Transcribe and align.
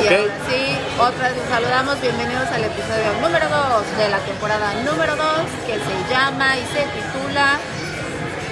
Ok. 0.00 0.12
sí, 0.48 0.62
otra 0.98 1.28
vez 1.28 1.36
los 1.36 1.48
saludamos. 1.48 2.00
Bienvenidos 2.00 2.48
al 2.48 2.64
episodio 2.64 3.12
número 3.20 3.46
2 3.48 3.98
de 3.98 4.08
la 4.08 4.18
temporada 4.20 4.72
número 4.84 5.14
2 5.16 5.26
que 5.66 5.74
se 5.76 5.96
llama 6.12 6.56
y 6.56 6.64
se 6.72 6.82
titula 6.88 7.58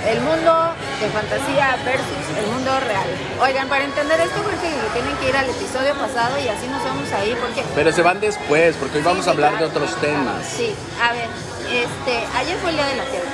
El 0.07 0.21
mundo 0.21 0.75
de 1.01 1.09
fantasía 1.09 1.77
versus 1.85 2.25
el 2.39 2.47
mundo 2.53 2.71
real. 2.81 3.09
Oigan, 3.41 3.69
para 3.69 3.85
entender 3.85 4.21
esto 4.21 4.43
creo 4.43 4.61
que 4.61 4.71
tienen 4.93 5.17
que 5.17 5.29
ir 5.31 5.37
al 5.37 5.49
episodio 5.49 5.95
pasado 5.95 6.39
y 6.39 6.49
así 6.49 6.67
nos 6.69 6.85
vamos 6.85 7.11
ahí 7.13 7.35
porque 7.41 7.63
Pero 7.75 7.93
se 7.93 8.03
van 8.03 8.21
después, 8.21 8.77
porque 8.77 8.99
hoy 8.99 9.05
vamos 9.05 9.25
Sí, 9.25 9.31
a 9.31 9.33
hablar 9.33 9.59
de 9.59 9.65
otros 9.65 9.91
claro. 9.95 10.07
temas. 10.15 10.45
Sí, 10.47 10.75
a 11.03 11.13
ver, 11.13 11.29
este, 11.73 12.27
ayer 12.37 12.57
fue 12.59 12.71
el 12.71 12.77
Día 12.77 12.87
de 12.87 12.97
la 12.97 13.05
Tierra. 13.05 13.27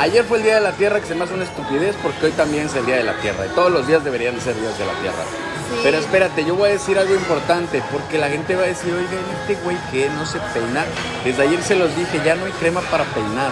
Ayer 0.00 0.24
fue 0.24 0.38
el 0.38 0.44
Día 0.44 0.54
de 0.56 0.60
la 0.60 0.72
Tierra, 0.72 1.00
que 1.00 1.06
se 1.06 1.14
me 1.14 1.24
hace 1.24 1.34
una 1.34 1.44
estupidez, 1.44 1.96
porque 2.02 2.26
hoy 2.26 2.32
también 2.32 2.66
es 2.66 2.74
el 2.76 2.86
Día 2.86 2.96
de 2.96 3.04
la 3.04 3.14
Tierra. 3.14 3.46
Y 3.46 3.48
todos 3.50 3.70
los 3.72 3.86
días 3.86 4.04
deberían 4.04 4.40
ser 4.40 4.54
días 4.58 4.78
de 4.78 4.86
la 4.86 4.92
Tierra. 4.94 5.24
Sí. 5.70 5.80
Pero 5.82 5.98
espérate, 5.98 6.44
yo 6.44 6.54
voy 6.54 6.70
a 6.70 6.72
decir 6.72 6.98
algo 6.98 7.14
importante, 7.14 7.82
porque 7.92 8.16
la 8.18 8.28
gente 8.28 8.56
va 8.56 8.62
a 8.62 8.66
decir, 8.66 8.92
oiga, 8.92 9.10
¿y 9.12 9.50
este 9.52 9.62
güey 9.62 9.76
que 9.92 10.08
no 10.10 10.24
se 10.24 10.38
peina. 10.54 10.84
Desde 11.24 11.42
ayer 11.42 11.62
se 11.62 11.76
los 11.76 11.94
dije, 11.96 12.20
ya 12.24 12.34
no 12.36 12.46
hay 12.46 12.52
crema 12.52 12.80
para 12.90 13.04
peinar. 13.04 13.50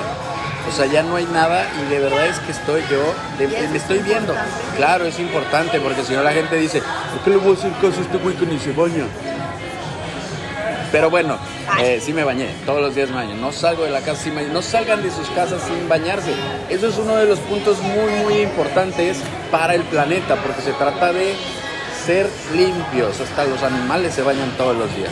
O 0.69 0.73
sea, 0.73 0.87
ya 0.87 1.03
no 1.05 1.15
hay 1.17 1.27
nada 1.27 1.65
y 1.81 1.91
de 1.91 2.01
verdad 2.01 2.27
es 2.27 2.39
que 2.41 2.51
estoy 2.53 2.83
yo, 2.91 3.15
de- 3.39 3.47
me 3.47 3.67
es 3.67 3.75
estoy 3.83 3.99
viendo. 4.01 4.33
importante. 4.33 4.77
Claro, 4.77 5.05
es 5.05 5.19
importante, 5.21 5.79
porque 5.81 6.03
si 6.03 6.15
no 6.15 6.23
la 6.25 6.33
gente 6.33 6.57
dice, 6.57 6.81
¿por 7.13 7.21
qué 7.23 7.31
le 7.31 7.37
voy 7.37 7.55
a 7.55 7.59
hacer 7.59 7.71
caso 7.75 7.99
a 8.01 8.03
este 8.03 8.17
güey 8.19 8.35
que 8.35 8.47
ni 8.47 8.59
se 8.59 8.73
baña? 8.73 9.05
Pero 10.93 11.11
bueno, 11.11 11.37
eh, 11.83 12.01
sí 12.03 12.13
me 12.13 12.25
bañé, 12.25 12.49
todos 12.65 12.81
los 12.81 12.95
días 12.95 13.11
me 13.11 13.17
baño. 13.17 13.35
No 13.35 13.53
salgo 13.53 13.85
de 13.85 13.91
la 13.91 14.01
casa 14.01 14.23
sin 14.23 14.35
bañar. 14.35 14.51
No 14.53 14.63
salgan 14.63 15.03
de 15.03 15.11
sus 15.11 15.29
casas 15.31 15.61
sin 15.63 15.89
bañarse. 15.89 16.33
Eso 16.71 16.89
es 16.89 16.97
uno 16.97 17.17
de 17.17 17.27
los 17.27 17.39
puntos 17.41 17.79
muy, 17.83 18.11
muy 18.25 18.41
importantes 18.41 19.19
para 19.51 19.75
el 19.75 19.83
planeta, 19.83 20.37
porque 20.37 20.63
se 20.63 20.73
trata 20.73 21.13
de 21.13 21.35
ser 22.07 22.29
limpios. 22.55 23.21
Hasta 23.21 23.45
los 23.45 23.63
animales 23.63 24.15
se 24.15 24.23
bañan 24.23 24.51
todos 24.57 24.77
los 24.77 24.95
días. 24.97 25.11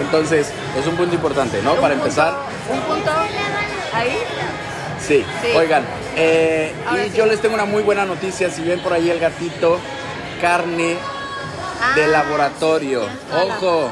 Entonces, 0.00 0.50
es 0.78 0.86
un 0.86 0.96
punto 0.96 1.14
importante, 1.14 1.60
¿no? 1.62 1.74
Para 1.74 1.94
punto- 1.94 2.04
empezar, 2.06 2.34
Un 2.70 2.80
punto 2.80 3.10
ahí. 3.92 4.18
sí. 5.06 5.24
Sí. 5.42 5.56
Oigan, 5.56 5.84
eh, 6.16 6.72
y 7.06 7.10
sí. 7.10 7.16
yo 7.16 7.26
les 7.26 7.40
tengo 7.40 7.54
una 7.54 7.64
muy 7.64 7.82
buena 7.82 8.04
noticia. 8.04 8.50
Si 8.50 8.62
ven 8.62 8.80
por 8.80 8.92
ahí 8.92 9.10
el 9.10 9.18
gatito, 9.18 9.78
carne 10.40 10.96
de 11.94 12.04
Ah, 12.04 12.08
laboratorio. 12.08 13.02
Ojo. 13.44 13.88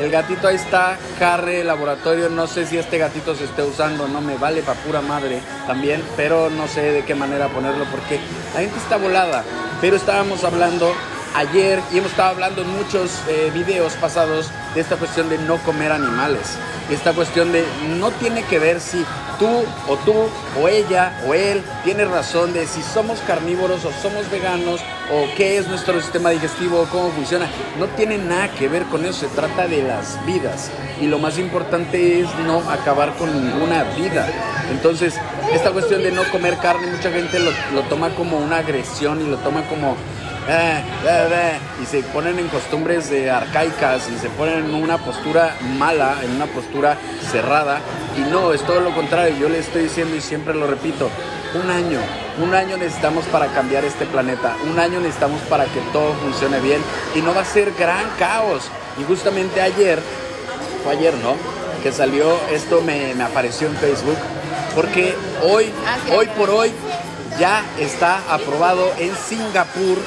El 0.00 0.10
gatito 0.10 0.48
ahí 0.48 0.56
está, 0.56 0.96
carre 1.18 1.56
de 1.58 1.64
laboratorio. 1.64 2.30
No 2.30 2.46
sé 2.46 2.66
si 2.66 2.78
este 2.78 2.96
gatito 2.96 3.34
se 3.34 3.44
esté 3.44 3.62
usando, 3.62 4.08
no 4.08 4.20
me 4.22 4.36
vale 4.38 4.62
pa' 4.62 4.72
pura 4.74 5.02
madre 5.02 5.40
también, 5.66 6.02
pero 6.16 6.48
no 6.48 6.66
sé 6.66 6.80
de 6.92 7.04
qué 7.04 7.14
manera 7.14 7.48
ponerlo 7.48 7.84
porque 7.90 8.18
la 8.54 8.60
gente 8.60 8.78
está 8.78 8.96
volada. 8.96 9.44
Pero 9.82 9.96
estábamos 9.96 10.44
hablando 10.44 10.94
ayer 11.34 11.80
y 11.92 11.98
hemos 11.98 12.10
estado 12.10 12.30
hablando 12.30 12.62
en 12.62 12.68
muchos 12.68 13.20
eh, 13.28 13.50
videos 13.54 13.94
pasados 13.94 14.50
de 14.74 14.80
esta 14.80 14.96
cuestión 14.96 15.28
de 15.28 15.38
no 15.38 15.58
comer 15.58 15.92
animales. 15.92 16.56
Esta 16.90 17.12
cuestión 17.12 17.52
de 17.52 17.64
no 17.98 18.10
tiene 18.10 18.42
que 18.44 18.58
ver 18.58 18.80
si 18.80 19.04
tú 19.38 19.48
o 19.88 19.96
tú 20.04 20.14
o 20.60 20.68
ella 20.68 21.18
o 21.26 21.34
él 21.34 21.62
tiene 21.84 22.04
razón 22.04 22.52
de 22.52 22.66
si 22.66 22.82
somos 22.82 23.20
carnívoros 23.20 23.84
o 23.84 23.92
somos 24.02 24.30
veganos 24.30 24.80
o 25.12 25.26
qué 25.36 25.58
es 25.58 25.68
nuestro 25.68 26.00
sistema 26.00 26.30
digestivo 26.30 26.86
cómo 26.90 27.10
funciona. 27.10 27.48
No 27.78 27.86
tiene 27.86 28.18
nada 28.18 28.50
que 28.52 28.68
ver 28.68 28.84
con 28.84 29.04
eso, 29.04 29.20
se 29.20 29.28
trata 29.28 29.66
de 29.66 29.82
las 29.82 30.24
vidas. 30.26 30.70
Y 31.00 31.06
lo 31.06 31.18
más 31.18 31.38
importante 31.38 32.20
es 32.20 32.28
no 32.46 32.58
acabar 32.70 33.14
con 33.16 33.32
ninguna 33.32 33.84
vida. 33.96 34.28
Entonces, 34.70 35.14
esta 35.52 35.70
cuestión 35.70 36.02
de 36.02 36.12
no 36.12 36.22
comer 36.30 36.56
carne, 36.58 36.86
mucha 36.86 37.10
gente 37.10 37.38
lo, 37.38 37.50
lo 37.74 37.82
toma 37.88 38.10
como 38.10 38.38
una 38.38 38.58
agresión 38.58 39.20
y 39.20 39.28
lo 39.28 39.38
toma 39.38 39.62
como... 39.68 39.96
"Ah, 40.48 40.80
ah, 41.06 41.28
ah", 41.32 41.82
y 41.82 41.86
se 41.86 42.02
ponen 42.02 42.38
en 42.38 42.48
costumbres 42.48 43.10
eh, 43.10 43.30
arcaicas 43.30 44.08
y 44.08 44.18
se 44.18 44.28
ponen 44.30 44.64
en 44.64 44.74
una 44.74 44.98
postura 44.98 45.54
mala, 45.78 46.16
en 46.22 46.32
una 46.32 46.46
postura 46.46 46.96
cerrada. 47.30 47.80
Y 48.16 48.30
no, 48.30 48.52
es 48.52 48.62
todo 48.62 48.80
lo 48.80 48.94
contrario. 48.94 49.36
Yo 49.38 49.48
le 49.48 49.58
estoy 49.58 49.84
diciendo 49.84 50.16
y 50.16 50.20
siempre 50.20 50.54
lo 50.54 50.66
repito, 50.66 51.10
un 51.54 51.70
año, 51.70 51.98
un 52.42 52.54
año 52.54 52.76
necesitamos 52.76 53.24
para 53.26 53.46
cambiar 53.48 53.84
este 53.84 54.06
planeta, 54.06 54.56
un 54.70 54.78
año 54.78 55.00
necesitamos 55.00 55.40
para 55.42 55.64
que 55.64 55.80
todo 55.92 56.14
funcione 56.14 56.60
bien 56.60 56.80
y 57.14 57.20
no 57.20 57.34
va 57.34 57.42
a 57.42 57.44
ser 57.44 57.72
gran 57.78 58.04
caos. 58.18 58.64
Y 58.98 59.04
justamente 59.04 59.60
ayer, 59.60 59.98
fue 60.82 60.92
ayer, 60.92 61.14
¿no? 61.22 61.36
Que 61.82 61.92
salió, 61.92 62.38
esto 62.50 62.80
me, 62.82 63.14
me 63.14 63.24
apareció 63.24 63.68
en 63.68 63.76
Facebook, 63.76 64.16
porque 64.74 65.14
hoy, 65.42 65.72
Ah, 65.86 65.96
hoy 66.16 66.26
por 66.36 66.50
hoy, 66.50 66.72
ya 67.38 67.64
está 67.78 68.20
aprobado 68.30 68.92
en 68.98 69.14
Singapur 69.16 69.98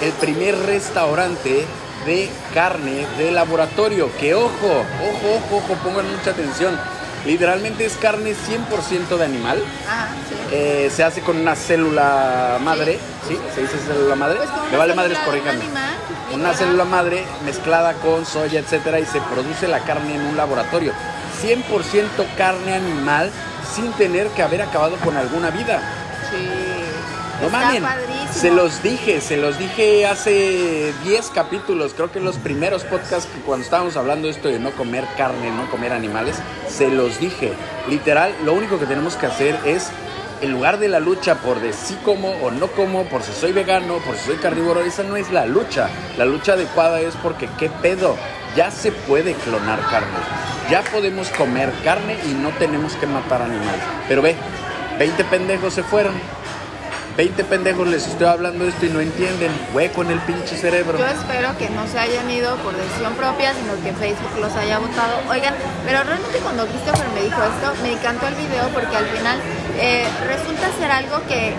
el 0.00 0.12
primer 0.12 0.58
restaurante 0.58 1.64
de 2.06 2.28
carne 2.54 3.06
de 3.18 3.30
laboratorio. 3.30 4.10
Que 4.18 4.34
ojo, 4.34 4.48
ojo, 4.50 5.36
ojo, 5.36 5.56
ojo, 5.56 5.74
pongan 5.82 6.10
mucha 6.10 6.30
atención. 6.30 6.78
Literalmente 7.26 7.84
es 7.84 7.94
carne 7.96 8.32
100% 8.32 9.18
de 9.18 9.24
animal. 9.24 9.62
Ajá, 9.86 10.08
sí. 10.28 10.34
Eh, 10.52 10.90
se 10.94 11.04
hace 11.04 11.20
con 11.20 11.36
una 11.36 11.54
célula 11.54 12.58
madre, 12.62 12.98
¿sí? 13.28 13.38
¿Se 13.54 13.60
dice 13.60 13.76
célula 13.78 14.16
madre? 14.16 14.38
Pues 14.38 14.72
Me 14.72 14.78
vale 14.78 14.94
madres, 14.94 15.18
un 15.26 15.48
animal, 15.48 15.94
Una 16.32 16.54
célula 16.54 16.84
madre 16.84 17.24
mezclada 17.44 17.92
con 17.94 18.24
soya, 18.24 18.60
etcétera, 18.60 19.00
y 19.00 19.04
se 19.04 19.20
produce 19.20 19.68
la 19.68 19.80
carne 19.80 20.14
en 20.14 20.22
un 20.22 20.36
laboratorio. 20.36 20.92
100% 21.42 22.36
carne 22.36 22.74
animal 22.74 23.30
sin 23.74 23.92
tener 23.92 24.28
que 24.28 24.42
haber 24.42 24.62
acabado 24.62 24.96
con 24.96 25.16
alguna 25.16 25.50
vida. 25.50 25.80
Sí. 26.30 26.48
No 27.40 27.46
Está 27.46 27.58
mamen, 27.58 27.82
padrísimo. 27.82 28.32
se 28.32 28.50
los 28.50 28.82
dije, 28.82 29.20
se 29.22 29.36
los 29.38 29.58
dije 29.58 30.06
hace 30.06 30.92
10 31.04 31.30
capítulos, 31.30 31.94
creo 31.94 32.12
que 32.12 32.20
los 32.20 32.36
primeros 32.36 32.84
podcasts 32.84 33.28
que 33.32 33.40
cuando 33.40 33.64
estábamos 33.64 33.96
hablando 33.96 34.26
de 34.26 34.32
esto 34.34 34.48
de 34.48 34.58
no 34.58 34.70
comer 34.72 35.06
carne, 35.16 35.50
no 35.50 35.70
comer 35.70 35.92
animales, 35.92 36.36
se 36.68 36.88
los 36.90 37.18
dije. 37.18 37.52
Literal, 37.88 38.34
lo 38.44 38.52
único 38.52 38.78
que 38.78 38.84
tenemos 38.84 39.14
que 39.16 39.24
hacer 39.26 39.58
es, 39.64 39.88
en 40.42 40.52
lugar 40.52 40.78
de 40.78 40.88
la 40.88 41.00
lucha 41.00 41.36
por 41.36 41.60
de 41.60 41.72
sí 41.72 41.96
como 42.04 42.28
o 42.42 42.50
no 42.50 42.66
como, 42.68 43.04
por 43.04 43.22
si 43.22 43.32
soy 43.32 43.52
vegano, 43.52 43.98
por 43.98 44.16
si 44.16 44.26
soy 44.26 44.36
carnívoro, 44.36 44.80
esa 44.82 45.02
no 45.02 45.16
es 45.16 45.30
la 45.32 45.46
lucha. 45.46 45.88
La 46.18 46.26
lucha 46.26 46.52
adecuada 46.52 47.00
es 47.00 47.14
porque, 47.16 47.48
¿qué 47.58 47.70
pedo? 47.70 48.16
Ya 48.54 48.70
se 48.70 48.92
puede 48.92 49.32
clonar 49.32 49.80
carne. 49.90 50.08
Ya 50.70 50.82
podemos 50.82 51.30
comer 51.30 51.72
carne 51.84 52.16
y 52.28 52.34
no 52.34 52.50
tenemos 52.58 52.92
que 52.94 53.06
matar 53.06 53.40
animales. 53.40 53.80
Pero 54.08 54.20
ve, 54.20 54.36
20 54.98 55.24
pendejos 55.24 55.72
se 55.72 55.82
fueron. 55.82 56.12
20 57.16 57.44
pendejos 57.44 57.86
les 57.88 58.06
estoy 58.06 58.26
hablando 58.26 58.66
esto 58.66 58.86
y 58.86 58.88
no 58.90 59.00
entienden. 59.00 59.50
Hueco 59.74 60.02
en 60.02 60.10
el 60.12 60.20
pinche 60.20 60.56
cerebro. 60.56 60.98
Yo 60.98 61.06
espero 61.06 61.56
que 61.58 61.68
no 61.70 61.86
se 61.86 61.98
hayan 61.98 62.30
ido 62.30 62.56
por 62.56 62.74
decisión 62.76 63.14
propia, 63.14 63.52
sino 63.54 63.74
que 63.82 63.92
Facebook 63.92 64.40
los 64.40 64.54
haya 64.54 64.78
votado. 64.78 65.20
Oigan, 65.28 65.54
pero 65.84 66.02
realmente 66.04 66.38
cuando 66.38 66.66
Christopher 66.66 67.06
me 67.14 67.22
dijo 67.22 67.40
esto, 67.42 67.82
me 67.82 67.92
encantó 67.92 68.26
el 68.28 68.34
video 68.34 68.68
porque 68.72 68.96
al 68.96 69.06
final 69.06 69.38
eh, 69.78 70.06
resulta 70.26 70.70
ser 70.78 70.90
algo 70.90 71.20
que 71.26 71.54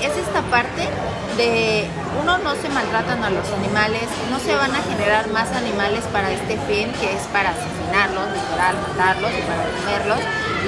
es 0.00 0.16
esta 0.16 0.42
parte 0.42 0.88
de 1.36 1.86
uno 2.18 2.38
no 2.38 2.54
se 2.56 2.68
maltratan 2.68 3.22
a 3.22 3.30
los 3.30 3.46
animales, 3.52 4.02
no 4.30 4.38
se 4.40 4.54
van 4.54 4.74
a 4.74 4.82
generar 4.82 5.28
más 5.28 5.50
animales 5.52 6.02
para 6.12 6.30
este 6.30 6.58
fin 6.66 6.90
que 7.00 7.14
es 7.14 7.22
para 7.32 7.50
asesinarlos, 7.50 8.26
literal, 8.34 8.76
matarlos 8.88 9.30
y 9.38 9.42
para 9.42 9.62
comerlos. 9.78 10.18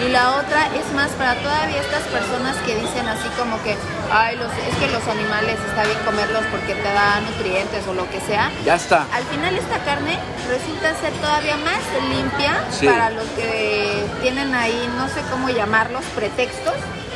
Y 0.05 0.09
la 0.09 0.37
otra 0.37 0.67
es 0.75 0.91
más 0.95 1.11
para 1.13 1.35
todavía 1.37 1.81
estas 1.81 2.03
personas 2.05 2.57
que 2.65 2.77
dicen 2.77 3.07
así 3.09 3.29
como 3.39 3.63
que, 3.63 3.77
ay, 4.11 4.37
los, 4.37 4.51
es 4.53 4.75
que 4.81 4.89
los 4.91 5.07
animales 5.09 5.59
está 5.69 5.85
bien 5.85 5.99
comerlos 6.05 6.43
porque 6.51 6.75
te 6.75 6.93
da 6.93 7.21
nutrientes 7.21 7.87
o 7.87 7.95
lo 7.95 8.09
que 8.11 8.21
sea. 8.21 8.51
Ya 8.65 8.77
está. 8.77 9.07
Al 9.13 9.25
final 9.25 9.57
esta 9.57 9.79
carne 9.85 10.19
resulta 10.49 10.95
ser 11.01 11.13
todavía 11.21 11.57
más 11.59 11.81
limpia 12.09 12.53
Sí. 12.71 12.87
para 12.87 13.11
los 13.11 13.25
que 13.37 14.05
tienen 14.23 14.55
ahí, 14.55 14.89
no 14.97 15.09
sé 15.09 15.21
cómo 15.31 15.51
llamarlos, 15.51 16.05
pretextos, 16.15 16.75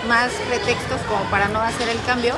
más 0.08 0.30
pretextos 0.48 1.00
como 1.08 1.22
para 1.30 1.48
no 1.48 1.60
hacer 1.60 1.88
el 1.88 2.00
cambio. 2.06 2.34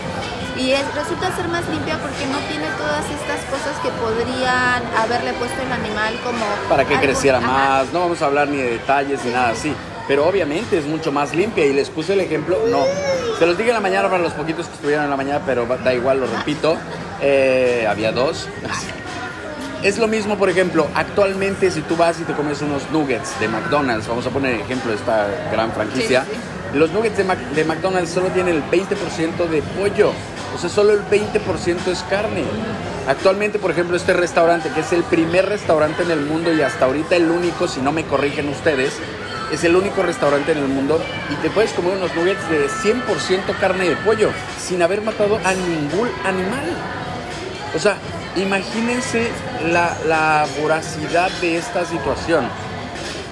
Y 0.57 0.73
es, 0.73 0.83
resulta 0.95 1.35
ser 1.37 1.47
más 1.49 1.69
limpia 1.69 1.99
porque 1.99 2.27
no 2.27 2.39
tiene 2.49 2.67
todas 2.77 3.05
estas 3.05 3.41
cosas 3.51 3.77
que 3.83 3.91
podrían 3.91 4.83
haberle 4.97 5.33
puesto 5.35 5.61
el 5.63 5.71
animal 5.73 6.19
como... 6.25 6.45
Para 6.69 6.85
que 6.85 6.95
algo- 6.95 7.07
creciera 7.07 7.39
ajá. 7.39 7.47
más. 7.47 7.93
No 7.93 8.01
vamos 8.01 8.21
a 8.23 8.27
hablar 8.27 8.49
ni 8.49 8.57
de 8.57 8.71
detalles 8.73 9.25
ni 9.25 9.31
nada 9.31 9.51
así. 9.51 9.73
Pero 10.09 10.27
obviamente 10.27 10.79
es 10.79 10.87
mucho 10.87 11.13
más 11.13 11.35
limpia 11.35 11.65
y 11.67 11.73
les 11.75 11.91
puse 11.91 12.15
el 12.15 12.21
ejemplo. 12.21 12.59
No. 12.69 12.81
Se 13.39 13.47
los 13.47 13.57
dije 13.57 13.71
en 13.71 13.75
la 13.77 13.81
mañana 13.81 14.09
para 14.09 14.23
los 14.23 14.33
poquitos 14.33 14.67
que 14.67 14.75
estuvieron 14.75 15.05
en 15.05 15.11
la 15.11 15.17
mañana, 15.17 15.41
pero 15.47 15.67
da 15.85 15.95
igual, 15.95 16.21
lo 16.21 16.27
repito. 16.27 16.77
Eh, 17.21 17.87
había 17.89 18.11
dos. 18.11 18.49
Es 19.83 19.99
lo 19.99 20.09
mismo, 20.09 20.37
por 20.37 20.51
ejemplo, 20.51 20.89
actualmente 20.95 21.71
si 21.71 21.83
tú 21.83 21.97
vas 21.97 22.19
y 22.19 22.25
te 22.25 22.33
comes 22.33 22.61
unos 22.63 22.91
nuggets 22.91 23.39
de 23.39 23.47
McDonald's, 23.47 24.09
vamos 24.09 24.27
a 24.27 24.31
poner 24.31 24.55
el 24.57 24.61
ejemplo 24.63 24.91
de 24.91 24.97
esta 24.97 25.29
gran 25.53 25.71
franquicia, 25.71 26.25
Sí, 26.25 26.31
los 26.75 26.93
nuggets 26.93 27.17
de, 27.17 27.65
McDonald's 27.65 28.11
solo 28.11 28.29
tienen 28.29 28.57
el 28.57 28.63
20% 28.65 29.49
de 29.49 29.63
pollo, 29.63 30.13
o 30.55 30.59
sea, 30.59 30.69
solo 30.69 30.93
el 30.93 31.01
20% 31.01 31.87
es 31.89 32.03
carne. 32.11 32.45
Actualmente, 33.07 33.59
por 33.59 33.71
ejemplo, 33.71 33.97
este 33.97 34.13
restaurante, 34.13 34.71
que 34.75 34.81
es 34.81 34.93
el 34.93 35.03
primer 35.05 35.49
restaurante 35.49 36.03
en 36.03 36.11
el 36.11 36.21
mundo 36.21 36.53
y 36.53 36.61
hasta 36.61 36.85
ahorita 36.85 37.17
el 37.17 37.31
único, 37.31 37.69
si 37.69 37.81
no 37.81 37.91
me 37.91 38.05
corrigen 38.05 38.49
ustedes, 38.49 38.93
es 39.51 39.65
el 39.65 39.77
único 39.77 40.03
restaurante 40.03 40.53
en 40.53 40.59
el 40.59 40.69
mundo 40.69 41.01
y 41.31 41.35
te 41.37 41.49
puedes 41.49 41.73
comer 41.73 41.97
unos 41.97 42.15
nuggets 42.15 42.49
de 42.51 42.69
100% 42.69 43.59
carne 43.59 43.89
de 43.89 43.97
pollo 43.97 44.31
sin 44.61 44.83
haber 44.83 45.01
matado 45.01 45.39
a 45.45 45.55
ningún 45.55 46.11
animal. 46.25 46.77
O 47.75 47.79
sea, 47.79 47.97
imagínense 48.37 49.31
la, 49.71 49.97
la 50.07 50.47
voracidad 50.61 51.31
de 51.41 51.57
esta 51.57 51.87
situación. 51.87 52.47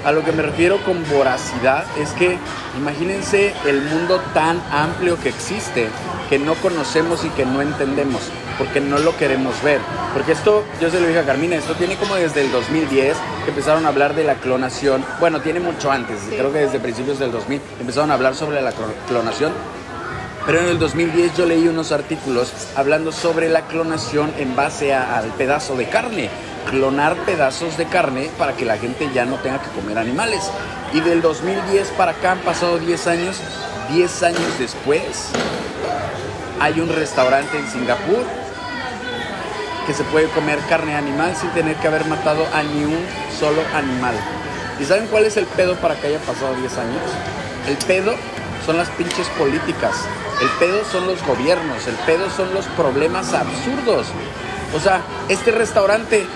A 0.04 0.12
lo 0.12 0.24
que 0.24 0.32
me 0.32 0.42
refiero 0.42 0.78
con 0.84 1.02
voracidad 1.10 1.84
es 1.98 2.10
que 2.10 2.38
imagínense 2.78 3.52
el 3.66 3.82
mundo 3.82 4.20
tan 4.34 4.62
amplio 4.70 5.18
que 5.18 5.28
existe, 5.28 5.88
que 6.28 6.38
no 6.38 6.54
conocemos 6.54 7.24
y 7.24 7.30
que 7.30 7.44
no 7.44 7.60
entendemos, 7.60 8.20
porque 8.56 8.80
no 8.80 8.98
lo 8.98 9.16
queremos 9.16 9.60
ver. 9.62 9.80
Porque 10.14 10.32
esto, 10.32 10.64
yo 10.80 10.90
se 10.90 11.00
lo 11.00 11.08
dije 11.08 11.20
a 11.20 11.26
Carmina, 11.26 11.56
esto 11.56 11.74
tiene 11.74 11.96
como 11.96 12.14
desde 12.14 12.42
el 12.42 12.52
2010 12.52 13.16
que 13.44 13.50
empezaron 13.50 13.84
a 13.84 13.88
hablar 13.88 14.14
de 14.14 14.24
la 14.24 14.36
clonación. 14.36 15.04
Bueno, 15.18 15.40
tiene 15.40 15.60
mucho 15.60 15.90
antes, 15.90 16.20
creo 16.28 16.52
que 16.52 16.60
desde 16.60 16.78
principios 16.78 17.18
del 17.18 17.32
2000 17.32 17.60
empezaron 17.80 18.10
a 18.12 18.14
hablar 18.14 18.34
sobre 18.34 18.62
la 18.62 18.72
clonación. 19.08 19.52
Pero 20.46 20.60
en 20.60 20.66
el 20.66 20.78
2010 20.78 21.36
yo 21.36 21.46
leí 21.46 21.66
unos 21.66 21.90
artículos 21.90 22.52
hablando 22.76 23.10
sobre 23.10 23.48
la 23.48 23.62
clonación 23.62 24.32
en 24.38 24.54
base 24.54 24.94
al 24.94 25.26
pedazo 25.30 25.76
de 25.76 25.88
carne 25.88 26.30
clonar 26.70 27.16
pedazos 27.24 27.76
de 27.76 27.86
carne 27.86 28.30
para 28.38 28.54
que 28.54 28.64
la 28.64 28.76
gente 28.76 29.08
ya 29.14 29.24
no 29.24 29.36
tenga 29.36 29.60
que 29.60 29.70
comer 29.70 29.98
animales. 29.98 30.50
Y 30.92 31.00
del 31.00 31.22
2010 31.22 31.88
para 31.90 32.12
acá 32.12 32.32
han 32.32 32.38
pasado 32.40 32.78
10 32.78 33.06
años. 33.06 33.40
10 33.90 34.22
años 34.24 34.58
después 34.58 35.30
hay 36.60 36.80
un 36.80 36.88
restaurante 36.88 37.58
en 37.58 37.68
Singapur 37.70 38.24
que 39.86 39.94
se 39.94 40.04
puede 40.04 40.28
comer 40.30 40.58
carne 40.68 40.96
animal 40.96 41.36
sin 41.36 41.50
tener 41.50 41.76
que 41.76 41.86
haber 41.86 42.04
matado 42.06 42.44
a 42.52 42.62
ni 42.62 42.84
un 42.84 43.06
solo 43.38 43.62
animal. 43.74 44.14
¿Y 44.80 44.84
saben 44.84 45.06
cuál 45.06 45.24
es 45.24 45.36
el 45.36 45.46
pedo 45.46 45.76
para 45.76 45.94
que 45.94 46.08
haya 46.08 46.18
pasado 46.18 46.54
10 46.54 46.78
años? 46.78 47.02
El 47.68 47.76
pedo 47.86 48.14
son 48.64 48.76
las 48.76 48.88
pinches 48.90 49.28
políticas. 49.38 49.94
El 50.40 50.48
pedo 50.58 50.84
son 50.84 51.06
los 51.06 51.24
gobiernos. 51.24 51.86
El 51.86 51.94
pedo 52.06 52.28
son 52.30 52.52
los 52.52 52.66
problemas 52.68 53.32
absurdos. 53.32 54.08
O 54.74 54.80
sea, 54.80 55.00
este 55.28 55.52
restaurante 55.52 56.26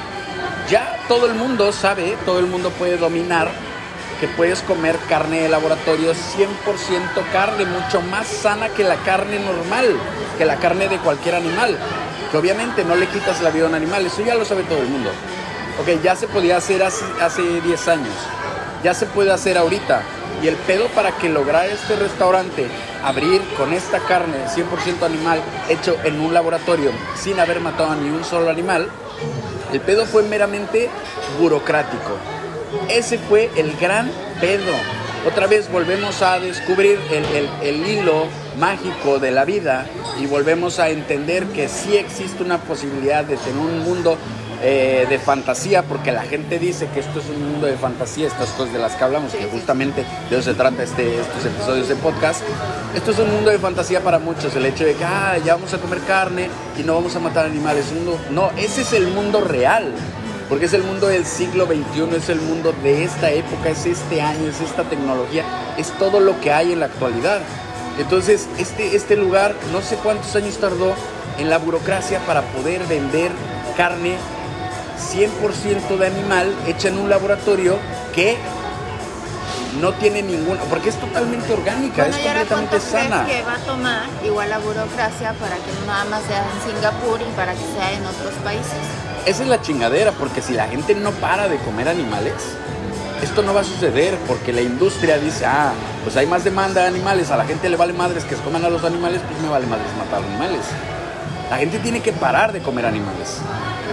ya 0.71 0.97
todo 1.09 1.27
el 1.27 1.35
mundo 1.35 1.73
sabe, 1.73 2.17
todo 2.25 2.39
el 2.39 2.47
mundo 2.47 2.71
puede 2.71 2.97
dominar 2.97 3.51
que 4.21 4.29
puedes 4.29 4.61
comer 4.61 4.97
carne 5.09 5.41
de 5.41 5.49
laboratorio 5.49 6.13
100% 6.13 7.33
carne, 7.33 7.65
mucho 7.65 8.03
más 8.03 8.27
sana 8.27 8.69
que 8.69 8.85
la 8.85 8.97
carne 8.97 9.41
normal, 9.41 9.97
que 10.37 10.45
la 10.45 10.57
carne 10.57 10.89
de 10.89 10.99
cualquier 10.99 11.37
animal. 11.37 11.77
Que 12.31 12.37
obviamente 12.37 12.85
no 12.85 12.95
le 12.95 13.07
quitas 13.07 13.41
la 13.41 13.51
vida 13.51 13.65
a 13.65 13.69
un 13.69 13.75
animal, 13.75 14.05
eso 14.07 14.23
ya 14.23 14.35
lo 14.35 14.45
sabe 14.45 14.63
todo 14.65 14.79
el 14.79 14.89
mundo. 14.89 15.11
Ok, 15.81 16.03
ya 16.03 16.15
se 16.15 16.29
podía 16.29 16.59
hacer 16.59 16.83
hace, 16.83 17.05
hace 17.21 17.43
10 17.63 17.89
años, 17.89 18.15
ya 18.85 18.93
se 18.93 19.07
puede 19.07 19.33
hacer 19.33 19.57
ahorita. 19.57 20.03
Y 20.43 20.49
el 20.49 20.57
pedo 20.57 20.87
para 20.89 21.13
que 21.13 21.31
lograra 21.31 21.67
este 21.67 21.97
restaurante 21.97 22.69
abrir 23.03 23.43
con 23.57 23.73
esta 23.73 23.99
carne 24.01 24.37
100% 24.55 25.03
animal 25.03 25.41
hecho 25.69 25.97
en 26.05 26.21
un 26.21 26.35
laboratorio 26.35 26.93
sin 27.17 27.41
haber 27.41 27.61
matado 27.61 27.91
a 27.91 27.97
ni 27.97 28.11
un 28.11 28.25
solo 28.25 28.51
animal, 28.51 28.89
el 29.73 29.81
pedo 29.81 30.07
fue 30.07 30.23
meramente 30.23 30.89
burocrático. 31.39 32.17
Ese 32.89 33.19
fue 33.19 33.51
el 33.57 33.77
gran 33.77 34.11
pedo. 34.41 34.73
Otra 35.27 35.47
vez 35.47 35.71
volvemos 35.71 36.23
a 36.23 36.39
descubrir 36.41 36.99
el, 37.63 37.87
hilo 37.87 38.27
mágico 38.59 39.19
de 39.19 39.31
la 39.31 39.45
vida 39.45 39.87
y 40.19 40.27
volvemos 40.27 40.79
a 40.79 40.89
entender 40.89 41.45
que 41.49 41.69
sí 41.69 41.97
existe 41.97 42.43
una 42.43 42.59
posibilidad 42.59 43.25
de 43.25 43.37
tener 43.37 43.59
un 43.59 43.81
mundo 43.81 44.17
eh, 44.63 45.07
de 45.09 45.19
fantasía, 45.19 45.83
porque 45.83 46.13
la 46.13 46.23
gente 46.23 46.59
dice 46.59 46.89
que 46.93 47.01
esto 47.01 47.21
es 47.21 47.31
un 47.31 47.53
mundo 47.53 47.67
de 47.67 47.79
fantasía, 47.79 48.27
estas 48.27 48.51
cosas 48.51 48.75
de 48.75 48.79
las 48.79 48.95
que 48.95 49.05
hablamos, 49.05 49.33
que 49.33 49.47
justamente 49.47 50.05
de 50.29 50.37
eso 50.37 50.51
se 50.51 50.55
trata 50.55 50.83
este, 50.83 51.19
estos 51.19 51.47
episodios 51.47 51.89
de 51.89 51.97
podcast. 51.97 52.43
Esto 52.95 53.13
es 53.13 53.19
un 53.21 53.33
mundo 53.33 53.51
de 53.51 53.59
fantasía 53.59 54.03
para 54.03 54.19
muchos, 54.19 54.55
el 54.57 54.67
hecho 54.67 54.85
de 54.85 54.95
que 54.95 55.05
ah, 55.05 55.39
ya 55.43 55.55
vamos 55.55 55.73
a 55.73 55.79
comer 55.79 56.01
carne 56.01 56.51
y 56.79 56.83
no 56.83 56.95
vamos 56.95 57.17
a 57.17 57.21
matar 57.21 57.47
animales. 57.47 57.87
no, 58.31 58.51
ese 58.59 58.83
es 58.83 58.93
el 58.93 59.09
mundo 59.09 59.41
real, 59.41 59.95
porque 60.51 60.67
es 60.67 60.75
el 60.75 60.83
mundo 60.83 61.07
del 61.07 61.25
siglo 61.25 61.65
XXI, 61.65 62.17
es 62.17 62.29
el 62.29 62.41
mundo 62.43 62.75
de 62.83 63.05
esta 63.05 63.31
época, 63.31 63.71
es 63.71 63.87
este 63.87 64.21
año, 64.21 64.47
es 64.47 64.61
esta 64.61 64.83
tecnología, 64.83 65.45
es 65.79 65.91
todo 65.99 66.21
lo 66.21 66.39
que 66.41 66.53
hay 66.53 66.73
en 66.73 66.81
la 66.81 66.87
actualidad. 66.87 67.41
Entonces, 67.99 68.47
este, 68.59 68.95
este 68.95 69.17
lugar, 69.17 69.55
no 69.73 69.81
sé 69.81 69.97
cuántos 69.97 70.37
años 70.37 70.59
tardó 70.59 70.95
en 71.39 71.49
la 71.49 71.57
burocracia 71.57 72.19
para 72.27 72.43
poder 72.43 72.85
vender 72.85 73.31
carne 73.77 74.17
100% 75.01 75.97
de 75.97 76.07
animal 76.07 76.55
hecha 76.67 76.89
en 76.89 76.99
un 76.99 77.09
laboratorio 77.09 77.79
que 78.15 78.37
no 79.81 79.93
tiene 79.95 80.23
ninguna, 80.23 80.61
porque 80.63 80.89
es 80.91 80.97
totalmente 80.97 81.53
orgánica, 81.53 82.07
es 82.07 82.17
completamente 82.17 82.81
sana. 82.81 83.25
que 83.25 83.43
va 83.43 83.55
a 83.55 83.59
tomar 83.59 84.03
igual 84.25 84.51
la 84.51 84.59
burocracia 84.59 85.33
para 85.35 85.57
que 85.57 85.73
no 85.81 85.87
nada 85.87 86.05
más 86.07 86.23
sea 86.25 86.45
en 86.45 86.75
Singapur 86.75 87.21
y 87.21 87.37
para 87.37 87.53
que 87.53 87.65
sea 87.75 87.93
en 87.93 88.05
otros 88.05 88.35
países? 88.45 88.73
Esa 89.27 89.43
es 89.43 89.49
la 89.49 89.63
chingadera, 89.63 90.13
porque 90.13 90.43
si 90.43 90.55
la 90.55 90.67
gente 90.67 90.95
no 90.95 91.13
para 91.13 91.49
de 91.49 91.57
comer 91.59 91.89
animales, 91.89 92.35
esto 93.23 93.43
no 93.43 93.55
va 93.55 93.61
a 93.61 93.65
suceder, 93.65 94.19
porque 94.27 94.53
la 94.53 94.63
industria 94.63 95.19
dice, 95.19 95.47
ah, 95.47 95.73
pues 96.03 96.17
hay 96.17 96.27
más 96.27 96.43
demanda 96.43 96.83
de 96.83 96.89
animales, 96.89 97.31
a 97.31 97.37
la 97.37 97.45
gente 97.45 97.69
le 97.69 97.77
vale 97.77 97.93
madres 97.93 98.25
que 98.25 98.35
coman 98.37 98.65
a 98.65 98.71
los 98.71 98.85
animales, 98.85 99.21
pues 99.29 99.41
me 99.41 99.49
vale 99.49 99.67
madres 99.67 99.89
matar 99.99 100.23
animales. 100.23 100.63
La 101.49 101.59
gente 101.59 101.79
tiene 101.79 102.01
que 102.01 102.13
parar 102.13 102.53
de 102.53 102.61
comer 102.61 102.87
animales 102.87 103.41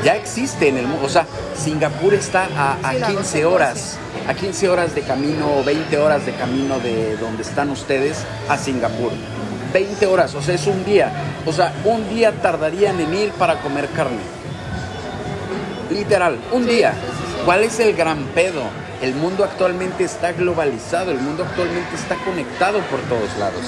ya 0.04 0.16
existe 0.16 0.68
en 0.68 0.78
el 0.78 0.88
mundo. 0.88 1.06
O 1.06 1.10
sea, 1.10 1.26
Singapur 1.56 2.14
está 2.14 2.48
a, 2.56 2.94
15 2.94 3.46
horas, 3.46 3.98
a 4.28 4.34
15 4.34 4.70
horas 4.70 4.96
de 4.96 5.02
camino 5.02 5.58
o 5.58 5.64
20 5.64 5.98
horas 5.98 6.26
de 6.26 6.34
camino 6.34 6.80
de 6.80 7.18
donde 7.18 7.44
están 7.44 7.70
ustedes 7.70 8.18
a 8.50 8.58
Singapur. 8.58 9.12
20 9.74 10.06
horas, 10.06 10.34
o 10.36 10.42
sea, 10.42 10.56
es 10.56 10.66
un 10.68 10.84
día. 10.86 11.12
O 11.46 11.54
sea, 11.54 11.74
un 11.86 12.08
día 12.10 12.32
tardarían 12.32 13.00
en 13.00 13.14
ir 13.14 13.32
para 13.32 13.60
comer 13.62 13.88
carne. 13.90 14.22
Literal, 15.90 16.38
un 16.52 16.66
día. 16.66 16.94
¿Cuál 17.48 17.64
es 17.64 17.80
el 17.80 17.96
gran 17.96 18.26
pedo? 18.36 18.62
El 19.02 19.16
mundo 19.16 19.46
actualmente 19.46 20.04
está 20.04 20.34
globalizado, 20.34 21.12
el 21.12 21.20
mundo 21.20 21.46
actualmente 21.48 21.96
está 21.96 22.16
conectado 22.16 22.80
por 22.92 23.00
todos 23.04 23.38
lados. 23.38 23.62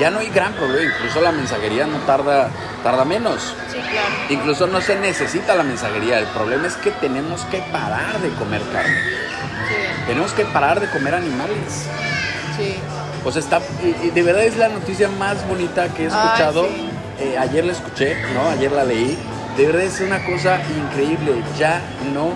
Ya 0.00 0.10
no 0.10 0.18
hay 0.18 0.30
gran 0.30 0.52
problema, 0.54 0.92
incluso 0.92 1.20
la 1.20 1.30
mensajería 1.30 1.86
no 1.86 1.98
tarda, 1.98 2.50
tarda 2.82 3.04
menos. 3.04 3.54
Incluso 4.30 4.66
no 4.66 4.80
se 4.80 4.98
necesita 4.98 5.54
la 5.54 5.62
mensajería. 5.62 6.18
El 6.18 6.26
problema 6.26 6.66
es 6.66 6.74
que 6.74 6.90
tenemos 6.90 7.44
que 7.44 7.58
parar 7.70 8.18
de 8.18 8.30
comer 8.30 8.62
carne. 8.72 8.98
Tenemos 10.08 10.32
que 10.32 10.44
parar 10.46 10.80
de 10.80 10.90
comer 10.90 11.14
animales. 11.14 11.86
Sí. 12.58 12.74
Pues 13.22 13.36
está, 13.36 13.60
y, 14.02 14.10
de 14.10 14.22
verdad 14.24 14.42
es 14.42 14.56
la 14.56 14.70
noticia 14.70 15.08
más 15.08 15.46
bonita 15.46 15.86
que 15.90 16.02
he 16.02 16.06
escuchado. 16.06 16.66
Eh, 17.20 17.38
ayer 17.38 17.64
la 17.64 17.74
escuché, 17.74 18.16
¿no? 18.34 18.50
Ayer 18.50 18.72
la 18.72 18.82
leí. 18.82 19.16
De 19.56 19.66
verdad 19.66 19.82
es 19.82 20.00
una 20.00 20.24
cosa 20.26 20.58
increíble. 20.76 21.44
Ya 21.56 21.80
no, 22.12 22.32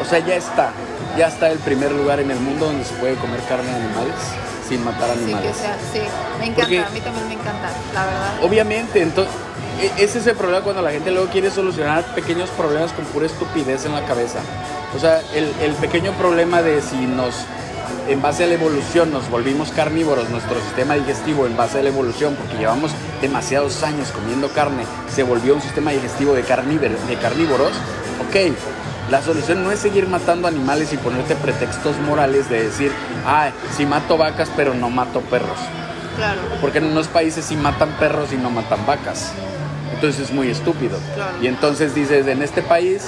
o 0.00 0.04
sea, 0.04 0.18
ya 0.20 0.36
está. 0.36 0.70
Ya 1.16 1.28
está 1.28 1.50
el 1.50 1.58
primer 1.58 1.92
lugar 1.92 2.20
en 2.20 2.30
el 2.30 2.38
mundo 2.40 2.66
donde 2.66 2.84
se 2.84 2.94
puede 2.94 3.14
comer 3.16 3.40
carne 3.48 3.70
de 3.70 3.76
animales 3.76 4.14
sin 4.68 4.84
matar 4.84 5.10
animales. 5.10 5.56
Sí, 5.92 6.00
me 6.38 6.46
encanta, 6.46 6.86
a 6.86 6.90
mí 6.90 7.00
también 7.00 7.28
me 7.28 7.34
encanta, 7.34 7.70
la 7.92 8.06
verdad. 8.06 8.32
Obviamente, 8.42 9.02
entonces 9.02 9.34
e, 9.80 10.04
ese 10.04 10.18
es 10.18 10.26
el 10.26 10.36
problema 10.36 10.62
cuando 10.62 10.82
la 10.82 10.90
gente 10.90 11.10
luego 11.10 11.28
quiere 11.28 11.50
solucionar 11.50 12.04
pequeños 12.14 12.50
problemas 12.50 12.92
con 12.92 13.04
pura 13.06 13.26
estupidez 13.26 13.84
en 13.84 13.92
la 13.92 14.04
cabeza. 14.04 14.38
O 14.96 14.98
sea, 14.98 15.20
el, 15.34 15.72
pequeño 15.74 16.12
problema 16.12 16.62
de 16.62 16.82
si 16.82 17.06
nos, 17.06 17.34
en 18.08 18.20
base 18.20 18.44
a 18.44 18.46
la 18.46 18.54
evolución, 18.54 19.10
nos 19.10 19.28
volvimos 19.30 19.70
carnívoros, 19.70 20.28
nuestro 20.28 20.60
sistema 20.60 20.94
digestivo 20.94 21.46
en 21.46 21.56
base 21.56 21.78
a 21.78 21.82
la 21.82 21.88
evolución, 21.88 22.36
porque 22.36 22.58
llevamos 22.58 22.92
demasiados 23.22 23.82
años 23.82 24.08
comiendo 24.12 24.48
carne, 24.50 24.84
se 25.12 25.22
volvió 25.22 25.54
un 25.54 25.62
sistema 25.62 25.92
digestivo 25.92 26.34
de, 26.34 26.42
de 26.42 27.16
carnívoros, 27.16 27.72
ok, 28.28 28.54
la 29.12 29.22
solución 29.22 29.62
no 29.62 29.70
es 29.70 29.78
seguir 29.78 30.08
matando 30.08 30.48
animales 30.48 30.92
y 30.92 30.96
ponerte 30.96 31.36
pretextos 31.36 31.96
morales 32.00 32.50
de 32.50 32.64
decir, 32.64 32.90
ah, 33.24 33.50
sí 33.76 33.86
mato 33.86 34.18
vacas 34.18 34.50
pero 34.56 34.74
no 34.74 34.90
mato 34.90 35.20
perros. 35.20 35.58
Claro. 36.16 36.40
Porque 36.60 36.78
en 36.78 36.86
unos 36.86 37.06
países 37.06 37.44
sí 37.44 37.54
matan 37.54 37.90
perros 38.00 38.32
y 38.32 38.36
no 38.36 38.50
matan 38.50 38.84
vacas 38.86 39.32
entonces 40.02 40.30
es 40.30 40.34
muy 40.34 40.48
estúpido. 40.48 40.98
Y 41.40 41.46
entonces 41.46 41.94
dices, 41.94 42.26
en 42.26 42.42
este 42.42 42.60
país 42.60 43.04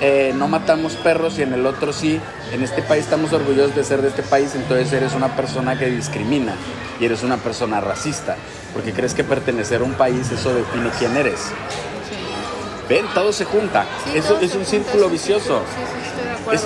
eh, 0.00 0.32
no 0.36 0.46
matamos 0.46 0.94
perros 0.94 1.40
y 1.40 1.42
en 1.42 1.52
el 1.52 1.66
otro 1.66 1.92
sí, 1.92 2.20
en 2.52 2.62
este 2.62 2.82
país 2.82 3.02
estamos 3.02 3.32
orgullosos 3.32 3.74
de 3.74 3.82
ser 3.82 4.00
de 4.00 4.08
este 4.08 4.22
país, 4.22 4.54
entonces 4.54 4.92
eres 4.92 5.14
una 5.14 5.34
persona 5.34 5.76
que 5.76 5.86
discrimina 5.86 6.54
y 7.00 7.04
eres 7.04 7.24
una 7.24 7.38
persona 7.38 7.80
racista, 7.80 8.36
porque 8.72 8.92
crees 8.92 9.12
que 9.12 9.24
pertenecer 9.24 9.80
a 9.80 9.84
un 9.84 9.94
país 9.94 10.30
eso 10.30 10.54
define 10.54 10.90
quién 11.00 11.16
eres. 11.16 11.50
Ven, 12.88 13.06
todo 13.14 13.32
se 13.32 13.44
junta. 13.44 13.84
eso 14.14 14.38
es 14.40 14.54
un 14.54 14.64
círculo 14.64 15.08
vicioso. 15.08 15.62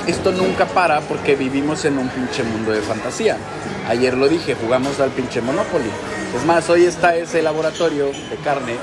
esto 0.06 0.32
nunca 0.32 0.66
para 0.66 1.00
porque 1.00 1.34
vivimos 1.36 1.84
en 1.84 1.98
un 1.98 2.08
pinche 2.08 2.42
mundo 2.42 2.72
de 2.72 2.82
fantasía. 2.82 3.36
Ayer 3.88 4.16
lo 4.16 4.28
dije, 4.28 4.54
jugamos 4.54 5.00
al 5.00 5.10
pinche 5.10 5.40
Monopoly. 5.40 5.90
Es 6.36 6.44
más, 6.44 6.68
hoy 6.70 6.84
está 6.84 7.16
ese 7.16 7.42
laboratorio 7.42 8.06
de 8.06 8.36
carne 8.44 8.76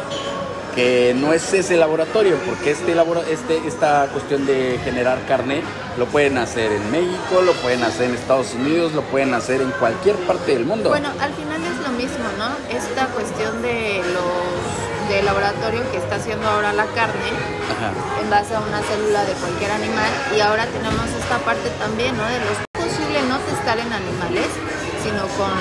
que 0.77 1.15
no 1.17 1.33
es 1.33 1.51
ese 1.55 1.75
laboratorio, 1.75 2.35
porque 2.45 2.69
este, 2.69 2.93
este, 3.31 3.67
esta 3.67 4.07
cuestión 4.13 4.45
de 4.45 4.79
generar 4.83 5.17
carne 5.27 5.63
lo 5.97 6.05
pueden 6.05 6.37
hacer 6.37 6.71
en 6.71 6.91
México, 6.91 7.41
lo 7.43 7.53
pueden 7.53 7.83
hacer 7.83 8.09
en 8.09 8.13
Estados 8.13 8.53
Unidos, 8.53 8.93
lo 8.93 9.01
pueden 9.01 9.33
hacer 9.33 9.59
en 9.59 9.71
cualquier 9.71 10.15
parte 10.17 10.53
del 10.53 10.65
mundo. 10.65 10.89
Bueno, 10.89 11.09
al 11.19 11.33
final 11.33 11.61
es 11.63 11.81
lo 11.81 11.91
mismo, 11.97 12.25
¿no? 12.37 12.55
Esta 12.69 13.07
cuestión 13.07 13.59
de 13.63 13.76
de 15.09 15.23
laboratorio 15.23 15.89
que 15.91 15.97
está 15.97 16.15
haciendo 16.15 16.47
ahora 16.47 16.73
la 16.73 16.85
carne 16.87 17.31
Ajá. 17.71 17.91
en 18.21 18.29
base 18.29 18.55
a 18.55 18.59
una 18.59 18.81
célula 18.81 19.23
de 19.23 19.33
cualquier 19.33 19.71
animal 19.71 20.09
y 20.35 20.39
ahora 20.41 20.65
tenemos 20.67 21.07
esta 21.19 21.37
parte 21.39 21.69
también, 21.79 22.15
¿no? 22.17 22.25
De 22.27 22.39
los 22.39 22.57
posible 22.73 23.21
no 23.27 23.39
testar 23.39 23.79
en 23.79 23.91
animales, 23.91 24.47
sino 25.03 25.27
con 25.39 25.51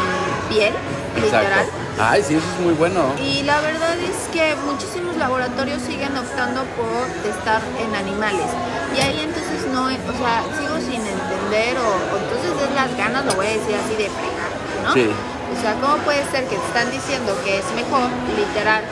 piel, 0.49 0.75
literal. 1.15 1.67
Ay, 1.99 2.23
sí, 2.23 2.35
eso 2.35 2.45
es 2.45 2.61
muy 2.61 2.75
bueno. 2.75 3.15
Y 3.23 3.43
la 3.45 3.61
verdad 3.61 3.97
es 3.99 4.29
que 4.33 4.55
muchísimos 4.67 5.17
laboratorios 5.17 5.81
siguen 5.83 6.17
optando 6.17 6.63
por 6.77 7.07
testar 7.23 7.63
en 7.81 7.95
animales. 7.95 8.51
Y 8.95 9.01
ahí 9.01 9.21
entonces 9.25 9.65
no, 9.73 9.87
o 9.87 10.19
sea, 10.19 10.43
sigo 10.59 10.77
sin 10.79 11.01
entender 11.07 11.79
o, 11.79 12.15
o 12.15 12.19
entonces 12.19 12.51
es 12.51 12.75
las 12.75 12.97
ganas, 12.97 13.25
lo 13.25 13.35
voy 13.35 13.47
a 13.47 13.51
decir 13.51 13.77
así 13.77 13.95
de 13.97 14.11
fregar, 14.11 14.53
¿no? 14.85 14.93
Sí. 14.93 15.09
O 15.57 15.61
sea, 15.61 15.75
¿cómo 15.81 15.97
puede 16.05 16.23
ser 16.31 16.45
que 16.49 16.57
te 16.57 16.67
están 16.67 16.91
diciendo 16.91 17.33
que 17.45 17.59
es 17.59 17.65
mejor, 17.75 18.11
literal, 18.37 18.85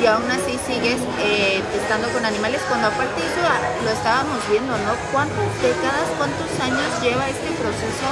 y 0.00 0.06
aún 0.06 0.30
así 0.30 0.58
sigues 0.66 0.96
eh, 1.20 1.62
testando 1.72 2.08
con 2.08 2.24
animales 2.24 2.60
cuando 2.68 2.88
aparte 2.88 3.20
eso 3.20 3.44
ah, 3.44 3.60
lo 3.84 3.90
estábamos 3.90 4.38
viendo, 4.48 4.72
¿no? 4.72 4.96
¿Cuántas 5.12 5.50
décadas, 5.60 6.08
cuántos 6.16 6.48
años 6.60 6.88
lleva 7.02 7.28
este 7.28 7.50
proceso 7.60 8.08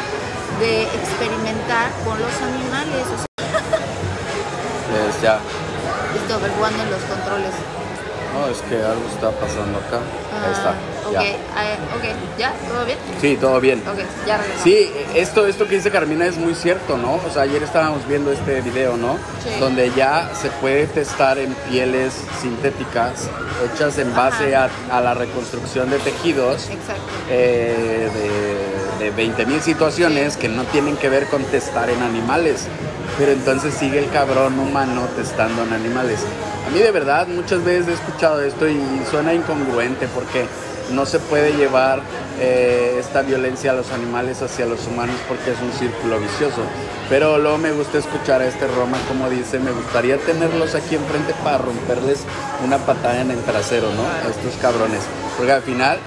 de 0.61 0.83
experimentar 0.85 1.88
con 2.04 2.21
los 2.21 2.35
animales? 2.45 3.04
O 3.09 3.16
sea, 3.16 3.26
Es 5.09 5.23
ya. 5.23 5.40
esto 6.14 6.40
jugando 6.57 6.83
en 6.83 6.90
los 6.90 7.02
controles. 7.02 7.54
No, 8.35 8.49
es 8.49 8.61
que 8.68 8.76
algo 8.85 9.09
está 9.09 9.30
pasando 9.33 9.78
acá. 9.78 10.00
Ahí 10.45 10.52
está. 10.52 10.75
Ok, 11.08 11.12
Ya. 11.14 11.22
ah, 11.56 11.96
ok, 11.96 12.38
¿ya? 12.38 12.52
¿Todo 12.68 12.84
bien? 12.84 12.98
Sí, 13.20 13.36
todo 13.40 13.60
bien. 13.60 13.82
Ok, 13.86 13.98
ya 14.26 14.36
regresamos. 14.36 14.62
Sí, 14.64 14.90
esto, 15.14 15.46
esto 15.46 15.66
que 15.66 15.76
dice 15.76 15.90
Carmina 15.90 16.26
es 16.26 16.36
muy 16.36 16.54
cierto, 16.54 16.96
¿no? 16.96 17.14
O 17.14 17.30
sea, 17.32 17.42
ayer 17.42 17.62
estábamos 17.62 18.06
viendo 18.06 18.30
este 18.32 18.60
video, 18.60 18.96
¿no? 18.96 19.14
Sí. 19.42 19.50
Donde 19.60 19.90
ya 19.96 20.30
se 20.40 20.48
puede 20.50 20.86
testar 20.86 21.38
en 21.38 21.54
pieles 21.70 22.12
sintéticas 22.40 23.28
hechas 23.74 23.98
en 23.98 24.14
base 24.14 24.54
a, 24.54 24.68
a 24.90 25.00
la 25.00 25.14
reconstrucción 25.14 25.90
de 25.90 25.98
tejidos 25.98 26.68
Exacto. 26.70 27.02
eh, 27.30 28.08
de, 28.98 29.10
de 29.10 29.34
20.000 29.46 29.60
situaciones 29.60 30.36
que 30.36 30.48
no 30.48 30.64
tienen 30.64 30.96
que 30.96 31.08
ver 31.08 31.26
con 31.26 31.42
testar 31.44 31.90
en 31.90 32.02
animales. 32.02 32.66
Pero 33.18 33.32
entonces 33.32 33.74
sigue 33.74 33.98
el 33.98 34.10
cabrón 34.10 34.58
humano 34.60 35.08
testando 35.16 35.64
en 35.64 35.72
animales. 35.72 36.20
A 36.66 36.70
mí 36.70 36.78
de 36.78 36.90
verdad 36.92 37.26
muchas 37.26 37.64
veces 37.64 37.88
he 37.88 37.92
escuchado 37.94 38.42
esto 38.42 38.68
y 38.68 38.78
suena 39.10 39.32
incongruente 39.34 40.06
porque 40.14 40.44
no 40.92 41.07
se 41.07 41.18
puede 41.18 41.52
llevar 41.52 42.00
eh, 42.40 42.97
esta 42.99 43.23
violencia 43.23 43.73
a 43.73 43.75
los 43.75 43.90
animales 43.90 44.42
hacia 44.42 44.66
los 44.66 44.87
humanos 44.87 45.16
porque 45.26 45.52
es 45.52 45.61
un 45.61 45.73
círculo 45.73 46.18
vicioso. 46.21 46.62
Pero 47.09 47.38
luego 47.38 47.59
me 47.59 47.73
gusta 47.73 47.99
escuchar 47.99 48.42
a 48.42 48.47
este 48.47 48.66
Roma 48.68 48.99
como 49.09 49.30
dice, 49.30 49.59
me 49.59 49.71
gustaría 49.73 50.18
tenerlos 50.18 50.75
aquí 50.75 50.95
enfrente 50.95 51.35
para 51.42 51.59
romperles 51.59 52.21
una 52.64 52.78
patada 52.78 53.21
en 53.21 53.30
el 53.30 53.42
trasero, 53.42 53.88
¿no? 53.92 54.02
A 54.02 54.30
estos 54.30 54.54
cabrones. 54.61 55.00
Porque 55.37 55.52
al 55.52 55.62
final, 55.62 55.99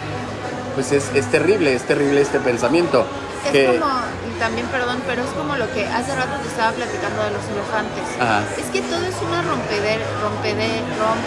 pues 0.76 0.92
es, 0.92 1.10
es 1.16 1.26
terrible, 1.32 1.74
es 1.74 1.84
terrible 1.84 2.22
este 2.22 2.40
pensamiento. 2.40 3.06
Es 3.46 3.52
que, 3.52 3.80
como, 3.80 3.92
también 4.38 4.68
perdón, 4.68 5.02
pero 5.08 5.24
es 5.24 5.30
como 5.32 5.56
lo 5.56 5.72
que 5.74 5.86
hace 5.88 6.16
rato 6.16 6.38
te 6.42 6.48
estaba 6.48 6.72
platicando 6.72 7.24
de 7.24 7.32
los 7.32 7.46
elefantes. 7.50 8.06
Ajá. 8.20 8.44
Es 8.60 8.68
que 8.68 8.82
todo 8.82 9.04
es 9.06 9.16
una 9.28 9.42
rompedera, 9.42 10.06
rompeder, 10.22 10.82
romp, 11.02 11.22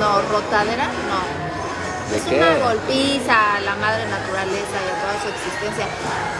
no, 0.00 0.22
rotadera, 0.32 0.86
no. 0.86 1.49
¿De 2.10 2.16
es 2.18 2.26
una 2.26 2.58
golpiza 2.58 3.54
a 3.54 3.60
la 3.60 3.76
madre 3.76 4.02
naturaleza 4.10 4.76
y 4.82 4.88
a 4.90 4.96
toda 4.98 5.14
su 5.22 5.28
existencia. 5.30 5.86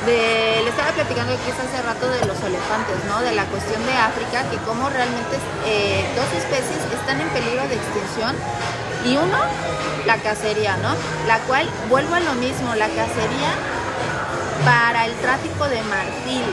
De, 0.05 0.67
le 0.67 0.71
estaba 0.71 0.91
platicando 0.91 1.31
aquí 1.31 1.47
hace 1.47 1.79
rato 1.83 2.11
de 2.11 2.27
los 2.27 2.39
elefantes, 2.43 2.99
¿no? 3.07 3.23
De 3.23 3.31
la 3.33 3.45
cuestión 3.47 3.79
de 3.87 3.95
África, 3.95 4.51
que 4.51 4.59
como 4.67 4.91
realmente 4.91 5.39
eh, 5.67 6.11
dos 6.17 6.27
especies 6.35 6.83
están 6.91 7.21
en 7.21 7.29
peligro 7.31 7.63
de 7.71 7.79
extinción 7.79 8.35
y 9.07 9.17
uno, 9.17 9.39
la 10.07 10.17
cacería, 10.19 10.77
¿no? 10.79 10.91
La 11.29 11.39
cual, 11.47 11.69
vuelvo 11.89 12.17
a 12.17 12.21
lo 12.21 12.35
mismo, 12.35 12.75
la 12.75 12.89
cacería 12.89 13.55
para 14.67 15.07
el 15.07 15.15
tráfico 15.23 15.69
de 15.69 15.83
marfil. 15.87 16.51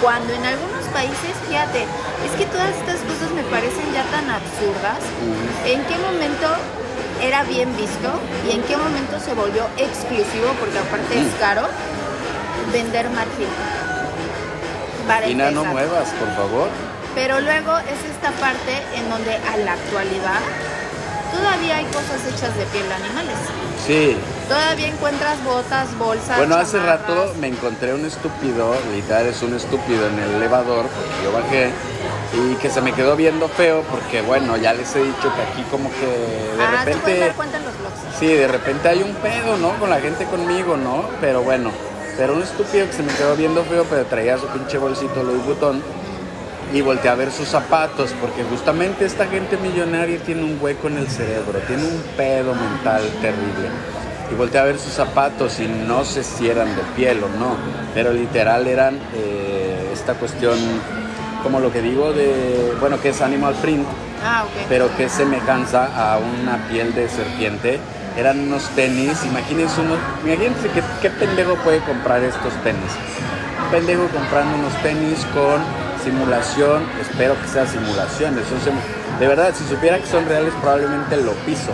Cuando 0.00 0.32
en 0.34 0.44
algunos 0.46 0.84
países, 0.94 1.34
fíjate, 1.48 1.82
es 1.82 2.32
que 2.38 2.46
todas 2.46 2.70
estas 2.70 3.02
cosas 3.10 3.30
me 3.34 3.42
parecen 3.44 3.92
ya 3.92 4.04
tan 4.10 4.30
absurdas. 4.30 5.02
¿En 5.66 5.82
qué 5.84 5.98
momento 5.98 6.46
era 7.22 7.44
bien 7.44 7.74
visto 7.76 8.10
y 8.46 8.52
en 8.52 8.62
qué 8.62 8.76
momento 8.76 9.18
se 9.20 9.32
volvió 9.34 9.66
exclusivo, 9.76 10.52
porque 10.58 10.78
aparte 10.78 11.20
es 11.20 11.32
caro, 11.38 11.62
vender? 12.72 13.06
Para 15.06 15.28
Y 15.28 15.34
no 15.34 15.64
muevas, 15.64 16.08
por 16.10 16.34
favor. 16.34 16.68
Pero 17.14 17.40
luego 17.40 17.78
es 17.78 18.10
esta 18.10 18.30
parte 18.40 18.82
en 18.96 19.08
donde 19.10 19.34
a 19.34 19.56
la 19.58 19.74
actualidad 19.74 20.40
todavía 21.32 21.76
hay 21.76 21.84
cosas 21.86 22.20
hechas 22.26 22.56
de 22.56 22.64
piel 22.66 22.88
de 22.88 22.94
animales. 22.94 23.36
Sí. 23.86 24.16
Todavía 24.48 24.88
encuentras 24.88 25.42
botas, 25.44 25.96
bolsas. 25.98 26.36
Bueno, 26.38 26.56
hace 26.56 26.78
chamarras. 26.78 27.00
rato 27.08 27.34
me 27.40 27.48
encontré 27.48 27.94
un 27.94 28.04
estúpido, 28.04 28.74
literal 28.92 29.26
es 29.26 29.42
un 29.42 29.54
estúpido 29.54 30.06
en 30.08 30.18
el 30.18 30.30
elevador, 30.36 30.86
porque 30.86 31.24
yo 31.24 31.32
bajé 31.32 31.70
y 32.34 32.54
que 32.56 32.70
se 32.70 32.80
me 32.80 32.92
quedó 32.92 33.16
viendo 33.16 33.48
feo 33.48 33.82
porque 33.90 34.22
bueno, 34.22 34.56
ya 34.56 34.72
les 34.72 34.94
he 34.96 35.02
dicho 35.02 35.32
que 35.34 35.42
aquí 35.42 35.62
como 35.70 35.90
que 35.90 36.06
de 36.06 36.62
ah, 36.62 36.82
tú 36.84 36.90
repente 36.90 37.18
dar 37.18 37.34
cuenta 37.34 37.58
en 37.58 37.64
los 37.64 37.78
blogs. 37.78 38.18
sí, 38.18 38.26
de 38.26 38.48
repente 38.48 38.88
hay 38.88 39.02
un 39.02 39.14
pedo, 39.16 39.58
¿no? 39.58 39.78
Con 39.78 39.90
la 39.90 40.00
gente 40.00 40.24
conmigo, 40.24 40.76
¿no? 40.76 41.04
Pero 41.20 41.42
bueno, 41.42 41.70
pero 42.16 42.34
un 42.34 42.42
estúpido 42.42 42.86
que 42.86 42.92
se 42.92 43.02
me 43.02 43.12
quedó 43.12 43.36
viendo 43.36 43.62
feo, 43.64 43.84
pero 43.88 44.04
traía 44.06 44.38
su 44.38 44.46
pinche 44.46 44.78
bolsito 44.78 45.22
Louis 45.22 45.44
Vuitton 45.44 45.82
y 46.72 46.80
volteé 46.80 47.10
a 47.10 47.14
ver 47.14 47.30
sus 47.30 47.48
zapatos 47.48 48.14
porque 48.20 48.44
justamente 48.44 49.04
esta 49.04 49.26
gente 49.26 49.56
millonaria 49.58 50.18
tiene 50.18 50.42
un 50.42 50.58
hueco 50.60 50.88
en 50.88 50.98
el 50.98 51.08
cerebro, 51.08 51.58
tiene 51.66 51.84
un 51.84 52.02
pedo 52.16 52.54
mental 52.54 53.02
terrible. 53.20 53.68
Y 54.30 54.34
volteé 54.34 54.60
a 54.60 54.64
ver 54.64 54.78
sus 54.78 54.92
zapatos 54.92 55.60
y 55.60 55.68
no 55.68 56.04
sé 56.04 56.24
si 56.24 56.48
eran 56.48 56.74
de 56.74 56.82
piel 56.96 57.22
o 57.22 57.28
no, 57.28 57.56
pero 57.92 58.12
literal 58.14 58.66
eran 58.66 58.98
eh, 59.14 59.90
esta 59.92 60.14
cuestión, 60.14 60.58
como 61.42 61.60
lo 61.60 61.72
que 61.72 61.80
digo, 61.82 62.12
de, 62.12 62.74
bueno, 62.80 63.00
que 63.00 63.10
es 63.10 63.20
animal 63.20 63.54
print, 63.60 63.86
Ah, 64.24 64.44
pero 64.68 64.88
que 64.96 65.04
es 65.06 65.12
semejanza 65.12 65.86
a 65.96 66.18
una 66.18 66.68
piel 66.68 66.94
de 66.94 67.08
serpiente. 67.08 67.80
Eran 68.16 68.38
unos 68.40 68.68
tenis, 68.76 69.24
imagínense 69.24 69.80
unos, 69.80 69.98
imagínense 70.24 70.68
qué, 70.74 70.82
qué 71.00 71.10
pendejo 71.10 71.54
puede 71.56 71.80
comprar 71.80 72.22
estos 72.22 72.52
tenis. 72.62 72.92
Un 73.64 73.70
pendejo 73.72 74.06
comprando 74.08 74.54
unos 74.58 74.74
tenis 74.82 75.26
con 75.34 75.58
simulación, 76.04 76.82
espero 77.00 77.34
que 77.40 77.48
sea 77.48 77.66
simulación, 77.66 78.34
son 78.48 78.58
simu- 78.60 79.18
de 79.18 79.26
verdad, 79.28 79.52
si 79.56 79.64
supiera 79.64 79.98
que 79.98 80.06
son 80.06 80.26
reales 80.26 80.52
probablemente 80.60 81.16
lo 81.16 81.32
piso 81.46 81.72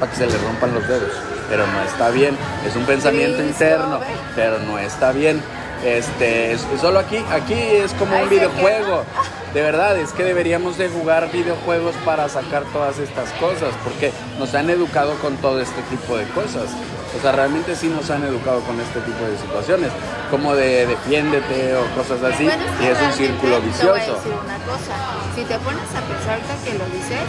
para 0.00 0.10
que 0.10 0.16
se 0.18 0.26
le 0.26 0.38
rompan 0.38 0.74
los 0.74 0.86
dedos, 0.88 1.12
pero 1.50 1.66
no 1.66 1.82
está 1.82 2.10
bien, 2.10 2.36
es 2.66 2.76
un 2.76 2.84
pensamiento 2.84 3.42
interno, 3.42 4.00
pero 4.36 4.58
no 4.60 4.78
está 4.78 5.12
bien. 5.12 5.40
Este, 5.84 6.52
es- 6.52 6.66
solo 6.80 6.98
aquí, 6.98 7.18
aquí 7.30 7.54
es 7.54 7.92
como 7.94 8.16
un 8.20 8.28
videojuego. 8.28 9.04
De 9.54 9.62
verdad, 9.62 9.96
es 9.96 10.10
que 10.12 10.24
deberíamos 10.24 10.78
de 10.78 10.88
jugar 10.88 11.30
videojuegos 11.30 11.94
para 12.04 12.28
sacar 12.28 12.64
todas 12.72 12.98
estas 12.98 13.30
cosas, 13.38 13.70
porque 13.84 14.10
nos 14.36 14.52
han 14.52 14.68
educado 14.68 15.14
con 15.22 15.36
todo 15.36 15.60
este 15.60 15.80
tipo 15.94 16.16
de 16.16 16.24
cosas. 16.34 16.74
O 17.16 17.22
sea, 17.22 17.30
realmente 17.30 17.76
sí 17.76 17.86
nos 17.86 18.10
han 18.10 18.24
educado 18.24 18.58
con 18.66 18.80
este 18.80 18.98
tipo 19.06 19.22
de 19.24 19.38
situaciones, 19.38 19.92
como 20.28 20.56
de 20.56 20.86
defiéndete 20.86 21.76
o 21.76 21.86
cosas 21.94 22.18
así, 22.34 22.42
Bueno, 22.50 22.64
y 22.82 22.86
es 22.90 22.98
un 23.00 23.12
círculo 23.12 23.54
Te 23.54 23.60
voy 23.62 23.62
a 23.62 23.70
vicioso. 23.70 24.14
decir 24.18 24.34
una 24.34 24.58
cosa. 24.66 24.94
Si 25.38 25.42
te 25.46 25.56
pones 25.62 25.86
a 25.94 26.02
pensar 26.02 26.38
que 26.66 26.74
lo 26.74 26.86
dices, 26.90 27.22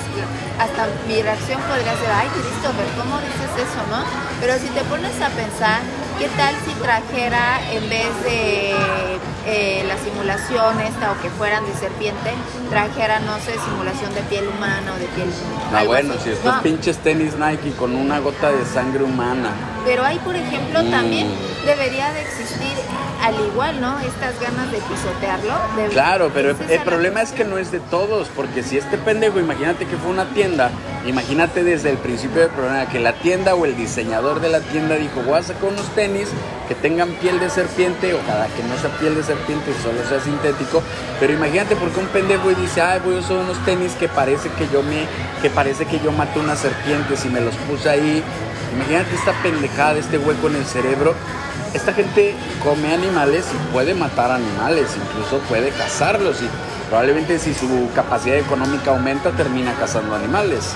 hasta 0.58 0.88
mi 1.06 1.22
reacción 1.22 1.62
podría 1.70 1.94
ser, 1.94 2.10
ay, 2.10 2.26
Christopher, 2.34 2.90
¿cómo 2.98 3.22
dices 3.22 3.70
eso, 3.70 3.82
no? 3.94 4.02
Pero 4.42 4.58
si 4.58 4.70
te 4.74 4.82
pones 4.90 5.14
a 5.22 5.30
pensar, 5.30 5.86
¿qué 6.20 6.28
tal 6.38 6.56
si 6.66 6.72
trajera 6.82 7.60
en 7.72 7.90
vez 7.90 8.24
de 8.24 8.74
eh, 9.48 9.84
la 9.88 9.98
simulación 9.98 10.80
esta 10.82 11.12
o 11.12 11.22
que 11.22 11.30
fueran 11.30 11.66
de 11.66 11.74
serpiente, 11.74 12.32
trajera, 12.70 13.20
no 13.20 13.38
sé, 13.40 13.54
simulación 13.70 14.14
de 14.16 14.22
piel 14.22 14.48
humana 14.48 14.94
o 14.96 15.00
de 15.00 15.06
piel... 15.08 15.30
Ah, 15.74 15.84
bueno, 15.86 16.14
así? 16.14 16.24
si 16.26 16.30
estos 16.32 16.56
No, 16.56 16.62
pinches 16.64 16.98
tenis 17.00 17.36
Nike 17.38 17.72
con 17.78 17.96
una 17.96 18.20
gota 18.20 18.52
de 18.52 18.66
sangre 18.66 19.04
humana. 19.04 19.50
Pero 19.86 20.04
ahí, 20.04 20.18
por 20.20 20.36
ejemplo, 20.36 20.82
Mm. 20.84 20.90
también 20.92 21.28
debería 21.66 22.12
de 22.12 22.22
existir, 22.22 22.74
al 23.22 23.36
igual, 23.46 23.80
¿no? 23.82 24.00
Estas 24.00 24.40
ganas 24.42 24.72
de 24.72 24.78
pisotearlo. 24.80 25.54
de- 25.78 25.90
Claro, 25.90 26.32
pero 26.34 26.50
el, 26.70 26.82
problema 26.82 27.22
es 27.22 27.32
que 27.32 27.44
no 27.44 27.58
es 27.60 27.72
de 27.72 27.80
todos, 27.82 28.30
porque 28.36 28.64
si 28.64 28.78
este 28.78 28.98
pendejo, 28.98 29.40
imagínate 29.40 29.86
que 29.86 29.96
fue 29.98 30.10
una 30.12 30.26
tienda, 30.30 30.72
imagínate 31.06 31.64
desde 31.64 31.92
el 31.92 31.98
principio 31.98 32.42
del 32.42 32.50
problema 32.50 32.88
que 32.88 33.00
la 33.00 33.14
tienda 33.14 33.56
o 33.56 33.66
el 33.66 33.76
diseñador 33.76 34.42
de 34.42 34.50
la 34.50 34.60
tienda 34.60 34.96
dijo, 34.96 35.22
voy 35.22 35.38
a 35.38 35.44
sacar 35.44 35.66
unos 35.66 35.88
tenis 35.96 36.30
que 36.68 36.76
tengan 36.76 37.12
piel 37.14 37.40
de 37.40 37.50
serpiente, 37.50 38.14
ojalá 38.14 38.48
que 38.48 38.64
no 38.64 38.76
sea 38.78 38.90
piel 39.00 39.16
de 39.16 39.24
serpiente, 39.24 39.72
solo 39.84 40.04
sea 40.08 40.20
sintético, 40.20 40.82
pero 41.20 41.34
imagínate 41.34 41.76
porque 41.76 42.00
un 42.00 42.08
pendejo 42.08 42.52
y 42.52 42.56
dice, 42.56 42.82
ay, 42.82 43.00
voy 43.06 43.18
a 43.18 43.20
usar 43.20 43.38
unos 43.38 43.64
tenis 43.66 43.94
que 43.94 44.08
parece 44.08 44.50
que 44.50 44.68
yo 44.74 44.82
me, 44.82 45.06
que 45.42 45.50
parece 45.50 45.86
que 45.86 46.00
yo 46.00 46.12
maté 46.12 46.40
una 46.40 46.56
serpiente 46.56 47.16
si 47.16 47.30
me 47.30 47.42
los 47.42 47.56
puse 47.56 47.90
ahí, 47.90 48.24
imagínate 48.74 49.16
esta 49.16 49.34
pendejada, 49.44 50.00
este 50.00 50.18
hueco 50.18 50.48
en 50.48 50.56
el 50.56 50.66
cerebro, 50.66 51.14
esta 51.76 51.94
gente 51.94 52.34
come 52.64 52.94
animales 52.94 53.46
y 53.54 53.74
puede 53.74 53.94
matar 53.94 54.32
animales, 54.32 54.88
incluso 54.96 55.40
puede 55.50 55.70
cazarlos. 55.72 56.42
Y 56.42 56.50
Probablemente 56.90 57.40
si 57.40 57.54
su 57.54 57.90
capacidad 57.96 58.38
económica 58.38 58.92
aumenta, 58.92 59.32
termina 59.32 59.74
cazando 59.74 60.16
animales. 60.16 60.76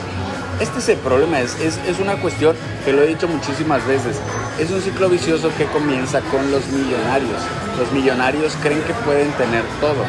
Este 0.60 0.80
es 0.80 0.90
el 0.90 0.98
problema, 0.98 1.40
es, 1.40 1.58
es, 1.62 1.78
es, 1.88 2.00
una 2.00 2.18
cuestión 2.18 2.56
que 2.84 2.92
lo 2.92 3.02
he 3.04 3.08
dicho 3.08 3.28
muchísimas 3.28 3.86
veces. 3.88 4.18
Es 4.60 4.70
un 4.72 4.82
ciclo 4.82 5.08
vicioso 5.08 5.50
que 5.58 5.66
comienza 5.66 6.20
con 6.22 6.52
los 6.52 6.68
millonarios. 6.68 7.42
Los 7.78 7.92
millonarios 7.94 8.58
creen 8.62 8.82
que 8.82 8.94
pueden 9.06 9.32
tener 9.34 9.64
todo. 9.80 10.04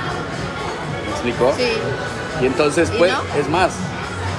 ¿Me 1.05 1.11
explico? 1.13 1.55
Sí. 1.57 1.69
Y 2.43 2.47
entonces, 2.47 2.91
¿Y 2.93 2.99
pues, 2.99 3.13
no? 3.13 3.23
es 3.39 3.49
más, 3.49 3.73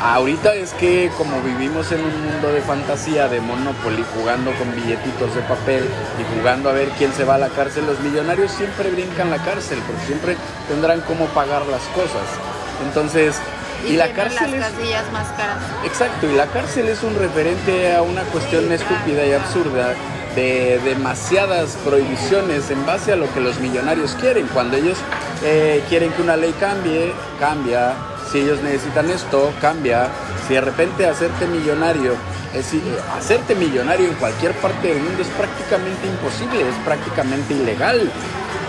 ahorita 0.02 0.56
es 0.56 0.74
que 0.74 1.12
como 1.18 1.42
vivimos 1.42 1.92
en 1.92 2.04
un 2.04 2.26
mundo 2.26 2.52
de 2.52 2.62
fantasía, 2.62 3.28
de 3.28 3.40
Monopoly, 3.40 4.04
jugando 4.16 4.52
con 4.54 4.76
billetitos 4.76 5.36
de 5.36 5.42
papel 5.42 5.84
y 6.20 6.38
jugando 6.38 6.70
a 6.70 6.74
ver 6.74 6.90
quién 6.98 7.14
se 7.14 7.24
va 7.24 7.36
a 7.36 7.38
la 7.38 7.50
cárcel, 7.50 7.86
los 7.86 8.00
millonarios 8.00 8.52
siempre 8.52 8.90
brincan 8.90 9.30
la 9.30 9.38
cárcel, 9.38 9.80
porque 9.86 10.06
siempre 10.06 10.38
tendrán 10.68 11.02
cómo 11.02 11.26
pagar 11.28 11.66
las 11.68 11.84
cosas. 11.96 12.28
Entonces, 12.84 13.40
y, 13.88 13.94
la 13.94 14.12
cárcel 14.12 14.52
las 14.60 14.72
es... 14.72 14.76
casillas 14.76 15.12
más 15.12 15.28
caras. 15.30 15.58
Exacto, 15.86 16.30
y 16.30 16.34
la 16.34 16.48
cárcel 16.48 16.88
es 16.88 17.04
un 17.04 17.16
referente 17.18 17.94
a 17.94 18.02
una 18.02 18.24
cuestión 18.24 18.68
Sí, 18.68 18.74
estúpida 18.74 19.26
y 19.26 19.34
absurda 19.34 19.94
de 20.36 20.80
demasiadas 20.86 21.78
prohibiciones 21.84 22.70
en 22.72 22.86
base 22.86 23.12
a 23.12 23.16
lo 23.16 23.32
que 23.34 23.40
los 23.42 23.60
millonarios 23.60 24.16
quieren. 24.16 24.48
Cuando 24.48 24.78
ellos 24.78 24.98
eh, 25.44 25.84
quieren 25.90 26.12
que 26.14 26.22
una 26.22 26.38
ley 26.38 26.54
cambie, 26.60 27.14
cambia. 27.40 27.94
Si 28.32 28.40
ellos 28.40 28.62
necesitan 28.62 29.10
esto, 29.10 29.52
cambia. 29.60 30.08
Si 30.48 30.54
de 30.54 30.62
repente 30.62 31.06
hacerte 31.06 31.48
millonario, 31.48 32.16
es, 32.54 32.74
eh, 32.74 32.82
hacerte 33.18 33.56
millonario 33.56 34.08
en 34.08 34.14
cualquier 34.16 34.54
parte 34.54 34.88
del 34.88 35.02
mundo 35.02 35.22
es 35.22 35.28
prácticamente 35.30 36.08
imposible, 36.08 36.62
es 36.62 36.76
prácticamente 36.86 37.54
ilegal. 37.54 38.10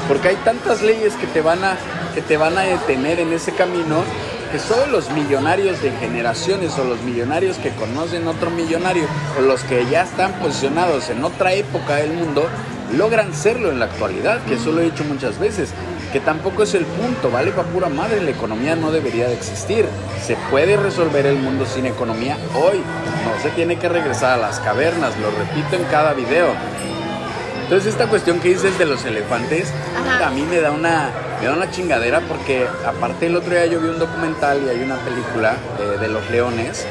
Porque 0.09 0.29
hay 0.29 0.37
tantas 0.45 0.83
leyes 0.83 1.15
que 1.15 1.29
te 1.29 1.41
van 1.41 1.63
a, 1.63 1.77
que 2.13 2.23
te 2.23 2.37
van 2.37 2.59
a 2.59 2.63
detener 2.63 3.21
en 3.21 3.33
ese 3.33 3.53
camino 3.53 4.03
que 4.51 4.59
solo 4.59 4.87
los 4.87 5.11
millonarios 5.11 5.81
de 5.81 5.93
generaciones 5.93 6.77
o 6.79 6.85
los 6.85 7.01
millonarios 7.03 7.57
que 7.57 7.71
conocen 7.71 8.27
otro 8.27 8.51
millonario 8.51 9.05
o 9.39 9.43
los 9.43 9.63
que 9.63 9.87
ya 9.87 10.03
están 10.03 10.33
posicionados 10.41 11.09
en 11.09 11.25
otra 11.25 11.55
época 11.55 11.97
del 11.97 12.13
mundo 12.13 12.47
logran 12.97 13.35
serlo 13.35 13.71
en 13.71 13.79
la 13.79 13.87
actualidad, 13.87 14.41
que 14.45 14.55
eso 14.55 14.73
lo 14.73 14.81
he 14.81 14.85
dicho 14.85 15.05
muchas 15.05 15.39
veces, 15.39 15.71
que 16.13 16.21
tampoco 16.21 16.63
es 16.63 16.75
el 16.75 16.85
punto, 16.85 17.31
vale 17.31 17.51
para 17.53 17.69
pura 17.69 17.89
madre, 17.89 18.23
la 18.23 18.31
economía 18.31 18.77
no 18.77 18.91
debería 18.91 19.29
de 19.29 19.35
existir, 19.35 19.87
se 20.23 20.37
puede 20.51 20.77
resolver 20.77 21.27
el 21.27 21.37
mundo 21.37 21.65
sin 21.67 21.87
economía 21.87 22.37
hoy, 22.55 22.79
no 22.79 23.43
se 23.43 23.51
tiene 23.51 23.79
que 23.79 23.89
regresar 23.89 24.33
a 24.33 24.37
las 24.37 24.61
cavernas, 24.61 25.13
lo 25.19 25.31
repito 25.31 25.77
en 25.77 25.85
cada 25.85 26.13
video. 26.13 26.49
Entonces 27.63 27.93
esta 27.93 28.07
cuestión 28.07 28.41
que 28.41 28.51
dices 28.51 28.79
de 28.79 28.85
los 28.85 29.05
elefantes, 29.05 29.73
Ajá. 29.97 30.27
a 30.27 30.31
mí 30.31 30.43
me 30.43 30.61
da 30.61 30.71
una 30.73 31.11
da 31.47 31.55
una 31.55 31.71
chingadera 31.71 32.21
porque 32.21 32.67
aparte 32.87 33.27
el 33.27 33.37
otro 33.37 33.51
día 33.51 33.67
yo 33.67 33.81
vi 33.81 33.89
un 33.89 33.99
documental 33.99 34.63
y 34.65 34.69
hay 34.69 34.83
una 34.83 34.97
película 34.97 35.57
de, 35.79 35.99
de 35.99 36.09
los 36.09 36.29
leones 36.31 36.87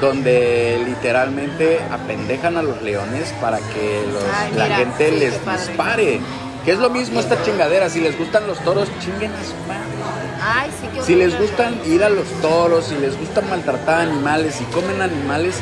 donde 0.00 0.82
literalmente 0.84 1.80
apendejan 1.90 2.56
a 2.56 2.62
los 2.62 2.82
leones 2.82 3.32
para 3.40 3.58
que 3.58 4.04
los- 4.12 4.24
Ay, 4.34 4.52
la 4.56 4.64
mira, 4.64 4.76
gente 4.76 5.08
sí, 5.10 5.16
les 5.18 5.32
dispare. 5.46 6.20
Que 6.64 6.70
es 6.72 6.78
lo 6.78 6.90
mismo 6.90 7.18
esta 7.18 7.42
chingadera, 7.42 7.88
si 7.90 8.00
les 8.00 8.16
gustan 8.16 8.46
los 8.46 8.58
toros, 8.60 8.88
chinguen 9.00 9.32
a 9.32 9.42
su 9.44 9.54
madre. 9.66 9.82
Ay, 10.40 10.70
sí 10.80 11.00
Si 11.04 11.14
les 11.16 11.36
gustan 11.38 11.74
ir 11.86 12.04
a 12.04 12.08
los 12.08 12.26
toros, 12.40 12.84
si 12.86 12.94
les 12.96 13.18
gusta 13.18 13.40
maltratar 13.42 14.00
animales, 14.02 14.54
si 14.56 14.64
comen 14.66 15.02
animales, 15.02 15.56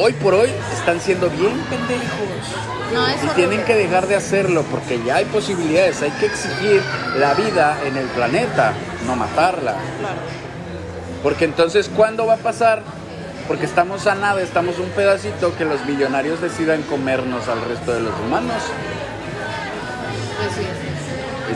hoy 0.00 0.12
por 0.14 0.34
hoy 0.34 0.50
están 0.72 1.00
siendo 1.00 1.28
bien 1.28 1.52
pendejos. 1.68 2.00
No, 2.92 3.08
Y 3.08 3.34
tienen 3.36 3.62
que 3.64 3.76
dejar 3.76 4.08
de 4.08 4.16
hacerlo 4.16 4.64
porque 4.70 5.00
ya 5.04 5.16
hay 5.16 5.26
posibilidades, 5.26 6.02
hay 6.02 6.10
que 6.12 6.26
exigir 6.26 6.82
la 7.18 7.34
vida 7.34 7.78
en 7.84 7.96
el 7.96 8.06
planeta, 8.06 8.72
no 9.06 9.14
matarla. 9.14 9.72
Claro. 10.00 10.20
Porque 11.22 11.44
entonces, 11.44 11.90
¿cuándo 11.94 12.26
va 12.26 12.34
a 12.34 12.38
pasar? 12.38 12.82
Porque 13.46 13.66
estamos 13.66 14.06
a 14.06 14.14
nada, 14.14 14.40
estamos 14.40 14.78
un 14.78 14.88
pedacito 14.90 15.56
que 15.56 15.64
los 15.64 15.84
millonarios 15.84 16.40
decidan 16.40 16.82
comernos 16.82 17.46
al 17.48 17.62
resto 17.62 17.92
de 17.92 18.00
los 18.00 18.18
humanos. 18.20 18.62
Pues 20.38 20.54
sí. 20.54 20.89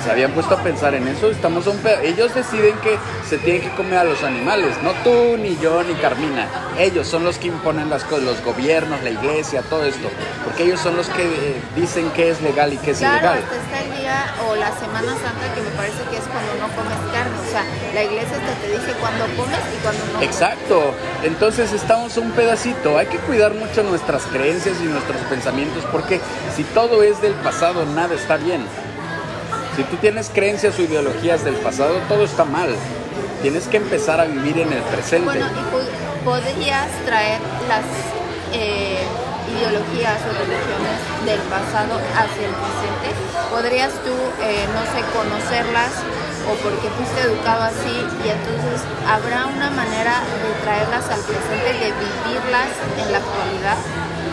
Se 0.02 0.10
habían 0.10 0.32
puesto 0.32 0.54
a 0.54 0.62
pensar 0.62 0.94
en 0.94 1.08
eso, 1.08 1.30
estamos 1.30 1.66
un 1.66 1.78
pedo. 1.78 2.00
Ellos 2.00 2.34
deciden 2.34 2.74
que 2.78 2.98
se 3.28 3.38
tienen 3.38 3.62
que 3.62 3.70
comer 3.70 3.98
a 3.98 4.04
los 4.04 4.22
animales, 4.22 4.76
no 4.82 4.92
tú, 5.02 5.36
ni 5.38 5.56
yo, 5.58 5.82
ni 5.82 5.94
Carmina. 5.94 6.46
Ellos 6.78 7.06
son 7.08 7.24
los 7.24 7.38
que 7.38 7.48
imponen 7.48 7.88
las 7.88 8.04
cosas, 8.04 8.24
los 8.24 8.44
gobiernos, 8.44 9.02
la 9.02 9.10
iglesia, 9.10 9.62
todo 9.62 9.84
esto. 9.84 10.08
Porque 10.44 10.64
ellos 10.64 10.80
son 10.80 10.96
los 10.96 11.08
que 11.08 11.22
eh, 11.22 11.62
dicen 11.74 12.10
qué 12.10 12.30
es 12.30 12.42
legal 12.42 12.72
y 12.72 12.76
qué 12.78 12.90
es 12.90 12.98
Claro, 12.98 13.16
ilegal. 13.18 13.38
hasta 13.44 13.56
está 13.56 13.80
el 13.82 13.98
día 14.00 14.34
o 14.46 14.54
la 14.56 14.72
Semana 14.78 15.12
Santa 15.12 15.54
que 15.54 15.62
me 15.62 15.70
parece 15.70 16.02
que 16.10 16.16
es 16.18 16.24
cuando 16.24 16.52
no 16.60 16.68
comes 16.76 16.98
carne. 17.12 17.38
O 17.46 17.50
sea, 17.50 17.64
la 17.94 18.02
iglesia 18.02 18.36
hasta 18.36 18.60
te 18.60 18.68
dice 18.68 18.92
cuándo 19.00 19.24
comes 19.36 19.58
y 19.74 19.82
cuándo 19.82 20.00
no. 20.12 20.22
Exacto, 20.22 20.94
entonces 21.22 21.72
estamos 21.72 22.16
un 22.18 22.30
pedacito, 22.32 22.98
hay 22.98 23.06
que 23.06 23.18
cuidar 23.18 23.54
mucho 23.54 23.82
nuestras 23.84 24.24
creencias 24.24 24.76
y 24.82 24.84
nuestros 24.84 25.20
pensamientos 25.30 25.84
porque 25.90 26.20
si 26.54 26.64
todo 26.64 27.02
es 27.02 27.22
del 27.22 27.32
pasado, 27.34 27.86
nada 27.86 28.14
está 28.14 28.36
bien. 28.36 28.66
Si 29.76 29.82
tú 29.84 29.96
tienes 29.96 30.30
creencias 30.32 30.78
o 30.78 30.82
ideologías 30.82 31.44
del 31.44 31.56
pasado, 31.56 31.94
todo 32.08 32.24
está 32.24 32.44
mal. 32.44 32.68
Tienes 33.42 33.66
que 33.66 33.78
empezar 33.78 34.20
a 34.20 34.24
vivir 34.24 34.58
en 34.58 34.72
el 34.72 34.82
presente. 34.82 35.24
Bueno, 35.24 35.46
y 35.46 36.24
podrías 36.24 36.88
traer 37.04 37.40
las 37.68 37.84
eh, 38.52 39.02
ideologías 39.50 40.18
o 40.22 40.30
religiones 40.30 40.98
del 41.26 41.40
pasado 41.50 41.98
hacia 42.14 42.46
el 42.46 42.54
presente. 42.54 43.08
Podrías 43.50 43.90
tú, 44.04 44.14
eh, 44.46 44.64
no 44.70 44.82
sé, 44.94 45.02
conocerlas 45.10 45.90
o 46.46 46.54
porque 46.62 46.88
fuiste 46.94 47.20
educado 47.22 47.64
así 47.64 47.98
y 47.98 48.28
entonces 48.30 48.78
habrá 49.08 49.46
una 49.46 49.70
manera 49.70 50.22
de 50.38 50.62
traerlas 50.62 51.04
al 51.10 51.20
presente, 51.20 51.72
de 51.82 51.90
vivirlas 51.98 52.70
en 53.02 53.12
la 53.12 53.18
actualidad. 53.18 53.76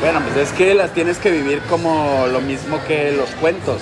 Bueno, 0.01 0.21
pues 0.21 0.49
es 0.49 0.54
que 0.54 0.73
las 0.73 0.93
tienes 0.93 1.17
que 1.17 1.32
vivir 1.32 1.62
como 1.69 2.27
lo 2.27 2.41
mismo 2.41 2.80
que 2.86 3.12
los 3.12 3.30
cuentos. 3.41 3.82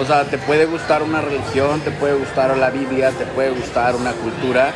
O 0.00 0.04
sea, 0.04 0.24
te 0.24 0.38
puede 0.38 0.66
gustar 0.66 1.02
una 1.02 1.20
religión, 1.20 1.80
te 1.80 1.92
puede 1.92 2.14
gustar 2.14 2.56
la 2.56 2.70
Biblia, 2.70 3.10
te 3.10 3.26
puede 3.26 3.50
gustar 3.50 3.94
una 3.94 4.12
cultura, 4.12 4.72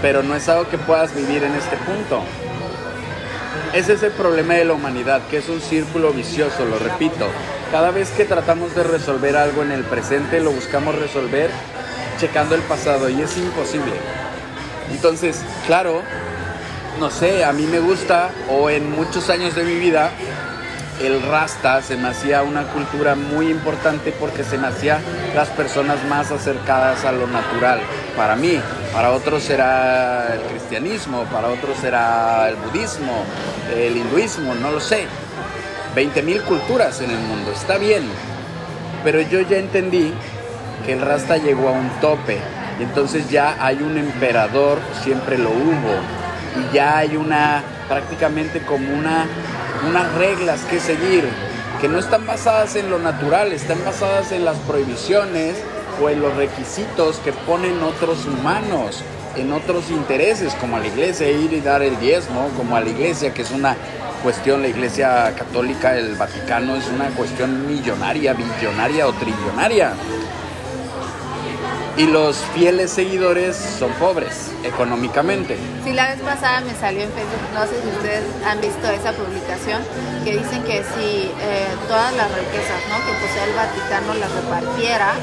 pero 0.00 0.22
no 0.22 0.36
es 0.36 0.48
algo 0.48 0.68
que 0.68 0.78
puedas 0.78 1.14
vivir 1.14 1.42
en 1.42 1.54
este 1.54 1.76
punto. 1.78 2.22
Ese 3.72 3.94
es 3.94 4.02
el 4.04 4.12
problema 4.12 4.54
de 4.54 4.64
la 4.64 4.74
humanidad, 4.74 5.22
que 5.28 5.38
es 5.38 5.48
un 5.48 5.60
círculo 5.60 6.12
vicioso, 6.12 6.64
lo 6.64 6.78
repito. 6.78 7.26
Cada 7.72 7.90
vez 7.90 8.10
que 8.10 8.24
tratamos 8.24 8.74
de 8.76 8.84
resolver 8.84 9.36
algo 9.36 9.62
en 9.62 9.72
el 9.72 9.82
presente, 9.82 10.38
lo 10.38 10.52
buscamos 10.52 10.94
resolver 10.94 11.50
checando 12.20 12.54
el 12.54 12.62
pasado 12.62 13.08
y 13.08 13.20
es 13.20 13.36
imposible. 13.36 13.94
Entonces, 14.92 15.40
claro, 15.66 16.02
no 17.00 17.10
sé, 17.10 17.44
a 17.44 17.52
mí 17.52 17.66
me 17.66 17.80
gusta, 17.80 18.30
o 18.48 18.70
en 18.70 18.92
muchos 18.92 19.28
años 19.28 19.56
de 19.56 19.64
mi 19.64 19.74
vida, 19.74 20.12
el 21.00 21.22
rasta 21.22 21.82
se 21.82 21.96
me 21.96 22.08
hacía 22.08 22.42
una 22.42 22.64
cultura 22.64 23.14
muy 23.14 23.48
importante 23.50 24.12
porque 24.12 24.44
se 24.44 24.58
me 24.58 24.68
las 25.34 25.48
personas 25.50 25.98
más 26.08 26.30
acercadas 26.30 27.04
a 27.04 27.12
lo 27.12 27.26
natural. 27.26 27.80
Para 28.16 28.36
mí, 28.36 28.60
para 28.92 29.10
otros 29.10 29.42
será 29.42 30.34
el 30.34 30.40
cristianismo, 30.42 31.24
para 31.24 31.48
otros 31.48 31.76
será 31.78 32.48
el 32.48 32.56
budismo, 32.56 33.24
el 33.74 33.96
hinduismo, 33.96 34.54
no 34.54 34.70
lo 34.70 34.80
sé. 34.80 35.06
20.000 35.96 36.42
culturas 36.42 37.00
en 37.00 37.10
el 37.10 37.18
mundo, 37.18 37.52
está 37.52 37.78
bien. 37.78 38.04
Pero 39.02 39.20
yo 39.20 39.40
ya 39.40 39.58
entendí 39.58 40.12
que 40.84 40.92
el 40.92 41.00
rasta 41.00 41.36
llegó 41.36 41.68
a 41.68 41.72
un 41.72 41.88
tope. 42.00 42.38
Y 42.78 42.82
entonces 42.82 43.30
ya 43.30 43.56
hay 43.64 43.76
un 43.76 43.98
emperador, 43.98 44.78
siempre 45.02 45.38
lo 45.38 45.50
hubo. 45.50 45.94
Y 46.56 46.74
ya 46.74 46.98
hay 46.98 47.16
una, 47.16 47.62
prácticamente 47.88 48.60
como 48.62 48.92
una, 48.92 49.26
unas 49.88 50.12
reglas 50.14 50.60
que 50.62 50.80
seguir, 50.80 51.24
que 51.80 51.88
no 51.88 51.98
están 51.98 52.26
basadas 52.26 52.76
en 52.76 52.90
lo 52.90 52.98
natural, 52.98 53.52
están 53.52 53.84
basadas 53.84 54.32
en 54.32 54.44
las 54.44 54.56
prohibiciones 54.58 55.56
o 56.02 56.08
en 56.08 56.20
los 56.20 56.34
requisitos 56.36 57.16
que 57.18 57.32
ponen 57.32 57.82
otros 57.82 58.26
humanos, 58.26 59.02
en 59.36 59.52
otros 59.52 59.90
intereses, 59.90 60.54
como 60.54 60.76
a 60.76 60.80
la 60.80 60.86
iglesia 60.86 61.30
ir 61.30 61.52
y 61.52 61.60
dar 61.60 61.82
el 61.82 61.98
diezmo, 62.00 62.48
como 62.56 62.76
a 62.76 62.80
la 62.80 62.90
iglesia, 62.90 63.34
que 63.34 63.42
es 63.42 63.50
una 63.50 63.76
cuestión, 64.22 64.62
la 64.62 64.68
iglesia 64.68 65.34
católica, 65.36 65.96
el 65.98 66.14
Vaticano, 66.14 66.76
es 66.76 66.88
una 66.88 67.08
cuestión 67.10 67.66
millonaria, 67.66 68.32
billonaria 68.32 69.06
o 69.06 69.12
trillonaria. 69.12 69.92
Y 71.96 72.06
los 72.06 72.38
fieles 72.54 72.90
seguidores 72.90 73.56
son 73.56 73.92
pobres 73.92 74.50
económicamente. 74.64 75.56
Sí, 75.84 75.92
la 75.92 76.08
vez 76.08 76.20
pasada 76.22 76.60
me 76.60 76.74
salió 76.74 77.02
en 77.02 77.10
Facebook, 77.10 77.54
no 77.54 77.62
sé 77.66 77.80
si 77.82 77.88
ustedes 77.88 78.24
han 78.44 78.60
visto 78.60 78.90
esa 78.90 79.12
publicación, 79.12 79.80
porque 80.16 80.38
dicen 80.38 80.62
que 80.64 80.82
si 80.82 81.30
eh, 81.40 81.68
todas 81.86 82.12
las 82.16 82.28
riquezas 82.34 82.80
¿no? 82.90 82.96
que 83.06 83.12
posee 83.20 83.44
el 83.44 83.54
Vaticano 83.54 84.14
las 84.14 84.32
repartiera, 84.32 85.14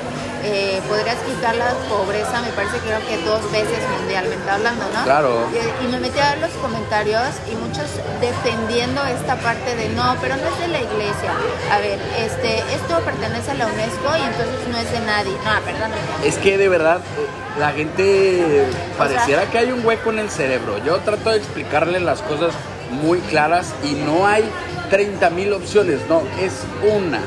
eh, 0.43 0.81
podrías 0.87 1.17
quitar 1.17 1.55
la 1.55 1.73
pobreza, 1.89 2.41
me 2.41 2.49
parece 2.49 2.77
creo 2.79 2.99
que 3.07 3.17
dos 3.23 3.41
veces 3.51 3.79
mundialmente 3.99 4.49
hablando, 4.49 4.85
¿no? 4.93 5.03
Claro. 5.03 5.47
Y, 5.51 5.85
y 5.85 5.87
me 5.87 5.99
metí 5.99 6.19
a 6.19 6.31
ver 6.31 6.39
los 6.39 6.51
comentarios 6.61 7.29
y 7.51 7.55
muchos 7.55 7.85
defendiendo 8.19 9.03
esta 9.05 9.35
parte 9.37 9.75
de 9.75 9.89
no, 9.89 10.15
pero 10.21 10.35
no 10.37 10.47
es 10.47 10.59
de 10.59 10.67
la 10.67 10.79
iglesia. 10.79 11.31
A 11.71 11.79
ver, 11.79 11.99
este, 12.17 12.59
esto 12.73 12.99
pertenece 13.05 13.51
a 13.51 13.53
la 13.55 13.67
UNESCO 13.67 14.17
y 14.17 14.21
entonces 14.21 14.67
no 14.69 14.77
es 14.77 14.91
de 14.91 14.99
nadie. 15.01 15.33
No, 15.43 15.61
perdón. 15.65 15.91
Es 16.23 16.37
que 16.37 16.57
de 16.57 16.69
verdad 16.69 16.97
eh, 16.97 17.59
la 17.59 17.71
gente 17.71 18.65
pareciera 18.97 19.45
que 19.45 19.57
hay 19.57 19.71
un 19.71 19.85
hueco 19.85 20.11
en 20.11 20.19
el 20.19 20.29
cerebro. 20.29 20.77
Yo 20.83 20.97
trato 20.99 21.29
de 21.31 21.37
explicarle 21.37 21.99
las 21.99 22.21
cosas 22.21 22.53
muy 22.91 23.19
claras 23.19 23.73
y 23.83 23.93
no 23.93 24.27
hay 24.27 24.43
30 24.89 25.29
mil 25.29 25.53
opciones, 25.53 25.99
no, 26.09 26.21
es 26.41 26.53
una. 26.83 27.21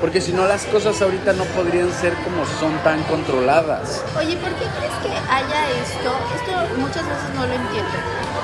Porque 0.00 0.20
si 0.20 0.32
no 0.32 0.46
las 0.46 0.64
cosas 0.64 1.00
ahorita 1.02 1.32
no 1.34 1.44
podrían 1.44 1.92
ser 1.92 2.14
como 2.24 2.44
son 2.58 2.72
tan 2.82 3.02
controladas. 3.04 4.02
Oye, 4.18 4.36
¿por 4.36 4.48
qué 4.54 4.64
crees 4.78 4.94
que 5.02 5.10
haya 5.30 5.70
esto? 5.84 6.10
Esto 6.36 6.52
muchas 6.78 7.04
veces 7.06 7.30
no 7.34 7.46
lo 7.46 7.52
entiendo. 7.52 7.92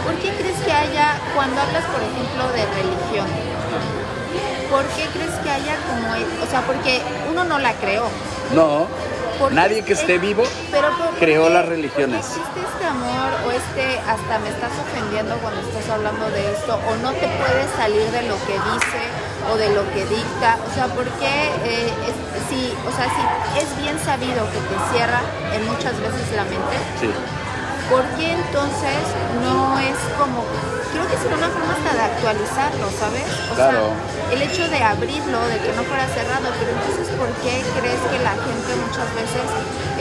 ¿Por 0.05 0.15
qué 0.17 0.31
crees 0.37 0.59
que 0.61 0.73
haya, 0.73 1.19
cuando 1.35 1.61
hablas, 1.61 1.85
por 1.85 2.03
ejemplo, 2.03 2.47
de 2.53 2.65
religión, 2.77 3.27
¿por 4.71 4.85
qué 4.95 5.07
crees 5.15 5.35
que 5.43 5.51
haya 5.51 5.77
como, 5.89 6.15
e- 6.15 6.45
o 6.47 6.51
sea, 6.51 6.61
porque 6.63 7.01
uno 7.31 7.45
no 7.45 7.59
la 7.59 7.73
creó? 7.75 8.05
No, 8.55 8.87
Porque 9.41 9.55
nadie 9.55 9.83
que 9.83 9.95
es- 9.95 10.01
esté 10.01 10.19
vivo 10.19 10.45
pero 10.71 10.89
¿por 10.99 11.19
creó 11.19 11.49
las 11.49 11.67
religiones. 11.67 12.21
existe 12.27 12.61
este 12.73 12.85
amor 12.87 13.31
o 13.47 13.51
este 13.51 13.99
hasta 14.01 14.39
me 14.39 14.49
estás 14.51 14.71
ofendiendo 14.79 15.35
cuando 15.39 15.61
estás 15.63 15.89
hablando 15.91 16.31
de 16.31 16.53
esto 16.53 16.79
o 16.89 16.97
no 17.03 17.13
te 17.13 17.27
puedes 17.27 17.67
salir 17.77 18.05
de 18.13 18.23
lo 18.29 18.37
que 18.47 18.53
dice 18.55 19.03
o 19.53 19.57
de 19.57 19.71
lo 19.75 19.83
que 19.93 20.05
dicta? 20.07 20.59
O 20.69 20.75
sea, 20.75 20.87
¿por 20.89 21.05
qué 21.19 21.35
eh, 21.65 21.93
es- 22.09 22.27
si, 22.49 22.73
o 22.87 22.93
sea, 22.95 23.07
si 23.11 23.23
es 23.61 23.69
bien 23.83 23.99
sabido 24.05 24.47
que 24.53 24.59
te 24.71 24.77
cierra 24.93 25.21
en 25.55 25.67
muchas 25.67 25.99
veces 26.01 26.25
la 26.35 26.45
mente? 26.45 26.77
Sí. 27.01 27.11
¿Por 27.91 28.03
qué 28.19 28.33
entonces 28.35 28.99
no 29.47 29.79
es 29.79 29.95
como, 30.19 30.43
creo 30.91 31.07
que 31.07 31.17
sería 31.23 31.39
una 31.39 31.51
forma 31.55 31.71
hasta 31.79 31.95
de 31.95 32.03
actualizarlo, 32.03 32.87
¿sabes? 32.99 33.23
O 33.51 33.55
Claro. 33.55 33.95
sea, 33.95 34.35
el 34.35 34.43
hecho 34.43 34.67
de 34.67 34.83
abrirlo, 34.83 35.39
de 35.47 35.59
que 35.63 35.71
no 35.71 35.83
fuera 35.87 36.03
cerrado, 36.11 36.51
pero 36.59 36.71
entonces 36.75 37.07
¿por 37.15 37.31
qué 37.47 37.63
crees 37.79 38.03
que 38.11 38.19
la 38.27 38.35
gente 38.43 38.71
muchas 38.83 39.07
veces 39.15 39.47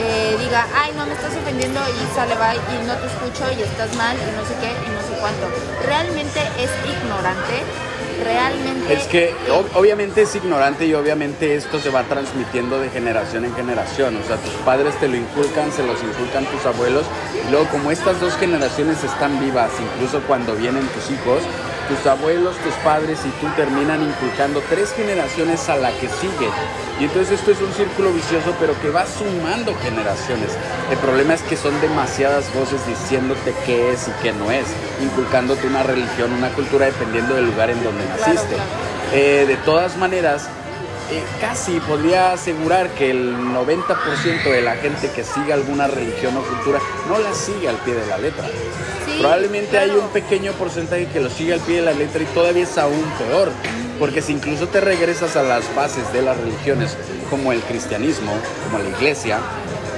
eh, 0.02 0.34
diga, 0.42 0.66
ay, 0.74 0.94
no 0.98 1.06
me 1.06 1.14
estás 1.14 1.30
ofendiendo 1.38 1.78
y 1.94 2.02
sale, 2.14 2.34
va 2.34 2.54
y 2.58 2.74
no 2.90 2.94
te 2.98 3.06
escucho 3.06 3.46
y 3.54 3.62
estás 3.62 3.94
mal 3.94 4.18
y 4.18 4.30
no 4.34 4.42
sé 4.42 4.54
qué 4.58 4.74
y 4.74 4.88
no 4.90 5.00
sé 5.06 5.14
cuánto? 5.22 5.46
¿Realmente 5.86 6.42
es 6.58 6.70
ignorante? 6.90 7.62
¿Realmente? 8.22 8.92
Es 8.94 9.04
que 9.04 9.34
ob- 9.50 9.66
obviamente 9.74 10.22
es 10.22 10.34
ignorante 10.34 10.86
y 10.86 10.94
obviamente 10.94 11.54
esto 11.54 11.78
se 11.78 11.90
va 11.90 12.02
transmitiendo 12.04 12.80
de 12.80 12.88
generación 12.90 13.44
en 13.44 13.54
generación. 13.54 14.16
O 14.16 14.26
sea, 14.26 14.36
tus 14.36 14.52
padres 14.64 14.94
te 15.00 15.08
lo 15.08 15.16
inculcan, 15.16 15.72
se 15.72 15.82
los 15.82 16.02
inculcan 16.02 16.44
tus 16.46 16.64
abuelos. 16.66 17.04
Y 17.46 17.50
luego 17.50 17.66
como 17.68 17.90
estas 17.90 18.20
dos 18.20 18.34
generaciones 18.36 19.02
están 19.04 19.38
vivas, 19.40 19.70
incluso 19.94 20.20
cuando 20.26 20.54
vienen 20.54 20.86
tus 20.88 21.10
hijos, 21.10 21.40
tus 21.88 22.06
abuelos, 22.06 22.56
tus 22.58 22.74
padres 22.84 23.18
y 23.24 23.30
tú 23.40 23.46
terminan 23.56 24.02
inculcando 24.02 24.62
tres 24.68 24.92
generaciones 24.92 25.68
a 25.68 25.76
la 25.76 25.90
que 25.92 26.08
sigue. 26.08 26.48
Y 27.00 27.04
entonces 27.04 27.38
esto 27.38 27.50
es 27.52 27.60
un 27.60 27.72
círculo 27.74 28.12
vicioso, 28.12 28.54
pero 28.58 28.78
que 28.80 28.90
va 28.90 29.04
sumando 29.06 29.74
generaciones. 29.82 30.50
El 30.90 30.98
problema 30.98 31.34
es 31.34 31.42
que 31.42 31.56
son 31.56 31.78
demasiadas 31.80 32.52
voces 32.54 32.86
diciéndote 32.86 33.54
qué 33.66 33.92
es 33.92 34.08
y 34.08 34.12
qué 34.22 34.32
no 34.32 34.50
es, 34.50 34.66
inculcándote 35.02 35.66
una 35.66 35.82
religión, 35.82 36.32
una 36.32 36.50
cultura 36.50 36.86
dependiendo 36.86 37.34
del 37.34 37.46
lugar 37.46 37.70
en 37.70 37.82
donde 37.84 38.04
Claro, 38.04 38.20
naciste. 38.32 38.54
claro. 38.54 38.70
Eh, 39.12 39.44
de 39.46 39.56
todas 39.58 39.96
maneras, 39.96 40.48
eh, 41.10 41.22
casi 41.40 41.78
podría 41.80 42.32
asegurar 42.32 42.88
que 42.90 43.10
el 43.10 43.36
90% 43.36 44.50
de 44.50 44.62
la 44.62 44.74
gente 44.76 45.10
que 45.14 45.22
sigue 45.22 45.52
alguna 45.52 45.86
religión 45.86 46.36
o 46.36 46.40
cultura 46.42 46.80
no 47.08 47.18
la 47.18 47.32
sigue 47.32 47.68
al 47.68 47.76
pie 47.76 47.94
de 47.94 48.06
la 48.06 48.18
letra. 48.18 48.44
Sí, 49.16 49.20
Probablemente 49.22 49.78
hay 49.78 49.90
un 49.90 50.08
pequeño 50.08 50.52
porcentaje 50.52 51.06
que 51.08 51.20
lo 51.20 51.30
sigue 51.30 51.54
al 51.54 51.60
pie 51.60 51.76
de 51.76 51.82
la 51.82 51.92
letra 51.92 52.22
y 52.22 52.26
todavía 52.26 52.64
es 52.64 52.76
aún 52.78 53.02
peor, 53.18 53.50
porque 53.98 54.20
si 54.22 54.32
incluso 54.32 54.68
te 54.68 54.80
regresas 54.80 55.36
a 55.36 55.42
las 55.42 55.74
bases 55.74 56.12
de 56.12 56.22
las 56.22 56.36
religiones, 56.36 56.96
como 57.30 57.52
el 57.52 57.60
cristianismo, 57.62 58.32
como 58.64 58.82
la 58.82 58.88
iglesia, 58.90 59.38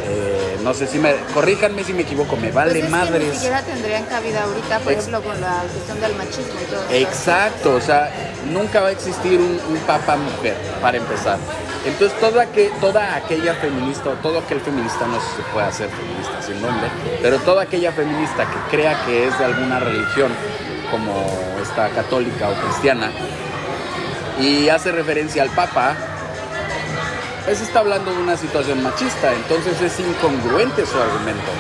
eh, 0.09 0.57
no 0.63 0.73
sé 0.73 0.87
si 0.87 0.99
me, 0.99 1.15
corríjanme 1.35 1.85
si 1.85 1.93
me 1.93 2.03
equivoco, 2.03 2.37
me 2.37 2.43
Pues 2.49 2.55
vale 2.55 2.71
es 2.73 2.77
que 2.79 2.83
ni 2.85 2.89
madres. 2.91 3.35
siquiera 3.35 3.63
tendrían 3.63 4.05
cabida 4.05 4.45
ahorita, 4.45 4.79
por 4.81 4.93
Ex- 4.93 5.01
ejemplo, 5.09 5.23
con 5.31 5.41
la 5.41 5.63
cuestión 5.73 6.01
del 6.01 6.15
machismo 6.15 6.55
y 6.63 6.65
todo 6.71 6.83
eso. 6.85 6.93
Exacto, 6.95 7.75
o 7.75 7.81
sea, 7.81 8.11
nunca 8.51 8.81
va 8.81 8.89
a 8.89 8.93
existir 8.93 9.39
un, 9.39 9.61
un 9.69 9.79
papa 9.87 10.17
mujer, 10.17 10.57
para 10.81 10.97
empezar. 10.97 11.39
Entonces, 11.89 12.21
toda, 12.21 12.45
que, 12.47 12.71
toda 12.81 13.17
aquella 13.17 13.55
feminista, 13.55 14.11
o 14.11 14.13
todo 14.15 14.41
aquel 14.41 14.61
feminista, 14.61 15.07
no 15.07 15.19
se 15.21 15.43
puede 15.53 15.67
hacer 15.67 15.89
feminista 15.89 16.43
sin 16.43 16.61
nombre, 16.61 16.89
pero 17.23 17.39
toda 17.39 17.63
aquella 17.63 17.93
feminista 17.93 18.45
que 18.45 18.77
crea 18.77 19.05
que 19.07 19.27
es 19.27 19.39
de 19.39 19.47
alguna 19.47 19.81
religión, 19.81 20.31
como 20.91 21.27
esta 21.63 21.89
católica 21.89 22.51
o 22.51 22.55
cristiana, 22.55 23.11
y 24.39 24.69
hace 24.69 24.93
referencia 24.93 25.43
al 25.43 25.49
papa, 25.51 25.97
pues 27.47 27.63
está 27.63 27.79
hablando 27.79 28.13
de 28.13 28.19
una 28.19 28.37
situación 28.37 28.83
machista, 28.83 29.33
entonces 29.33 29.81
es 29.81 29.99
incongruente 29.99 30.85
su 30.85 31.01
argumento. 31.01 31.51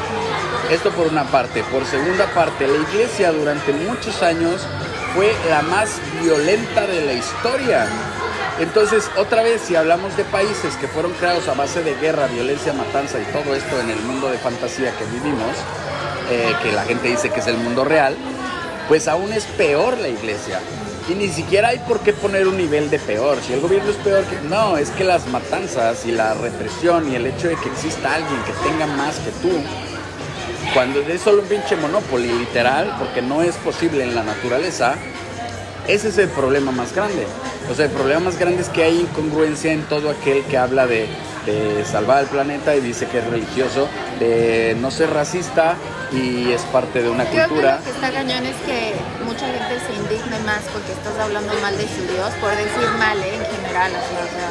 Esto 0.70 0.90
por 0.90 1.06
una 1.06 1.24
parte. 1.24 1.64
Por 1.72 1.86
segunda 1.86 2.26
parte, 2.34 2.68
la 2.68 2.76
iglesia 2.76 3.32
durante 3.32 3.72
muchos 3.72 4.22
años 4.22 4.66
fue 5.14 5.34
la 5.48 5.62
más 5.62 5.98
violenta 6.22 6.86
de 6.86 7.06
la 7.06 7.14
historia. 7.14 7.86
Entonces, 8.60 9.08
otra 9.16 9.42
vez, 9.42 9.60
si 9.60 9.76
hablamos 9.76 10.16
de 10.16 10.24
países 10.24 10.74
que 10.76 10.88
fueron 10.88 11.12
creados 11.12 11.46
a 11.46 11.54
base 11.54 11.82
de 11.84 11.94
guerra, 11.94 12.26
violencia, 12.26 12.72
matanza 12.72 13.18
y 13.20 13.24
todo 13.32 13.54
esto 13.54 13.80
en 13.80 13.90
el 13.90 14.00
mundo 14.00 14.28
de 14.28 14.38
fantasía 14.38 14.92
que 14.96 15.04
vivimos, 15.04 15.56
eh, 16.30 16.54
que 16.62 16.72
la 16.72 16.82
gente 16.82 17.06
dice 17.06 17.30
que 17.30 17.38
es 17.38 17.46
el 17.46 17.56
mundo 17.56 17.84
real, 17.84 18.16
pues 18.88 19.06
aún 19.06 19.32
es 19.32 19.44
peor 19.44 19.96
la 19.98 20.08
iglesia. 20.08 20.58
Y 21.08 21.14
ni 21.14 21.28
siquiera 21.28 21.68
hay 21.68 21.78
por 21.78 22.00
qué 22.00 22.12
poner 22.12 22.48
un 22.48 22.56
nivel 22.56 22.90
de 22.90 22.98
peor. 22.98 23.38
Si 23.46 23.52
el 23.52 23.60
gobierno 23.60 23.90
es 23.90 23.96
peor 23.96 24.24
que... 24.24 24.40
No, 24.48 24.76
es 24.76 24.90
que 24.90 25.04
las 25.04 25.26
matanzas 25.28 26.04
y 26.04 26.10
la 26.10 26.34
represión 26.34 27.10
y 27.10 27.14
el 27.14 27.26
hecho 27.26 27.48
de 27.48 27.56
que 27.56 27.68
exista 27.68 28.14
alguien 28.14 28.42
que 28.42 28.52
tenga 28.68 28.86
más 28.86 29.16
que 29.20 29.30
tú, 29.40 29.52
cuando 30.74 31.00
es 31.00 31.22
solo 31.22 31.42
un 31.42 31.48
pinche 31.48 31.76
monopolio, 31.76 32.36
literal, 32.36 32.94
porque 32.98 33.22
no 33.22 33.40
es 33.40 33.54
posible 33.56 34.02
en 34.02 34.14
la 34.14 34.24
naturaleza, 34.24 34.96
ese 35.86 36.08
es 36.08 36.18
el 36.18 36.28
problema 36.28 36.72
más 36.72 36.92
grande. 36.92 37.26
O 37.70 37.74
sea, 37.74 37.84
el 37.86 37.90
problema 37.90 38.20
más 38.20 38.38
grande 38.38 38.62
es 38.62 38.68
que 38.68 38.82
hay 38.82 39.00
incongruencia 39.00 39.72
en 39.72 39.82
todo 39.82 40.10
aquel 40.10 40.42
que 40.44 40.56
habla 40.56 40.86
de, 40.86 41.06
de 41.46 41.84
salvar 41.84 42.18
al 42.18 42.26
planeta 42.26 42.74
y 42.74 42.80
dice 42.80 43.06
que 43.06 43.18
es 43.18 43.26
religioso, 43.26 43.88
de 44.18 44.76
no 44.80 44.90
ser 44.90 45.10
racista 45.10 45.76
y 46.10 46.50
es 46.52 46.62
parte 46.62 47.02
de 47.02 47.10
una 47.10 47.24
Creo 47.26 47.42
que 47.44 47.48
cultura. 47.48 47.76
lo 47.78 47.84
que 47.84 47.90
está 47.90 48.10
cañón 48.10 48.46
es 48.46 48.56
que 48.64 48.94
mucha 49.24 49.46
gente 49.46 49.78
se 49.86 49.92
indigne 49.94 50.38
más 50.46 50.62
porque 50.72 50.92
estás 50.92 51.18
hablando 51.20 51.52
mal 51.60 51.76
de 51.76 51.84
su 51.84 52.02
Dios, 52.12 52.30
por 52.40 52.50
decir 52.50 52.88
mal, 52.98 53.18
¿eh? 53.18 53.34
en 53.36 53.56
general, 53.56 53.92
o 53.92 54.28
sea, 54.32 54.50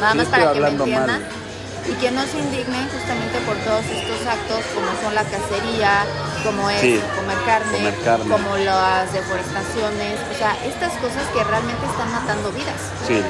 nada 0.00 0.12
Sí 0.12 0.18
más 0.18 0.26
estoy 0.26 0.40
para 0.40 0.52
que 0.52 0.60
me 0.60 0.68
entiendan. 0.68 1.06
mal. 1.22 1.45
Y 1.88 1.94
que 2.02 2.10
no 2.10 2.22
se 2.26 2.38
indignen 2.38 2.88
justamente 2.90 3.38
por 3.46 3.56
todos 3.62 3.84
estos 3.86 4.20
actos 4.26 4.60
como 4.74 4.90
son 5.02 5.14
la 5.14 5.22
cacería, 5.24 6.02
como 6.42 6.68
es 6.70 6.80
Sí, 6.80 7.00
comer, 7.14 7.38
carne, 7.46 7.78
comer 7.78 7.94
carne. 8.04 8.26
como 8.30 8.56
las 8.58 9.12
deforestaciones, 9.12 10.18
o 10.30 10.34
sea, 10.36 10.56
estas 10.66 10.92
cosas 10.98 11.22
que 11.32 11.44
realmente 11.44 11.86
están 11.86 12.10
matando 12.10 12.50
vidas. 12.52 12.80
Sí, 13.06 13.22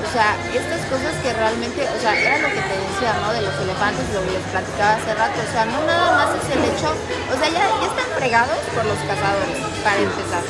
O 0.00 0.12
sea, 0.12 0.32
estas 0.54 0.80
cosas 0.88 1.12
que 1.22 1.30
realmente, 1.34 1.82
o 1.84 2.00
sea, 2.00 2.14
era 2.18 2.38
lo 2.38 2.48
que 2.48 2.62
te 2.62 2.74
decía, 2.88 3.12
¿no? 3.20 3.32
De 3.34 3.42
los 3.42 3.54
elefantes, 3.60 4.06
lo 4.14 4.24
que 4.24 4.32
les 4.38 4.46
platicaba 4.50 4.94
hace 4.96 5.12
rato. 5.14 5.36
O 5.46 5.52
sea, 5.52 5.64
no 5.66 5.78
nada 5.84 6.08
más 6.16 6.28
es 6.40 6.46
el 6.56 6.62
hecho, 6.64 6.88
o 6.94 7.36
sea, 7.38 7.48
ya, 7.52 7.68
ya 7.68 7.86
están 7.90 8.08
fregados 8.16 8.58
por 8.74 8.84
los 8.86 8.98
cazadores, 9.04 9.58
para 9.84 9.98
empezar. 10.00 10.42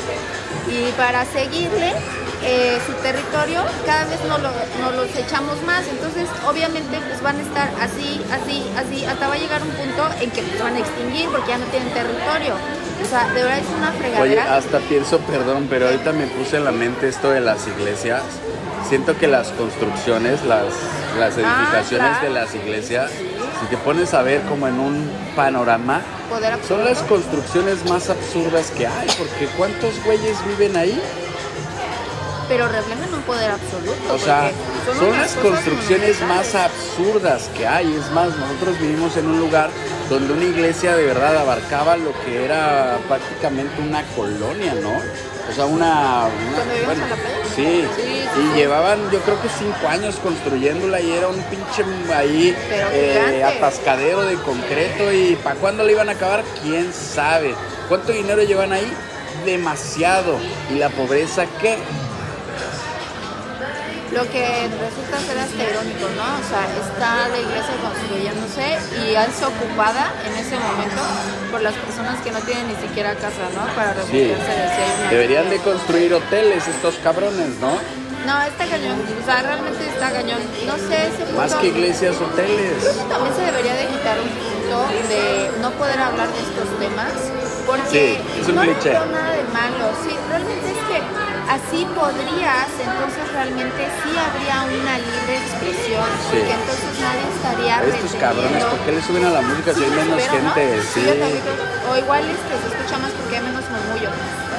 Y 0.71 0.91
para 0.93 1.25
seguirle 1.25 1.93
eh, 2.43 2.79
su 2.85 2.93
territorio, 3.01 3.61
cada 3.85 4.05
vez 4.05 4.19
nos, 4.27 4.41
lo, 4.41 4.49
nos 4.81 4.95
los 4.95 5.15
echamos 5.15 5.61
más. 5.63 5.85
Entonces, 5.87 6.27
obviamente, 6.47 6.99
pues 7.07 7.21
van 7.21 7.37
a 7.37 7.41
estar 7.41 7.69
así, 7.81 8.21
así, 8.31 8.63
así, 8.77 9.05
hasta 9.05 9.27
va 9.27 9.35
a 9.35 9.37
llegar 9.37 9.61
un 9.61 9.69
punto 9.71 10.03
en 10.21 10.31
que 10.31 10.41
pues, 10.41 10.61
van 10.61 10.75
a 10.75 10.79
extinguir 10.79 11.29
porque 11.29 11.49
ya 11.49 11.57
no 11.57 11.65
tienen 11.65 11.89
territorio. 11.93 12.55
O 13.01 13.05
sea, 13.09 13.27
de 13.29 13.41
verdad 13.43 13.59
es 13.59 13.65
una 13.77 13.89
Oye, 13.89 13.97
fregadera. 13.99 14.55
hasta 14.57 14.79
pienso, 14.79 15.19
perdón, 15.19 15.67
pero 15.69 15.87
ahorita 15.87 16.11
me 16.13 16.27
puse 16.27 16.57
en 16.57 16.65
la 16.65 16.71
mente 16.71 17.07
esto 17.07 17.31
de 17.31 17.41
las 17.41 17.65
iglesias. 17.67 18.21
Siento 18.87 19.17
que 19.17 19.27
las 19.27 19.49
construcciones, 19.49 20.43
las, 20.43 20.65
las 21.17 21.35
edificaciones 21.37 22.07
Ah, 22.07 22.17
claro. 22.19 22.27
de 22.27 22.29
las 22.41 22.53
iglesias, 22.55 23.09
si 23.11 23.65
te 23.67 23.77
pones 23.77 24.13
a 24.13 24.21
ver 24.21 24.41
como 24.43 24.67
en 24.67 24.79
un 24.79 25.09
panorama, 25.35 26.01
son 26.67 26.83
las 26.85 26.99
construcciones 27.03 27.83
más 27.89 28.09
absurdas 28.09 28.71
que 28.71 28.85
hay, 28.87 29.07
porque 29.17 29.47
¿cuántos 29.57 30.03
güeyes 30.03 30.37
viven 30.47 30.75
ahí? 30.77 30.99
Pero 32.51 32.67
reflejan 32.67 33.13
un 33.13 33.21
poder 33.21 33.49
absoluto. 33.51 34.13
O 34.13 34.17
sea, 34.19 34.51
son 34.99 35.17
las 35.17 35.31
construcciones 35.35 36.19
más 36.23 36.53
absurdas 36.53 37.49
que 37.55 37.65
hay. 37.65 37.93
Es 37.95 38.11
más, 38.11 38.35
nosotros 38.35 38.77
vivimos 38.77 39.15
en 39.15 39.27
un 39.27 39.39
lugar 39.39 39.69
donde 40.09 40.33
una 40.33 40.43
iglesia 40.43 40.97
de 40.97 41.05
verdad 41.05 41.37
abarcaba 41.37 41.95
lo 41.95 42.11
que 42.25 42.43
era 42.43 42.97
prácticamente 43.07 43.81
una 43.81 44.03
colonia, 44.17 44.73
¿no? 44.73 44.89
O 45.49 45.53
sea, 45.55 45.65
una... 45.65 46.25
una- 46.25 46.85
bueno, 46.85 47.03
sí. 47.55 47.61
Sí, 47.63 47.87
sí, 47.95 48.01
y 48.37 48.49
sí. 48.51 48.53
llevaban, 48.53 48.99
yo 49.11 49.19
creo 49.19 49.41
que 49.41 49.47
cinco 49.47 49.87
años 49.87 50.17
construyéndola 50.21 50.99
y 50.99 51.09
era 51.09 51.29
un 51.29 51.41
pinche 51.43 51.85
ahí 52.13 52.53
eh, 52.91 53.43
atascadero 53.45 54.23
de 54.23 54.35
concreto. 54.35 55.09
¿Y 55.13 55.37
para 55.37 55.55
cuándo 55.55 55.85
le 55.85 55.93
iban 55.93 56.09
a 56.09 56.11
acabar? 56.13 56.43
¿Quién 56.61 56.91
sabe? 56.91 57.55
¿Cuánto 57.87 58.11
dinero 58.11 58.43
llevan 58.43 58.73
ahí? 58.73 58.91
Demasiado. 59.45 60.37
¿Y 60.69 60.79
la 60.79 60.89
pobreza 60.89 61.45
qué? 61.61 61.77
Lo 64.11 64.23
que 64.29 64.67
resulta 64.75 65.19
ser 65.23 65.39
hasta 65.39 65.63
irónico, 65.63 66.03
¿no? 66.19 66.27
O 66.35 66.43
sea, 66.43 66.67
está 66.83 67.29
la 67.31 67.39
iglesia 67.39 67.75
construyéndose 67.79 68.75
y 69.07 69.15
es 69.15 69.39
ocupada 69.41 70.11
en 70.27 70.35
ese 70.35 70.59
momento 70.59 70.99
por 71.49 71.61
las 71.61 71.73
personas 71.75 72.19
que 72.19 72.31
no 72.31 72.39
tienen 72.41 72.67
ni 72.67 72.75
siquiera 72.75 73.15
casa, 73.15 73.47
¿no? 73.55 73.63
Para 73.73 73.93
Sí. 74.03 74.27
refugiarse 74.35 74.51
de 74.51 74.67
si 74.67 74.81
hay 74.83 74.99
una 74.99 75.09
Deberían 75.11 75.49
de 75.49 75.57
construir 75.59 76.13
hoteles 76.13 76.67
estos 76.67 76.95
cabrones, 77.01 77.55
¿no? 77.61 77.71
No, 78.27 78.35
está 78.43 78.65
cañón. 78.67 78.99
O 78.99 79.25
sea, 79.25 79.41
realmente 79.41 79.87
está 79.87 80.11
cañón. 80.11 80.41
No 80.67 80.75
sé, 80.77 81.07
ese 81.07 81.23
punto... 81.25 81.41
Más 81.41 81.55
que 81.55 81.67
iglesias, 81.67 82.15
hoteles. 82.19 82.83
Creo 82.83 82.93
que 82.93 83.09
también 83.13 83.33
se 83.33 83.41
debería 83.47 83.73
de 83.73 83.85
quitar 83.87 84.17
un 84.19 84.29
punto 84.29 84.77
de 85.07 85.51
no 85.61 85.71
poder 85.71 85.99
hablar 85.99 86.27
de 86.27 86.39
estos 86.43 86.67
temas 86.77 87.11
porque 87.65 87.89
Sí, 87.89 88.41
es 88.41 88.47
un 88.47 88.55
no 88.55 88.61
cliché. 88.61 88.89
veo 88.91 89.05
nada 89.07 89.31
de 89.31 89.43
malo. 89.55 89.85
Sí, 90.03 90.13
realmente 90.29 90.67
es 90.69 90.81
que 90.91 90.99
así 91.49 91.85
podrías, 91.95 92.69
entonces 92.79 93.23
realmente 93.33 93.81
sí 94.03 94.11
habría 94.17 94.63
una 94.67 94.97
libre 94.99 95.33
expresión, 95.37 96.05
Sí. 96.29 96.37
porque 96.37 96.53
entonces 96.53 96.91
nadie 97.01 97.25
estaría 97.35 97.73
A 97.79 97.83
estos 97.85 98.13
cabrones, 98.19 98.63
¿por 98.65 98.79
qué 98.85 98.91
le 98.91 99.01
suben 99.01 99.25
a 99.25 99.29
la 99.31 99.41
música 99.41 99.73
si 99.73 99.83
hay 99.83 99.91
menos 99.91 100.21
pero, 100.21 100.33
¿no? 100.43 100.53
gente? 100.53 100.81
Sí. 100.93 101.01
también 101.05 101.41
creo- 101.41 101.91
o 101.91 101.97
igual 101.97 102.23
este, 102.29 102.53
se 102.61 102.67
escucha 102.71 102.95
más 103.01 103.11
porque 103.17 103.37
hay 103.37 103.43
menos 103.43 103.65
murmullo. 103.69 104.09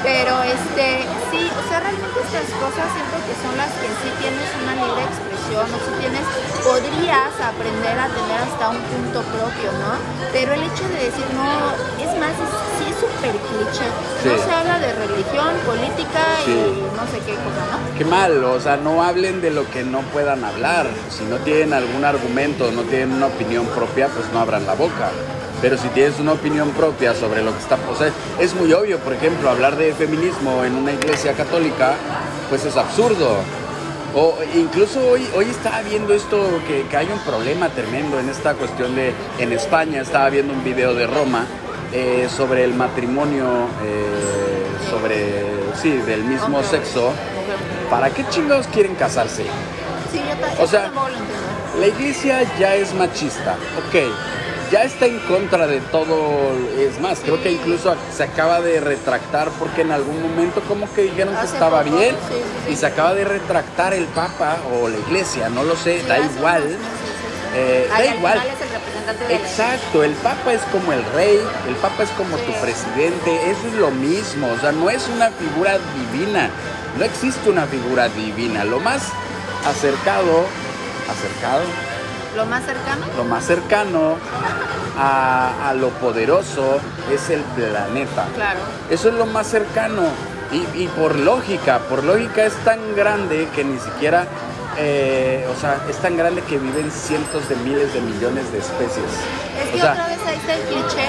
Pero 0.02 0.42
este, 0.42 1.06
sí, 1.30 1.46
o 1.46 1.62
sea, 1.70 1.78
realmente 1.78 2.18
estas 2.26 2.50
cosas 2.58 2.90
siento 2.90 3.16
que 3.22 3.34
son 3.38 3.54
las 3.54 3.70
que 3.78 3.86
sí 4.02 4.08
tienes 4.18 4.50
una 4.58 4.74
libre 4.74 5.02
expresión, 5.06 5.62
o 5.70 5.78
si 5.78 5.90
tienes, 6.02 6.26
podrías 6.66 7.30
aprender 7.38 7.94
a 7.94 8.10
tener 8.10 8.38
hasta 8.42 8.64
un 8.74 8.82
punto 8.82 9.22
propio, 9.30 9.70
¿no? 9.78 9.94
Pero 10.34 10.54
el 10.58 10.62
hecho 10.66 10.82
de 10.90 11.06
decir, 11.06 11.22
no, 11.38 11.46
es 12.02 12.10
más, 12.18 12.34
es, 12.34 12.50
sí 12.82 12.86
No 13.28 14.44
se 14.44 14.50
habla 14.52 14.78
de 14.78 14.92
religión, 14.94 15.54
política 15.64 16.20
Sí. 16.44 16.50
y 16.50 16.96
no 16.96 17.06
sé 17.06 17.18
qué 17.24 17.34
cosa, 17.34 17.62
¿no? 17.70 17.98
Qué 17.98 18.04
mal, 18.04 18.42
o 18.44 18.60
sea, 18.60 18.76
no 18.76 19.02
hablen 19.02 19.40
de 19.40 19.50
lo 19.50 19.68
que 19.70 19.84
no 19.84 20.00
puedan 20.12 20.44
hablar. 20.44 20.86
Si 21.10 21.24
no 21.24 21.36
tienen 21.38 21.72
algún 21.72 22.04
argumento, 22.04 22.70
no 22.72 22.82
tienen 22.82 23.12
una 23.12 23.26
opinión 23.26 23.66
propia, 23.66 24.08
pues 24.08 24.26
no 24.32 24.40
abran 24.40 24.66
la 24.66 24.74
boca. 24.74 25.10
Pero 25.60 25.78
si 25.78 25.88
tienes 25.88 26.18
una 26.18 26.32
opinión 26.32 26.70
propia 26.70 27.14
sobre 27.14 27.42
lo 27.42 27.52
que 27.52 27.58
está, 27.58 27.78
o 27.88 27.94
sea, 27.96 28.10
es 28.40 28.54
muy 28.54 28.72
obvio, 28.72 28.98
por 28.98 29.12
ejemplo, 29.12 29.48
hablar 29.48 29.76
de 29.76 29.92
feminismo 29.94 30.64
en 30.64 30.74
una 30.74 30.92
iglesia 30.92 31.34
católica, 31.34 31.94
pues 32.48 32.64
es 32.64 32.76
absurdo. 32.76 33.36
O 34.14 34.36
incluso 34.54 35.00
hoy, 35.08 35.26
hoy 35.34 35.46
estaba 35.48 35.80
viendo 35.82 36.12
esto, 36.12 36.60
que, 36.66 36.82
que 36.88 36.96
hay 36.96 37.06
un 37.06 37.20
problema 37.20 37.68
tremendo 37.68 38.18
en 38.18 38.28
esta 38.28 38.54
cuestión 38.54 38.94
de, 38.94 39.14
en 39.38 39.52
España, 39.52 40.02
estaba 40.02 40.28
viendo 40.28 40.52
un 40.52 40.62
video 40.64 40.94
de 40.94 41.06
Roma 41.06 41.46
eh, 41.92 42.28
sobre 42.34 42.64
el 42.64 42.74
matrimonio, 42.74 43.68
eh, 43.84 44.90
sobre, 44.90 45.44
sí, 45.80 45.90
del 45.98 46.24
mismo 46.24 46.62
sexo. 46.62 47.12
¿Para 47.90 48.10
qué 48.10 48.24
chingados 48.30 48.66
quieren 48.68 48.94
casarse? 48.94 49.44
Sí, 50.10 50.18
yo, 50.18 50.62
O 50.62 50.66
sea. 50.66 50.90
La 51.78 51.86
iglesia 51.86 52.42
ya 52.58 52.74
es 52.74 52.92
machista, 52.92 53.56
ok. 53.78 54.12
Ya 54.70 54.84
está 54.84 55.06
en 55.06 55.18
contra 55.20 55.66
de 55.66 55.80
todo, 55.80 56.52
es 56.78 57.00
más, 57.00 57.20
creo 57.20 57.42
que 57.42 57.52
incluso 57.52 57.94
se 58.14 58.22
acaba 58.22 58.60
de 58.60 58.80
retractar 58.80 59.48
porque 59.58 59.82
en 59.82 59.92
algún 59.92 60.22
momento 60.22 60.60
como 60.62 60.90
que 60.94 61.02
dijeron 61.02 61.34
que 61.34 61.44
estaba 61.44 61.82
poco, 61.82 61.96
bien 61.96 62.14
sí, 62.28 62.72
y 62.72 62.76
se 62.76 62.86
acaba 62.86 63.14
de 63.14 63.24
retractar 63.24 63.92
el 63.92 64.04
Papa 64.06 64.56
o 64.72 64.88
la 64.88 64.96
iglesia, 64.96 65.50
no 65.50 65.62
lo 65.62 65.76
sé, 65.76 66.02
da 66.04 66.18
igual. 66.18 66.62
Eh, 67.54 67.86
da 67.90 67.96
al 67.96 68.14
igual. 68.16 68.38
Representante 69.02 69.26
de 69.26 69.34
Exacto, 69.34 70.04
el 70.04 70.12
Papa 70.14 70.52
es 70.52 70.62
como 70.72 70.92
el 70.92 71.04
rey, 71.14 71.38
el 71.68 71.74
Papa 71.76 72.02
es 72.02 72.10
como 72.10 72.36
Sí. 72.38 72.44
tu 72.46 72.52
presidente, 72.60 73.50
eso 73.50 73.66
es 73.68 73.74
lo 73.74 73.90
mismo, 73.90 74.48
o 74.50 74.58
sea, 74.58 74.72
no 74.72 74.88
es 74.90 75.08
una 75.08 75.30
figura 75.30 75.78
divina, 76.12 76.50
no 76.98 77.04
existe 77.04 77.50
una 77.50 77.66
figura 77.66 78.08
divina, 78.08 78.64
lo 78.64 78.80
más 78.80 79.02
acercado, 79.66 80.44
acercado, 81.10 81.62
Lo 82.36 82.46
más 82.46 82.64
cercano, 82.64 83.04
lo 83.16 83.24
más 83.24 83.44
cercano 83.44 84.16
a, 84.98 85.68
a 85.68 85.74
lo 85.74 85.90
poderoso 85.90 86.80
es 87.12 87.28
el 87.30 87.40
planeta. 87.42 88.26
claro. 88.34 88.60
Eso 88.90 89.08
es 89.08 89.14
lo 89.14 89.26
más 89.26 89.46
cercano. 89.48 90.02
Y, 90.50 90.82
y 90.82 90.86
por 90.88 91.16
lógica, 91.16 91.78
por 91.88 92.04
lógica 92.04 92.44
es 92.44 92.52
tan 92.64 92.78
grande 92.94 93.48
que 93.54 93.64
ni 93.64 93.78
siquiera, 93.78 94.26
eh, 94.78 95.46
o 95.50 95.60
sea, 95.60 95.84
es 95.88 95.96
tan 95.98 96.16
grande 96.16 96.42
que 96.42 96.58
viven 96.58 96.90
cientos 96.90 97.48
de 97.48 97.56
miles 97.56 97.92
de 97.92 98.00
millones 98.00 98.50
de 98.52 98.58
especies. 98.58 99.10
Es 99.60 99.68
O 99.68 99.72
que 99.72 99.80
sea, 99.80 99.92
otra 99.92 100.06
vez 100.08 100.18
ahí 100.26 100.36
está 100.36 100.54
el 100.54 100.62
cliché. 100.62 101.08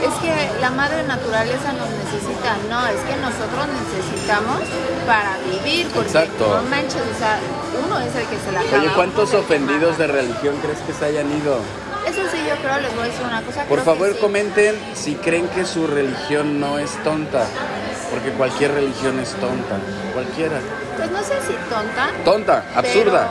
Es 0.00 0.14
que 0.22 0.60
la 0.60 0.70
madre 0.70 1.02
naturaleza 1.02 1.72
nos 1.74 1.88
necesita. 1.90 2.56
No, 2.70 2.86
es 2.86 3.00
que 3.00 3.16
nosotros 3.16 3.66
necesitamos 3.68 4.60
para 5.06 5.36
vivir. 5.44 5.88
Porque 5.88 6.08
Exacto. 6.08 6.62
no 6.62 6.70
manches, 6.70 7.02
o 7.02 7.18
sea, 7.18 7.38
uno 7.84 7.98
es 8.00 8.14
el 8.16 8.26
que 8.26 8.36
se 8.38 8.52
la 8.52 8.60
Oye, 8.78 8.90
¿cuántos 8.94 9.34
ofendidos 9.34 9.98
de 9.98 10.06
religión 10.06 10.56
crees 10.62 10.78
que 10.78 10.94
se 10.94 11.04
hayan 11.04 11.30
ido? 11.30 11.58
Eso 12.06 12.22
sí, 12.32 12.38
yo 12.48 12.56
creo, 12.62 12.80
les 12.80 12.94
voy 12.94 13.04
a 13.04 13.06
decir 13.10 13.26
una 13.26 13.42
cosa. 13.42 13.64
Por 13.64 13.80
favor, 13.82 14.12
sí. 14.14 14.18
comenten 14.20 14.74
si 14.94 15.16
creen 15.16 15.48
que 15.48 15.66
su 15.66 15.86
religión 15.86 16.58
no 16.58 16.78
es 16.78 16.90
tonta. 17.04 17.46
Porque 18.10 18.30
cualquier 18.32 18.72
religión 18.74 19.18
es 19.20 19.30
tonta. 19.34 19.76
Cualquiera. 20.12 20.58
Pues 20.96 21.10
no 21.10 21.22
sé 21.22 21.34
si 21.46 21.54
tonta. 21.70 22.10
Tonta, 22.24 22.64
absurda. 22.74 23.28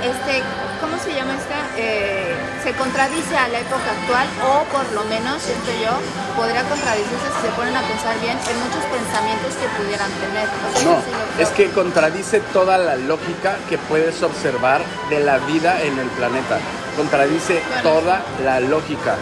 Pero, 0.00 0.12
este, 0.14 0.42
¿cómo 0.80 0.96
se 1.02 1.14
llama 1.14 1.34
esta? 1.34 1.56
Eh, 1.76 2.34
se 2.62 2.72
contradice 2.72 3.36
a 3.36 3.48
la 3.48 3.58
época 3.60 3.90
actual 4.00 4.26
o 4.46 4.64
por 4.72 4.86
lo 4.92 5.04
menos, 5.04 5.42
siento 5.42 5.70
yo, 5.82 5.90
podría 6.36 6.62
contradicirse 6.62 7.26
si 7.34 7.46
se 7.48 7.52
ponen 7.54 7.76
a 7.76 7.82
pensar 7.82 8.14
bien 8.20 8.38
en 8.38 8.56
muchos 8.60 8.84
pensamientos 8.86 9.54
que 9.56 9.66
pudieran 9.82 10.10
tener. 10.22 10.46
O 10.46 10.78
sea, 10.78 10.88
No, 10.88 10.96
sí 11.00 11.42
es 11.42 11.48
que 11.50 11.70
contradice 11.70 12.40
toda 12.52 12.78
la 12.78 12.96
lógica 12.96 13.56
que 13.68 13.78
puedes 13.78 14.22
observar 14.22 14.80
de 15.10 15.20
la 15.20 15.38
vida 15.38 15.82
en 15.82 15.98
el 15.98 16.08
planeta. 16.10 16.58
Contradice 16.96 17.60
Bueno. 17.68 17.82
toda 17.82 18.22
la 18.44 18.60
lógica. 18.60 19.16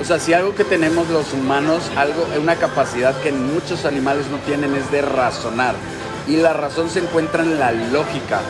O 0.00 0.04
sea, 0.04 0.18
si 0.18 0.32
algo 0.32 0.54
que 0.54 0.64
tenemos 0.64 1.08
los 1.10 1.32
humanos, 1.34 1.82
algo, 1.94 2.26
una 2.40 2.56
capacidad 2.56 3.14
que 3.20 3.32
muchos 3.32 3.84
animales 3.84 4.26
no 4.30 4.38
tienen 4.38 4.74
es 4.74 4.90
de 4.90 5.02
razonar. 5.02 5.74
Y 6.26 6.36
la 6.36 6.54
razón 6.54 6.88
se 6.88 7.00
encuentra 7.00 7.42
en 7.42 7.58
la 7.60 7.70
lógica. 7.70 8.40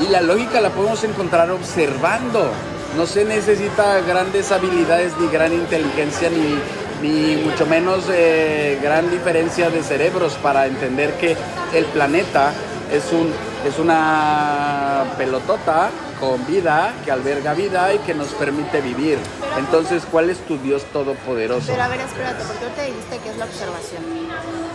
Y 0.00 0.08
la 0.08 0.20
lógica 0.20 0.60
la 0.60 0.68
podemos 0.68 1.02
encontrar 1.04 1.50
observando. 1.50 2.50
No 2.96 3.06
se 3.06 3.24
necesita 3.24 4.00
grandes 4.00 4.52
habilidades 4.52 5.12
ni 5.18 5.28
gran 5.28 5.54
inteligencia 5.54 6.28
ni, 6.28 6.58
ni 7.02 7.36
mucho 7.36 7.64
menos 7.64 8.04
eh, 8.10 8.78
gran 8.82 9.10
diferencia 9.10 9.70
de 9.70 9.82
cerebros 9.82 10.34
para 10.42 10.66
entender 10.66 11.14
que 11.14 11.36
el 11.72 11.86
planeta 11.86 12.52
es, 12.92 13.12
un, 13.12 13.32
es 13.66 13.78
una 13.78 15.04
pelotota 15.16 15.90
con 16.20 16.44
vida, 16.46 16.92
que 17.04 17.10
alberga 17.12 17.54
vida 17.54 17.92
y 17.94 17.98
que 17.98 18.14
nos 18.14 18.28
permite 18.28 18.80
vivir. 18.80 19.18
Entonces, 19.58 20.02
¿cuál 20.10 20.30
es 20.30 20.38
tu 20.46 20.58
Dios 20.58 20.84
todopoderoso? 20.92 21.66
Pero 21.68 21.82
a 21.82 21.88
ver, 21.88 22.00
espérate, 22.00 22.44
porque 22.44 22.64
ahorita 22.64 22.82
dijiste 22.82 23.18
que 23.18 23.28
es 23.30 23.36
la 23.38 23.44
observación. 23.44 24.02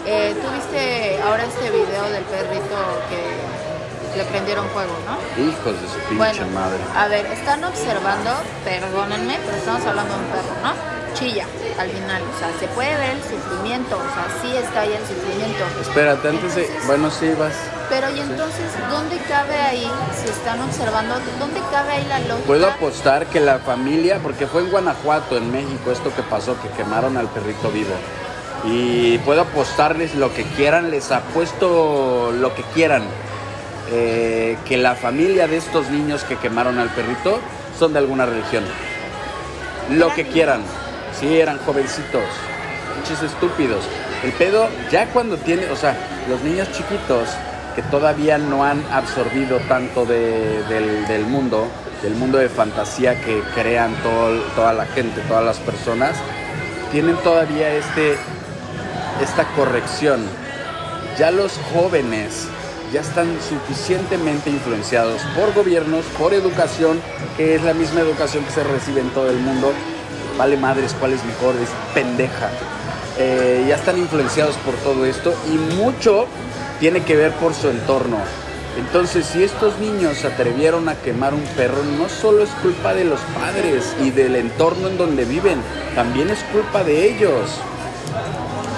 Eh, 0.05 0.35
Tú 0.41 0.47
viste 0.53 1.19
ahora 1.23 1.43
este 1.45 1.69
video 1.71 2.03
del 2.11 2.23
perrito 2.23 2.77
que 3.09 4.17
le 4.17 4.23
prendieron 4.25 4.67
fuego, 4.69 4.93
¿no? 5.07 5.17
Hijos 5.43 5.73
de 5.81 5.87
su 5.87 5.95
pinche 6.09 6.15
Bueno, 6.17 6.47
madre. 6.53 6.77
a 6.95 7.07
ver, 7.07 7.25
están 7.27 7.63
observando, 7.63 8.29
perdónenme, 8.63 9.39
pero 9.45 9.57
estamos 9.57 9.85
hablando 9.85 10.13
de 10.13 10.19
un 10.19 10.25
perro, 10.27 10.53
¿no? 10.63 11.02
Chilla 11.13 11.45
al 11.79 11.89
final, 11.89 12.21
o 12.21 12.39
sea, 12.39 12.49
se 12.59 12.67
puede 12.67 12.95
ver 12.97 13.11
el 13.11 13.21
sufrimiento, 13.23 13.97
o 13.97 14.13
sea, 14.13 14.27
sí 14.41 14.55
está 14.55 14.81
ahí 14.81 14.93
el 14.93 15.07
sufrimiento. 15.07 15.63
Espérate, 15.81 16.29
antes 16.29 16.55
de... 16.55 16.69
Bueno, 16.85 17.09
sí, 17.09 17.31
vas. 17.37 17.53
Pero 17.89 18.09
y 18.15 18.19
entonces, 18.19 18.65
¿dónde 18.91 19.17
cabe 19.27 19.55
ahí, 19.55 19.91
si 20.21 20.29
están 20.29 20.61
observando, 20.61 21.15
dónde 21.39 21.59
cabe 21.71 21.93
ahí 21.93 22.05
la 22.07 22.19
lógica? 22.19 22.45
Puedo 22.45 22.67
apostar 22.67 23.25
que 23.25 23.39
la 23.39 23.57
familia, 23.59 24.19
porque 24.21 24.45
fue 24.45 24.61
en 24.61 24.69
Guanajuato, 24.69 25.35
en 25.35 25.51
México, 25.51 25.91
esto 25.91 26.13
que 26.15 26.21
pasó, 26.21 26.55
que 26.61 26.69
quemaron 26.69 27.17
al 27.17 27.27
perrito 27.27 27.71
vivo. 27.71 27.95
Y 28.65 29.17
puedo 29.19 29.41
apostarles 29.41 30.13
lo 30.15 30.33
que 30.33 30.43
quieran, 30.43 30.91
les 30.91 31.11
apuesto 31.11 32.31
lo 32.31 32.53
que 32.53 32.63
quieran. 32.73 33.03
eh, 33.91 34.57
que 34.65 34.77
la 34.77 34.95
familia 34.95 35.47
de 35.47 35.57
estos 35.57 35.89
niños 35.89 36.23
que 36.23 36.37
quemaron 36.37 36.79
al 36.79 36.89
perrito 36.89 37.39
son 37.77 37.93
de 37.93 37.99
alguna 37.99 38.25
religión. 38.25 38.63
Lo 39.91 40.13
que 40.13 40.25
quieran. 40.25 40.61
Sí, 41.19 41.39
eran 41.39 41.59
jovencitos, 41.59 42.23
pinches 42.95 43.21
estúpidos. 43.23 43.83
El 44.23 44.31
pedo, 44.33 44.67
ya 44.91 45.07
cuando 45.07 45.37
tiene, 45.37 45.69
o 45.69 45.75
sea, 45.75 45.95
los 46.29 46.41
niños 46.41 46.67
chiquitos 46.71 47.29
que 47.75 47.81
todavía 47.83 48.37
no 48.37 48.63
han 48.63 48.83
absorbido 48.91 49.57
tanto 49.67 50.05
de- 50.05 50.63
del, 51.07 51.25
mundo, 51.25 51.67
del 52.01 52.13
mundo 52.15 52.37
de 52.37 52.49
fantasía 52.49 53.19
que 53.21 53.41
crean 53.55 53.93
toda 54.55 54.73
la 54.73 54.85
gente, 54.85 55.21
todas 55.27 55.43
las 55.43 55.57
personas, 55.57 56.15
tienen 56.91 57.15
todavía 57.17 57.73
este, 57.73 58.15
esta 59.21 59.43
corrección. 59.55 60.21
Ya 61.17 61.31
los 61.31 61.59
jóvenes 61.73 62.47
ya 62.91 63.01
están 63.01 63.27
suficientemente 63.49 64.49
influenciados 64.51 65.21
por 65.35 65.53
gobiernos, 65.53 66.05
por 66.17 66.33
educación, 66.33 66.99
que 67.37 67.55
es 67.55 67.63
la 67.63 67.73
misma 67.73 68.01
educación 68.01 68.43
que 68.45 68.51
se 68.51 68.63
recibe 68.63 69.01
en 69.01 69.09
todo 69.09 69.29
el 69.29 69.37
mundo. 69.37 69.73
Vale 70.37 70.57
madres, 70.57 70.95
cuál 70.99 71.13
es 71.13 71.23
mejor, 71.23 71.55
es 71.55 71.69
pendeja. 71.93 72.49
Eh, 73.19 73.65
ya 73.67 73.75
están 73.75 73.97
influenciados 73.97 74.55
por 74.57 74.73
todo 74.75 75.05
esto 75.05 75.33
y 75.51 75.75
mucho 75.75 76.25
tiene 76.79 77.03
que 77.03 77.15
ver 77.15 77.31
por 77.33 77.53
su 77.53 77.69
entorno. 77.69 78.17
Entonces, 78.77 79.27
si 79.27 79.43
estos 79.43 79.77
niños 79.77 80.17
se 80.17 80.27
atrevieron 80.27 80.89
a 80.89 80.95
quemar 80.95 81.35
un 81.35 81.43
perro, 81.55 81.83
no 81.83 82.09
solo 82.09 82.43
es 82.43 82.49
culpa 82.61 82.95
de 82.95 83.05
los 83.05 83.19
padres 83.39 83.95
y 84.01 84.09
del 84.09 84.35
entorno 84.35 84.87
en 84.87 84.97
donde 84.97 85.25
viven, 85.25 85.59
también 85.93 86.29
es 86.31 86.39
culpa 86.51 86.83
de 86.83 87.07
ellos. 87.07 87.51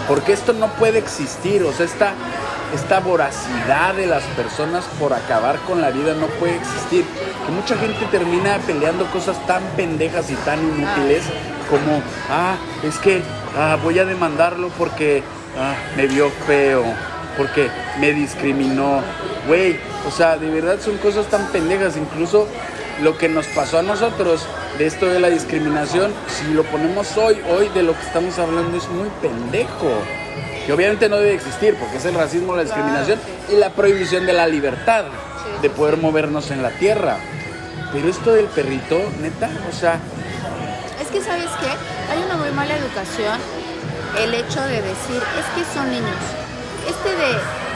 Porque 0.10 0.34
esto 0.34 0.52
no 0.52 0.68
puede 0.74 1.00
existir, 1.00 1.64
o 1.64 1.72
sea, 1.72 1.86
esta, 1.86 2.14
esta 2.74 3.00
voracidad 3.00 3.94
de 3.96 4.08
las 4.08 4.24
personas 4.36 4.86
por 5.00 5.14
acabar 5.14 5.58
con 5.68 5.82
la 5.82 5.92
vida 5.92 6.14
no 6.14 6.28
puede 6.28 6.56
existir. 6.56 7.06
Que 7.46 7.52
mucha 7.52 7.78
gente 7.78 8.06
termina 8.12 8.58
peleando 8.66 9.06
cosas 9.12 9.38
tan 9.46 9.64
pendejas 9.76 10.30
y 10.30 10.36
tan 10.36 10.60
inútiles 10.60 11.24
como, 11.70 12.02
ah, 12.30 12.56
es 12.84 12.98
que 12.98 13.22
ah, 13.58 13.78
voy 13.82 14.00
a 14.00 14.06
demandarlo 14.06 14.70
porque 14.78 15.24
ah, 15.58 15.76
me 15.96 16.08
vio 16.08 16.30
feo, 16.46 16.84
porque 17.38 17.70
me 18.00 18.14
discriminó. 18.14 19.02
Güey, 19.48 19.80
o 20.08 20.12
sea, 20.12 20.38
de 20.38 20.50
verdad 20.50 20.80
son 20.80 20.98
cosas 20.98 21.28
tan 21.28 21.48
pendejas, 21.52 21.98
incluso 21.98 22.48
lo 23.02 23.18
que 23.18 23.28
nos 23.28 23.46
pasó 23.48 23.80
a 23.80 23.84
nosotros 23.84 24.48
de 24.78 24.88
esto 24.88 25.06
de 25.06 25.20
la 25.20 25.30
discriminación, 25.30 26.12
si 26.28 26.54
lo 26.54 26.64
ponemos 26.64 27.16
hoy, 27.18 27.38
hoy 27.50 27.70
de 27.70 27.84
lo 27.84 27.94
que 27.94 28.06
estamos 28.06 28.38
hablando 28.40 28.78
es 28.78 28.88
muy 28.90 29.10
pendejo. 29.22 30.25
Que 30.66 30.74
obviamente 30.74 31.10
no 31.10 31.18
debe 31.18 31.36
existir, 31.36 31.76
porque 31.76 31.98
es 31.98 32.06
el 32.06 32.16
racismo, 32.16 32.56
la 32.56 32.64
discriminación 32.64 33.20
y 33.50 33.56
la 33.56 33.70
prohibición 33.70 34.26
de 34.26 34.34
la 34.34 34.48
libertad 34.48 35.06
de 35.62 35.70
poder 35.70 35.98
movernos 35.98 36.52
en 36.52 36.64
la 36.64 36.72
tierra. 36.72 37.18
Pero 37.94 38.10
esto 38.10 38.34
del 38.34 38.46
perrito, 38.48 39.00
neta, 39.22 39.50
o 39.70 39.74
sea... 39.74 40.00
Es 41.00 41.08
que, 41.08 41.22
¿sabes 41.22 41.50
qué? 41.62 41.68
Hay 42.12 42.24
una 42.26 42.38
muy 42.38 42.52
mala 42.52 42.76
educación 42.76 43.40
el 44.20 44.34
hecho 44.34 44.62
de 44.62 44.82
decir, 44.82 45.22
es 45.40 45.46
que 45.56 45.74
son 45.74 45.90
niños. 45.92 46.24
Este 46.88 47.10
de 47.10 47.32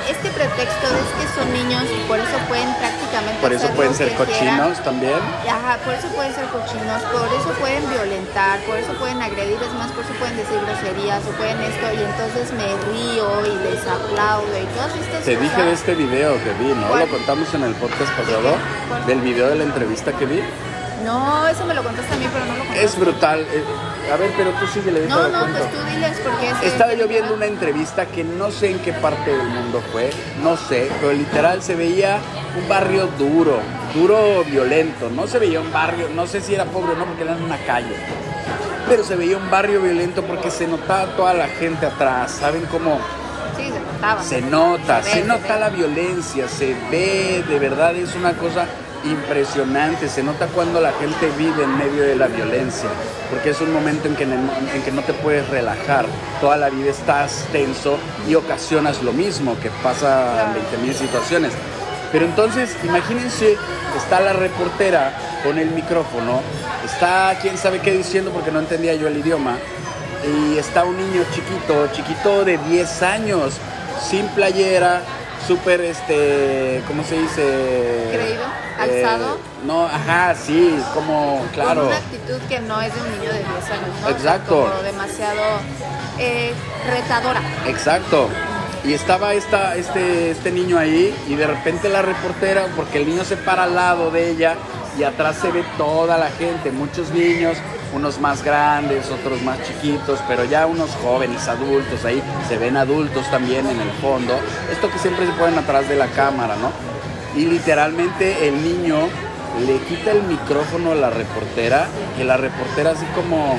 este 0.10 0.30
pretexto 0.30 0.88
es 0.88 1.10
que 1.18 1.26
son 1.36 1.48
niños 1.54 1.84
y 1.86 2.00
por 2.08 2.20
eso 2.20 2.38
pueden 2.48 2.74
prácticamente 2.76 3.40
por 3.42 3.54
eso 3.54 3.66
hacer 3.66 3.76
pueden 3.76 3.92
lo 3.92 3.98
ser 3.98 4.10
que 4.10 4.16
cochinos 4.16 4.40
quieran. 4.78 4.84
también 4.84 5.20
Ajá, 5.48 5.78
por 5.86 5.94
eso 5.94 6.08
pueden 6.10 6.34
ser 6.34 6.46
cochinos, 6.50 7.02
por 7.14 7.28
eso 7.34 7.50
pueden 7.60 7.84
violentar, 7.90 8.60
por 8.62 8.78
eso 8.78 8.94
pueden 8.94 9.22
agredir, 9.22 9.58
es 9.62 9.74
más, 9.78 9.92
por 9.92 10.04
eso 10.04 10.14
pueden 10.20 10.38
decir 10.38 10.58
groserías 10.66 11.22
o 11.26 11.32
pueden 11.38 11.58
esto 11.62 11.86
y 11.94 12.00
entonces 12.04 12.46
me 12.54 12.68
río 12.92 13.28
y 13.46 13.54
les 13.70 13.82
aplaudo 13.88 14.54
y 14.58 14.66
todas 14.76 14.94
estas 14.98 15.24
te 15.24 15.36
cosas. 15.36 15.42
dije 15.42 15.62
de 15.64 15.74
este 15.74 15.94
video 15.96 16.44
que 16.44 16.52
vi 16.60 16.74
no 16.74 16.88
¿Cuál? 16.88 17.00
lo 17.06 17.08
contamos 17.18 17.54
en 17.54 17.64
el 17.64 17.74
podcast 17.76 18.12
pasado 18.18 18.56
¿Cuál? 18.90 19.06
del 19.06 19.22
video 19.22 19.50
de 19.50 19.56
la 19.56 19.64
entrevista 19.64 20.12
que 20.14 20.26
vi 20.26 20.42
No, 21.06 21.48
eso 21.48 21.66
me 21.66 21.74
lo 21.74 21.84
contaste 21.84 22.14
a 22.14 22.18
mí, 22.18 22.28
pero 22.32 22.46
no 22.46 22.54
lo 22.54 22.60
contaste. 22.60 22.84
es 22.84 23.00
brutal 23.00 23.40
eh, 23.52 23.64
a 24.12 24.18
ver 24.18 24.32
pero 24.36 24.52
tú 24.52 24.66
No, 24.66 24.92
déjalo 24.92 25.30
no, 25.30 25.40
cuento. 25.40 25.60
pues 25.60 25.72
tú 25.72 25.94
diles 25.94 26.18
porque 26.24 26.50
es 26.50 26.64
Estaba 26.74 26.94
yo 26.94 27.08
viendo 27.08 27.34
una 27.34 27.46
entrevista 27.46 28.06
que 28.06 28.24
no 28.24 28.52
sé 28.52 28.72
en 28.72 28.80
qué 28.80 28.94
parte 28.94 29.32
del 29.32 29.48
mundo 29.48 29.82
fue, 29.92 30.10
no 30.44 30.58
sé, 30.58 30.90
pero 31.00 31.14
literal 31.14 31.62
se 31.62 31.76
veía 31.76 32.20
un 32.60 32.68
barrio 32.68 33.08
duro, 33.18 33.60
duro 33.94 34.44
violento, 34.46 35.10
no 35.10 35.28
se 35.28 35.40
veía 35.40 35.60
un 35.62 35.72
barrio, 35.72 36.10
no 36.16 36.26
sé 36.28 36.42
si 36.42 36.56
era 36.56 36.66
pobre 36.66 36.94
o 36.94 36.96
no 36.96 37.06
porque 37.06 37.24
era 37.24 37.36
en 37.36 37.44
una 37.44 37.58
calle, 37.60 37.96
pero 38.88 39.04
se 39.04 39.16
veía 39.16 39.38
un 39.38 39.50
barrio 39.52 39.82
violento 39.82 40.24
porque 40.24 40.50
se 40.50 40.68
notaba 40.68 41.06
toda 41.16 41.34
la 41.34 41.48
gente 41.48 41.86
atrás, 41.86 42.32
¿saben 42.32 42.66
cómo? 42.72 43.00
Sí, 43.58 43.66
se 43.72 43.80
notaba. 43.80 44.24
Se 44.24 44.42
nota, 44.42 45.04
Se 45.04 45.24
nota 45.24 45.54
se 45.54 45.60
la 45.60 45.70
violencia, 45.70 46.48
se 46.48 46.76
ve, 46.90 47.44
de 47.48 47.60
verdad 47.60 47.96
es 47.96 48.16
una 48.16 48.34
cosa 48.34 48.66
impresionante, 49.04 50.10
se 50.10 50.24
nota 50.24 50.48
cuando 50.48 50.82
la 50.82 50.92
gente 50.94 51.30
vive 51.38 51.64
en 51.64 51.78
medio 51.78 52.04
de 52.04 52.16
la 52.16 52.28
violencia, 52.28 52.90
porque 53.30 53.52
es 53.52 53.62
un 53.62 53.74
momento 53.74 54.08
en 54.08 54.16
que, 54.16 54.24
en 54.24 54.82
que 54.84 54.92
no 54.92 55.02
te 55.02 55.14
puedes 55.14 55.48
relajar, 55.50 56.06
toda 56.42 56.58
la 56.58 56.70
vida 56.70 56.92
estás 56.92 57.46
tenso 57.52 57.98
y 58.28 58.36
ocasionas 58.36 59.02
lo 59.04 59.14
mismo, 59.14 59.58
que 59.60 59.70
pasa 59.84 60.52
en 60.54 60.88
20.000 60.88 60.94
situaciones. 60.94 61.54
Pero 62.12 62.26
entonces, 62.26 62.76
imagínense, 62.84 63.58
está 63.96 64.20
la 64.20 64.34
reportera 64.34 65.14
con 65.44 65.58
el 65.58 65.70
micrófono, 65.72 66.42
está 66.84 67.38
quién 67.42 67.58
sabe 67.58 67.80
qué 67.80 67.92
diciendo 67.92 68.32
porque 68.32 68.52
no 68.52 68.60
entendía 68.60 68.96
yo 68.96 69.08
el 69.08 69.18
idioma, 69.18 69.58
y 70.26 70.58
está 70.58 70.84
un 70.84 70.98
niño 70.98 71.24
chiquito, 71.34 71.88
chiquito 71.94 72.44
de 72.44 72.58
10 72.58 73.04
años, 73.04 73.54
sin 74.02 74.28
playera, 74.30 75.02
súper, 75.50 75.82
este, 75.82 76.84
¿cómo 76.88 77.04
se 77.04 77.18
dice? 77.20 77.42
Creído, 78.14 78.44
Eh, 78.86 79.04
alzado. 79.04 79.40
no, 79.66 79.86
ajá, 79.88 80.36
sí, 80.36 80.80
como, 80.94 81.44
claro. 81.56 81.82
Con 81.82 81.88
una 81.88 81.98
actitud 81.98 82.38
que 82.48 82.60
no 82.60 82.80
es 82.80 82.94
de 82.94 83.02
un 83.02 83.12
niño 83.20 83.32
de 83.34 83.40
10 83.40 83.50
años, 83.72 83.88
¿no? 84.00 84.08
O 84.08 84.10
sea, 84.10 84.12
Exacto. 84.12 84.70
como 84.70 84.84
demasiado 84.84 85.42
eh, 86.20 86.54
retadora. 86.88 87.42
Exacto. 87.66 88.30
Y 88.86 88.94
estaba 88.94 89.34
esta, 89.34 89.76
este, 89.76 90.30
este 90.32 90.52
niño 90.52 90.78
ahí 90.78 91.16
y 91.28 91.34
de 91.34 91.48
repente 91.48 91.90
la 91.90 92.04
reportera, 92.04 92.68
porque 92.76 93.00
el 93.00 93.08
niño 93.10 93.24
se 93.26 93.36
para 93.36 93.64
al 93.64 93.74
lado 93.74 94.12
de 94.12 94.30
ella 94.30 94.54
y 94.98 95.04
atrás 95.04 95.38
se 95.38 95.52
ve 95.52 95.64
toda 95.78 96.18
la 96.18 96.30
gente, 96.32 96.72
muchos 96.72 97.12
niños, 97.12 97.58
unos 97.94 98.20
más 98.20 98.44
grandes, 98.44 99.10
otros 99.10 99.42
más 99.42 99.62
chiquitos, 99.64 100.20
pero 100.28 100.44
ya 100.46 100.66
unos 100.68 100.90
jóvenes, 101.04 101.48
adultos 101.48 102.06
ahí, 102.06 102.22
se 102.48 102.58
ven 102.58 102.78
adultos 102.78 103.30
también 103.32 103.68
en 103.68 103.80
el 103.80 103.92
fondo. 104.02 104.34
Esto 104.72 104.90
que 104.92 105.00
siempre 105.00 105.26
se 105.26 105.32
ponen 105.34 105.58
atrás 105.58 105.88
de 105.90 105.96
la 105.96 106.08
cámara, 106.08 106.56
¿no? 106.56 106.72
Y 107.40 107.46
literalmente 107.46 108.48
el 108.48 108.62
niño 108.64 109.08
le 109.66 109.78
quita 109.88 110.12
el 110.12 110.24
micrófono 110.24 110.92
a 110.92 110.96
la 110.96 111.10
reportera 111.10 111.88
y 112.20 112.24
la 112.24 112.38
reportera 112.38 112.92
así 112.92 113.06
como... 113.16 113.58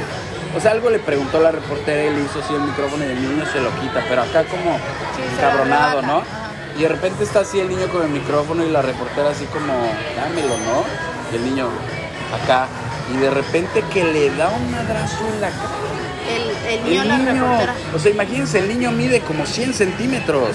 O 0.57 0.61
sea, 0.61 0.73
algo 0.73 0.91
le 0.91 0.99
preguntó 0.99 1.39
a 1.39 1.43
la 1.43 1.53
reportera 1.53 2.11
y 2.11 2.15
le 2.15 2.25
hizo 2.25 2.41
así 2.41 2.53
el 2.53 2.63
micrófono 2.63 3.05
y 3.05 3.09
el 3.09 3.23
niño 3.23 3.45
se 3.53 3.61
lo 3.61 3.71
quita, 3.81 4.05
pero 4.09 4.23
acá 4.23 4.45
como 4.45 4.79
encabronado, 5.33 6.03
¿no? 6.03 6.23
Y 6.77 6.83
de 6.83 6.89
repente 6.89 7.23
está 7.23 7.41
así 7.41 7.61
el 7.61 7.69
niño 7.69 7.87
con 7.89 8.03
el 8.03 8.09
micrófono 8.09 8.65
y 8.65 8.71
la 8.71 8.83
reportera 8.83 9.31
así 9.31 9.45
como, 9.47 9.73
dámelo, 10.17 10.57
¿no? 10.67 11.10
Y 11.33 11.37
el 11.37 11.45
niño 11.45 11.69
acá. 12.43 12.67
Y 13.13 13.17
de 13.19 13.31
repente 13.31 13.83
que 13.93 14.05
le 14.05 14.31
da 14.37 14.51
un 14.51 14.71
madrazo 14.71 15.19
en 15.35 15.41
la 15.41 15.49
cara. 15.51 15.71
El, 16.31 16.73
el 16.79 16.85
niño, 16.85 17.03
El 17.03 17.09
la 17.09 17.19
niño, 17.19 17.33
reportera. 17.43 17.75
o 17.95 17.99
sea, 17.99 18.11
imagínense, 18.13 18.59
el 18.61 18.69
niño 18.69 18.93
mide 18.93 19.21
como 19.23 19.45
100 19.47 19.75
centímetros, 19.75 20.51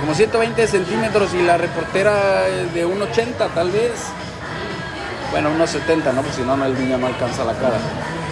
como 0.00 0.14
120 0.14 0.66
centímetros 0.66 1.32
y 1.32 1.42
la 1.42 1.56
reportera 1.56 2.46
es 2.48 2.74
de 2.74 2.86
1,80 2.86 3.48
tal 3.54 3.70
vez. 3.70 3.92
Bueno, 5.30 5.50
1,70, 5.58 6.12
¿no? 6.14 6.20
Porque 6.22 6.36
si 6.36 6.42
no, 6.42 6.56
no, 6.56 6.66
el 6.66 6.78
niño 6.78 6.98
no 6.98 7.06
alcanza 7.06 7.44
la 7.44 7.54
cara. 7.54 7.78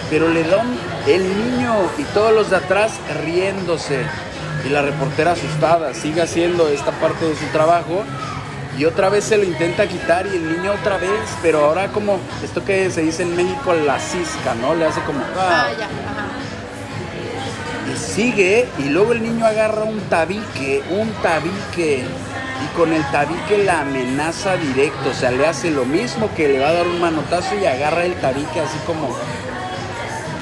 Pero 0.09 0.29
le 0.29 0.43
da 0.43 0.57
un- 0.57 0.77
el 1.07 1.23
niño 1.23 1.73
y 1.97 2.03
todos 2.13 2.31
los 2.31 2.49
de 2.51 2.57
atrás 2.57 2.93
riéndose. 3.25 4.03
Y 4.65 4.69
la 4.69 4.81
reportera 4.81 5.31
asustada, 5.33 5.93
sigue 5.93 6.21
haciendo 6.21 6.67
esta 6.69 6.91
parte 6.91 7.25
de 7.25 7.35
su 7.35 7.45
trabajo. 7.47 8.03
Y 8.77 8.85
otra 8.85 9.09
vez 9.09 9.23
se 9.23 9.37
lo 9.37 9.43
intenta 9.43 9.87
quitar 9.87 10.27
y 10.27 10.35
el 10.35 10.57
niño 10.57 10.73
otra 10.73 10.97
vez, 10.97 11.09
pero 11.41 11.65
ahora 11.65 11.87
como 11.89 12.19
esto 12.43 12.63
que 12.65 12.89
se 12.91 13.01
dice 13.03 13.23
en 13.23 13.35
México, 13.35 13.73
la 13.73 13.99
cisca, 13.99 14.53
¿no? 14.55 14.75
Le 14.75 14.85
hace 14.85 15.01
como... 15.01 15.19
Ah, 15.37 15.69
ya, 15.77 15.85
ajá. 15.85 16.27
Y 17.93 17.97
sigue 17.97 18.67
y 18.79 18.89
luego 18.89 19.13
el 19.13 19.23
niño 19.23 19.45
agarra 19.45 19.83
un 19.83 19.99
tabique, 20.01 20.83
un 20.89 21.09
tabique. 21.21 22.03
Y 22.63 22.77
con 22.77 22.93
el 22.93 23.03
tabique 23.11 23.63
la 23.63 23.81
amenaza 23.81 24.55
directo, 24.55 25.09
o 25.09 25.13
sea, 25.13 25.31
le 25.31 25.45
hace 25.45 25.71
lo 25.71 25.85
mismo 25.85 26.29
que 26.35 26.47
le 26.47 26.59
va 26.59 26.69
a 26.69 26.73
dar 26.73 26.87
un 26.87 27.01
manotazo 27.01 27.55
y 27.55 27.65
agarra 27.65 28.05
el 28.05 28.15
tabique 28.15 28.59
así 28.59 28.77
como, 28.85 29.09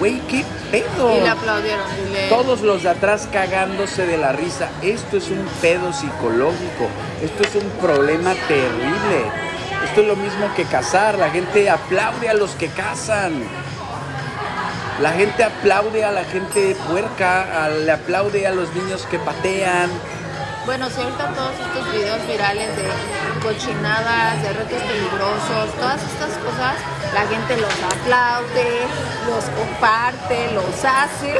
güey, 0.03 0.19
¿qué 0.27 0.43
pedo? 0.69 1.17
Y 1.17 1.21
le 1.21 1.29
aplaudieron. 1.29 1.85
y 2.09 2.11
le- 2.13 2.27
Todos 2.27 2.59
los 2.61 2.83
de 2.83 2.89
atrás 2.89 3.29
cagándose 3.31 4.05
de 4.05 4.17
la 4.17 4.33
risa. 4.33 4.67
Esto 4.81 5.15
es 5.15 5.29
un 5.29 5.45
pedo 5.61 5.93
psicológico. 5.93 6.89
Esto 7.21 7.43
es 7.43 7.55
un 7.63 7.69
problema 7.79 8.33
terrible. 8.49 9.31
Esto 9.85 10.01
es 10.01 10.07
lo 10.07 10.17
mismo 10.17 10.53
que 10.57 10.65
cazar. 10.65 11.17
La 11.17 11.29
gente 11.29 11.69
aplaude 11.69 12.27
a 12.27 12.33
los 12.33 12.51
que 12.51 12.67
cazan. 12.67 13.43
La 15.01 15.11
gente 15.11 15.41
aplaude 15.45 16.03
a 16.03 16.11
la 16.11 16.25
gente 16.25 16.75
puerca. 16.89 17.63
a- 17.63 17.69
le 17.69 17.89
aplaude 17.91 18.45
a 18.45 18.51
los 18.51 18.73
niños 18.75 19.07
que 19.09 19.19
patean. 19.19 19.89
Bueno, 20.65 20.89
si 20.89 21.02
ahorita 21.02 21.28
todos 21.34 21.52
estos 21.60 21.91
videos 21.91 22.26
virales 22.26 22.69
de 22.78 22.84
cochinadas, 23.41 24.41
de 24.41 24.54
retos 24.54 24.82
peligrosos, 24.82 25.76
todas 25.78 26.02
estas 26.02 26.38
cosas, 26.38 26.76
la 27.13 27.28
gente 27.28 27.58
los 27.58 27.73
aplaude, 27.84 28.88
los 29.28 29.43
comparte, 29.58 30.52
los 30.54 30.86
hace. 30.86 31.38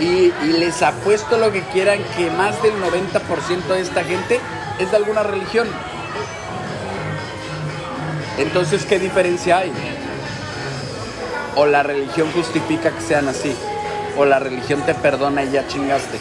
Y, 0.00 0.32
y 0.44 0.52
les 0.58 0.82
apuesto 0.82 1.38
lo 1.38 1.52
que 1.52 1.62
quieran 1.68 2.02
que 2.16 2.28
más 2.32 2.60
del 2.60 2.74
90% 2.82 3.66
de 3.68 3.80
esta 3.80 4.02
gente 4.02 4.40
es 4.80 4.90
de 4.90 4.96
alguna 4.96 5.22
religión. 5.22 5.68
Entonces, 8.36 8.84
¿qué 8.84 8.98
diferencia 8.98 9.58
hay? 9.58 9.72
O 11.54 11.66
la 11.66 11.84
religión 11.84 12.32
justifica 12.32 12.90
que 12.90 13.00
sean 13.00 13.28
así. 13.28 13.54
O 14.16 14.24
la 14.24 14.40
religión 14.40 14.82
te 14.82 14.94
perdona 14.94 15.44
y 15.44 15.52
ya 15.52 15.68
chingaste. 15.68 16.18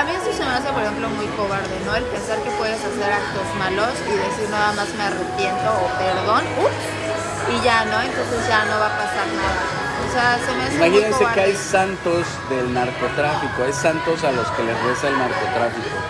A 0.00 0.04
mí 0.04 0.12
eso 0.16 0.32
se 0.32 0.42
me 0.42 0.52
hace, 0.52 0.72
por 0.72 0.80
ejemplo, 0.80 1.10
muy 1.10 1.26
cobarde, 1.36 1.76
¿no? 1.84 1.94
El 1.94 2.04
pensar 2.04 2.38
que 2.40 2.48
puedes 2.56 2.80
hacer 2.80 3.12
actos 3.12 3.44
malos 3.58 3.92
y 4.08 4.16
decir 4.16 4.48
nada 4.48 4.72
más 4.72 4.88
me 4.96 5.04
arrepiento 5.04 5.68
o 5.76 5.92
perdón, 6.00 6.40
ups, 6.56 7.52
y 7.52 7.62
ya, 7.62 7.84
¿no? 7.84 8.00
Entonces 8.00 8.48
ya 8.48 8.64
no 8.64 8.80
va 8.80 8.86
a 8.86 8.96
pasar 8.96 9.28
nada. 9.28 9.60
O 10.00 10.08
sea, 10.10 10.38
se 10.40 10.56
me 10.56 10.62
hace 10.64 10.78
muy 10.78 10.86
Imagínense 10.88 11.26
que 11.34 11.40
hay 11.40 11.54
santos 11.54 12.24
del 12.48 12.72
narcotráfico, 12.72 13.62
hay 13.62 13.74
santos 13.74 14.24
a 14.24 14.32
los 14.32 14.48
que 14.52 14.62
les 14.64 14.82
reza 14.84 15.08
el 15.08 15.18
narcotráfico. 15.18 16.00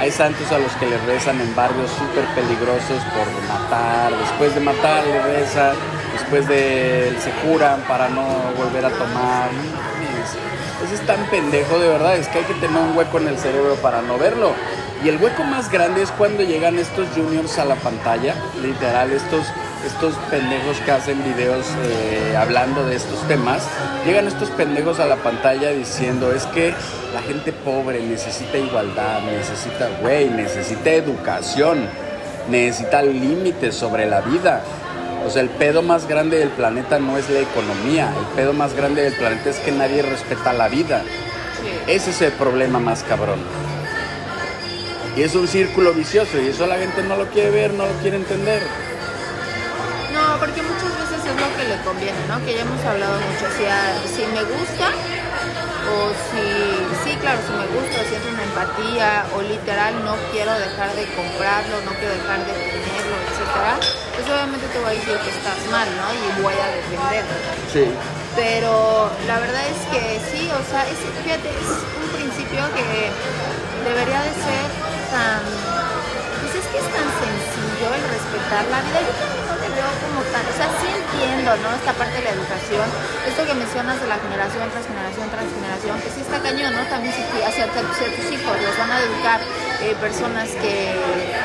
Hay 0.00 0.10
santos 0.10 0.50
a 0.50 0.58
los 0.58 0.72
que 0.72 0.86
les 0.86 1.00
rezan 1.06 1.40
en 1.40 1.54
barrios 1.54 1.92
súper 1.92 2.26
peligrosos 2.34 2.98
por 3.14 3.30
matar, 3.46 4.10
después 4.10 4.56
de 4.56 4.60
matar 4.60 5.06
le 5.06 5.22
rezan, 5.22 5.76
después 6.14 6.48
de 6.48 7.16
se 7.22 7.30
curan 7.46 7.80
para 7.82 8.08
no 8.08 8.26
volver 8.58 8.86
a 8.86 8.90
tomar. 8.90 9.50
Tan 11.06 11.24
pendejo 11.30 11.78
de 11.78 11.88
verdad, 11.88 12.16
es 12.16 12.28
que 12.28 12.38
hay 12.38 12.44
que 12.44 12.54
tener 12.54 12.76
un 12.76 12.96
hueco 12.96 13.18
en 13.18 13.28
el 13.28 13.38
cerebro 13.38 13.74
para 13.76 14.02
no 14.02 14.18
verlo. 14.18 14.52
Y 15.02 15.08
el 15.08 15.16
hueco 15.22 15.44
más 15.44 15.70
grande 15.70 16.02
es 16.02 16.10
cuando 16.10 16.42
llegan 16.42 16.78
estos 16.78 17.06
juniors 17.14 17.58
a 17.58 17.64
la 17.64 17.76
pantalla, 17.76 18.34
literal, 18.60 19.12
estos, 19.12 19.46
estos 19.86 20.14
pendejos 20.28 20.78
que 20.84 20.90
hacen 20.90 21.22
videos 21.22 21.66
eh, 21.84 22.36
hablando 22.36 22.84
de 22.84 22.96
estos 22.96 23.20
temas. 23.28 23.62
Llegan 24.04 24.26
estos 24.26 24.50
pendejos 24.50 24.98
a 24.98 25.06
la 25.06 25.16
pantalla 25.16 25.70
diciendo, 25.70 26.32
es 26.32 26.46
que 26.46 26.74
la 27.14 27.22
gente 27.22 27.52
pobre 27.52 28.02
necesita 28.02 28.58
igualdad, 28.58 29.22
necesita, 29.22 29.88
güey, 30.02 30.30
necesita 30.30 30.90
educación, 30.90 31.88
necesita 32.50 33.00
límites 33.02 33.76
sobre 33.76 34.06
la 34.06 34.20
vida. 34.20 34.62
O 35.26 35.30
sea, 35.30 35.42
el 35.42 35.50
pedo 35.50 35.82
más 35.82 36.06
grande 36.08 36.38
del 36.38 36.48
planeta 36.50 36.98
no 36.98 37.16
es 37.18 37.28
la 37.28 37.40
economía, 37.40 38.12
el 38.18 38.24
pedo 38.36 38.52
más 38.52 38.74
grande 38.74 39.02
del 39.02 39.12
planeta 39.14 39.50
es 39.50 39.58
que 39.58 39.72
nadie 39.72 40.02
respeta 40.02 40.52
la 40.52 40.68
vida. 40.68 41.02
Sí. 41.60 41.92
Ese 41.92 42.10
es 42.10 42.22
el 42.22 42.32
problema 42.32 42.78
más 42.78 43.02
cabrón. 43.02 43.40
Y 45.16 45.22
es 45.22 45.34
un 45.34 45.48
círculo 45.48 45.92
vicioso 45.92 46.38
y 46.40 46.46
eso 46.48 46.66
la 46.66 46.76
gente 46.78 47.02
no 47.02 47.16
lo 47.16 47.26
quiere 47.26 47.50
ver, 47.50 47.72
no 47.74 47.84
lo 47.86 47.92
quiere 48.00 48.16
entender. 48.16 48.62
No, 50.14 50.38
porque 50.38 50.62
muchas 50.62 50.96
veces 50.98 51.18
es 51.26 51.40
lo 51.40 51.56
que 51.56 51.68
le 51.68 51.82
conviene, 51.82 52.18
¿no? 52.28 52.38
Que 52.44 52.54
ya 52.54 52.62
hemos 52.62 52.84
hablado 52.84 53.14
mucho. 53.14 53.46
Si, 53.58 53.64
a- 53.66 54.02
si 54.06 54.22
me 54.32 54.42
gusta, 54.44 54.90
o 55.88 56.12
si, 56.28 56.44
sí, 57.04 57.16
claro, 57.16 57.40
si 57.44 57.52
me 57.52 57.66
gusta, 57.72 58.04
siento 58.04 58.28
una 58.28 58.44
empatía, 58.44 59.24
o 59.34 59.42
literal 59.42 60.04
no 60.04 60.14
quiero 60.32 60.52
dejar 60.58 60.92
de 60.94 61.04
comprarlo, 61.16 61.80
no 61.84 61.92
quiero 61.96 62.14
dejar 62.14 62.44
de 62.44 62.52
tenerlo, 62.52 63.14
etcétera, 63.28 63.74
pues 64.14 64.24
obviamente 64.28 64.66
te 64.68 64.78
voy 64.78 64.90
a 64.92 64.98
decir 64.98 65.16
que 65.18 65.30
estás 65.30 65.60
mal, 65.70 65.88
¿no? 65.96 66.06
Y 66.12 66.42
voy 66.42 66.56
a 66.56 66.68
defenderlo. 66.76 67.36
Sí. 67.72 67.84
Pero 68.36 69.10
la 69.26 69.40
verdad 69.40 69.64
es 69.66 69.80
que 69.90 70.20
sí, 70.30 70.46
o 70.52 70.62
sea, 70.70 70.86
es, 70.86 70.98
fíjate, 71.24 71.48
es 71.48 71.70
un 71.72 72.08
principio 72.14 72.62
que 72.76 73.10
debería 73.82 74.20
de 74.22 74.32
ser 74.36 74.68
tan, 75.10 75.42
pues 76.42 76.54
es 76.54 76.66
que 76.70 76.78
es 76.78 76.88
tan 76.92 77.08
sencillo 77.18 77.88
el 77.88 78.04
respetar 78.14 78.64
la 78.70 78.80
vida. 78.86 79.00
Yo 79.02 79.12
veo 79.78 79.90
como 80.02 80.20
tan, 80.34 80.42
o 80.42 80.54
sea, 80.58 80.66
sí 80.82 80.88
entiendo, 80.90 81.54
¿no? 81.62 81.68
Esta 81.78 81.94
parte 81.94 82.18
de 82.18 82.24
la 82.26 82.32
educación, 82.34 82.86
esto 83.30 83.40
que 83.46 83.54
mencionas 83.54 83.96
de 84.02 84.06
la 84.10 84.18
generación 84.18 84.66
tras 84.74 84.84
generación 84.90 85.26
tras 85.30 85.46
generación, 85.46 85.94
que 86.02 86.10
sí 86.10 86.20
está 86.26 86.42
cañón, 86.42 86.74
¿no? 86.74 86.82
También 86.90 87.14
si 87.14 87.22
hacia 87.22 87.70
t- 87.70 87.94
ciertos 87.94 88.26
hijos 88.34 88.54
los 88.58 88.74
van 88.74 88.90
a 88.90 88.98
educar 88.98 89.38
eh, 89.86 89.94
personas 90.02 90.50
que 90.58 90.74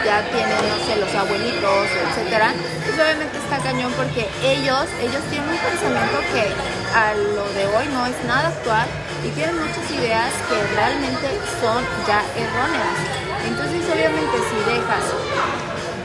ya 0.01 0.25
tienen, 0.33 0.57
no 0.65 0.77
sé, 0.81 0.97
los 0.97 1.13
abuelitos, 1.13 1.85
etcétera, 2.09 2.49
pues 2.81 2.95
obviamente 2.97 3.37
está 3.37 3.57
cañón 3.61 3.93
porque 3.93 4.25
ellos, 4.41 4.89
ellos 4.97 5.21
tienen 5.29 5.47
un 5.53 5.61
pensamiento 5.61 6.17
que 6.33 6.49
a 6.97 7.13
lo 7.37 7.45
de 7.53 7.63
hoy 7.69 7.85
no 7.93 8.05
es 8.09 8.17
nada 8.25 8.49
actual 8.49 8.87
y 9.21 9.29
tienen 9.37 9.55
muchas 9.61 9.85
ideas 9.93 10.33
que 10.49 10.57
realmente 10.73 11.29
son 11.61 11.85
ya 12.09 12.25
erróneas. 12.33 12.97
Entonces, 13.45 13.81
obviamente, 13.93 14.35
si 14.49 14.57
dejas 14.65 15.05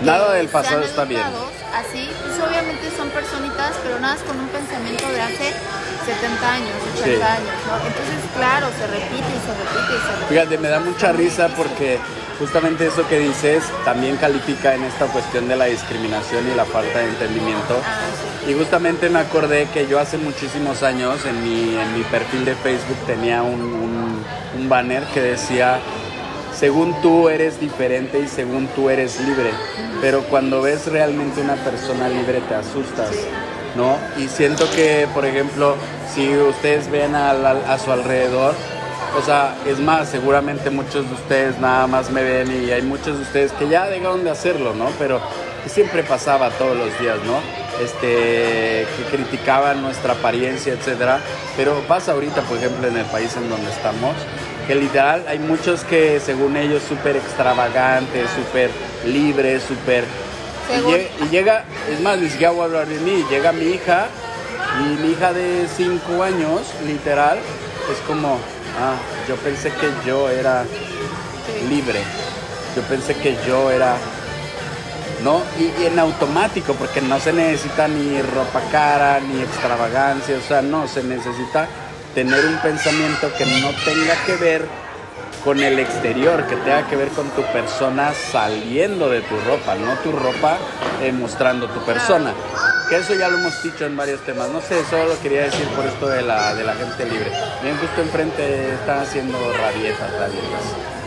Nada 0.02 0.34
del 0.34 0.48
pasado 0.48 0.82
está 0.82 1.04
bien. 1.04 1.22
Así, 1.74 2.08
pues 2.22 2.38
obviamente 2.48 2.88
son 2.96 3.08
personitas, 3.10 3.72
pero 3.82 3.98
nada 4.00 4.14
más 4.14 4.22
con 4.22 4.38
un 4.38 4.48
pensamiento 4.48 5.08
de 5.10 5.20
hace 5.20 5.52
70 6.06 6.52
años, 6.52 6.70
80 6.94 7.04
Sí. 7.04 7.10
años, 7.22 7.56
¿no? 7.66 7.76
Entonces, 7.76 8.20
claro, 8.36 8.66
se 8.78 8.86
repite 8.86 9.28
y 9.28 9.40
se 9.42 9.52
repite 9.52 9.92
y 9.94 10.00
se 10.00 10.12
repite. 10.12 10.26
Fíjate, 10.28 10.58
me 10.58 10.68
da 10.68 10.80
mucha 10.80 11.12
risa 11.12 11.48
porque 11.56 11.98
justamente 12.38 12.86
eso 12.86 13.06
que 13.08 13.18
dices 13.18 13.64
también 13.84 14.16
califica 14.16 14.74
en 14.74 14.84
esta 14.84 15.06
cuestión 15.06 15.48
de 15.48 15.56
la 15.56 15.66
discriminación 15.66 16.48
y 16.50 16.54
la 16.54 16.64
falta 16.64 17.00
de 17.00 17.04
entendimiento. 17.08 17.80
Ah, 17.84 17.98
sí. 18.46 18.52
Y 18.52 18.54
justamente 18.54 19.10
me 19.10 19.18
acordé 19.18 19.66
que 19.74 19.86
yo 19.88 19.98
hace 20.00 20.16
muchísimos 20.16 20.82
años 20.82 21.24
en 21.26 21.42
mi, 21.42 21.76
en 21.76 21.94
mi 21.94 22.02
perfil 22.04 22.44
de 22.44 22.54
Facebook 22.54 22.98
tenía 23.06 23.42
un, 23.42 23.60
un- 23.60 24.24
un 24.56 24.68
banner 24.68 25.02
que 25.12 25.20
decía, 25.20 25.78
según 26.58 27.00
tú 27.02 27.28
eres 27.28 27.60
diferente 27.60 28.18
y 28.18 28.26
según 28.26 28.66
tú 28.68 28.88
eres 28.90 29.20
libre, 29.20 29.50
pero 30.00 30.22
cuando 30.24 30.62
ves 30.62 30.86
realmente 30.86 31.40
una 31.40 31.56
persona 31.56 32.08
libre 32.08 32.40
te 32.48 32.54
asustas, 32.54 33.10
¿no? 33.76 33.96
Y 34.22 34.28
siento 34.28 34.68
que, 34.70 35.06
por 35.14 35.24
ejemplo, 35.26 35.76
si 36.14 36.36
ustedes 36.36 36.90
ven 36.90 37.14
al- 37.14 37.44
al- 37.44 37.64
a 37.68 37.78
su 37.78 37.90
alrededor, 37.92 38.54
o 39.18 39.22
sea, 39.22 39.54
es 39.66 39.78
más, 39.80 40.08
seguramente 40.08 40.70
muchos 40.70 41.08
de 41.08 41.14
ustedes 41.14 41.58
nada 41.58 41.86
más 41.86 42.10
me 42.10 42.22
ven 42.22 42.64
y 42.64 42.70
hay 42.70 42.82
muchos 42.82 43.16
de 43.16 43.22
ustedes 43.22 43.52
que 43.52 43.68
ya 43.68 43.86
dejaron 43.86 44.22
de 44.24 44.30
hacerlo, 44.30 44.74
¿no? 44.74 44.86
Pero 44.98 45.20
que 45.64 45.68
siempre 45.70 46.02
pasaba 46.02 46.50
todos 46.50 46.76
los 46.76 46.98
días, 47.00 47.16
¿no? 47.26 47.40
Este, 47.84 48.86
que 48.96 49.16
criticaban 49.16 49.82
nuestra 49.82 50.12
apariencia, 50.14 50.72
etcétera. 50.74 51.20
Pero 51.56 51.74
pasa 51.88 52.12
ahorita, 52.12 52.42
por 52.42 52.58
ejemplo, 52.58 52.86
en 52.88 52.96
el 52.96 53.04
país 53.06 53.34
en 53.36 53.48
donde 53.48 53.70
estamos, 53.70 54.14
que 54.68 54.74
literal 54.74 55.24
hay 55.26 55.38
muchos 55.38 55.82
que 55.82 56.20
según 56.20 56.54
ellos 56.54 56.82
súper 56.86 57.16
extravagantes, 57.16 58.28
súper 58.36 58.70
libres, 59.06 59.62
súper... 59.62 60.04
Y, 61.24 61.28
llega, 61.30 61.64
es 61.90 61.98
más, 62.02 62.18
ni 62.18 62.28
siquiera 62.28 62.52
voy 62.52 62.60
a 62.60 62.64
hablar 62.64 62.86
de 62.86 62.98
mí, 63.00 63.24
llega 63.30 63.50
mi 63.52 63.64
hija 63.64 64.08
y 64.78 65.02
mi 65.02 65.12
hija 65.12 65.32
de 65.32 65.66
5 65.74 66.22
años, 66.22 66.60
literal, 66.86 67.38
es 67.90 67.98
como, 68.06 68.34
ah, 68.78 68.96
yo 69.26 69.36
pensé 69.36 69.70
que 69.70 69.88
yo 70.06 70.28
era 70.28 70.64
libre, 71.70 72.00
yo 72.76 72.82
pensé 72.82 73.14
que 73.14 73.38
yo 73.46 73.70
era, 73.70 73.96
¿no? 75.24 75.40
Y, 75.58 75.82
y 75.82 75.86
en 75.86 75.98
automático, 75.98 76.74
porque 76.74 77.00
no 77.00 77.18
se 77.18 77.32
necesita 77.32 77.88
ni 77.88 78.20
ropa 78.20 78.60
cara, 78.70 79.18
ni 79.20 79.40
extravagancia, 79.40 80.36
o 80.36 80.46
sea, 80.46 80.60
no, 80.60 80.86
se 80.86 81.02
necesita 81.02 81.66
tener 82.14 82.44
un 82.46 82.58
pensamiento 82.58 83.30
que 83.36 83.46
no 83.46 83.70
tenga 83.84 84.14
que 84.26 84.36
ver 84.36 84.64
con 85.44 85.62
el 85.62 85.78
exterior, 85.78 86.46
que 86.46 86.56
tenga 86.56 86.86
que 86.88 86.96
ver 86.96 87.08
con 87.08 87.28
tu 87.30 87.42
persona 87.52 88.12
saliendo 88.12 89.08
de 89.08 89.20
tu 89.22 89.34
ropa, 89.46 89.74
no 89.76 89.94
tu 89.98 90.12
ropa 90.12 90.58
eh, 91.02 91.12
mostrando 91.12 91.68
tu 91.68 91.80
persona. 91.80 92.32
Que 92.88 92.96
eso 92.96 93.14
ya 93.14 93.28
lo 93.28 93.38
hemos 93.38 93.62
dicho 93.62 93.84
en 93.84 93.96
varios 93.96 94.20
temas. 94.22 94.48
No 94.48 94.60
sé, 94.60 94.82
solo 94.88 95.08
lo 95.08 95.20
quería 95.20 95.42
decir 95.42 95.66
por 95.68 95.84
esto 95.84 96.08
de 96.08 96.22
la, 96.22 96.54
de 96.54 96.64
la 96.64 96.74
gente 96.74 97.04
libre. 97.04 97.30
Bien, 97.62 97.76
justo 97.78 98.00
enfrente 98.00 98.72
están 98.74 99.00
haciendo 99.00 99.38
rabietas, 99.52 100.10
rabietas. 100.12 100.62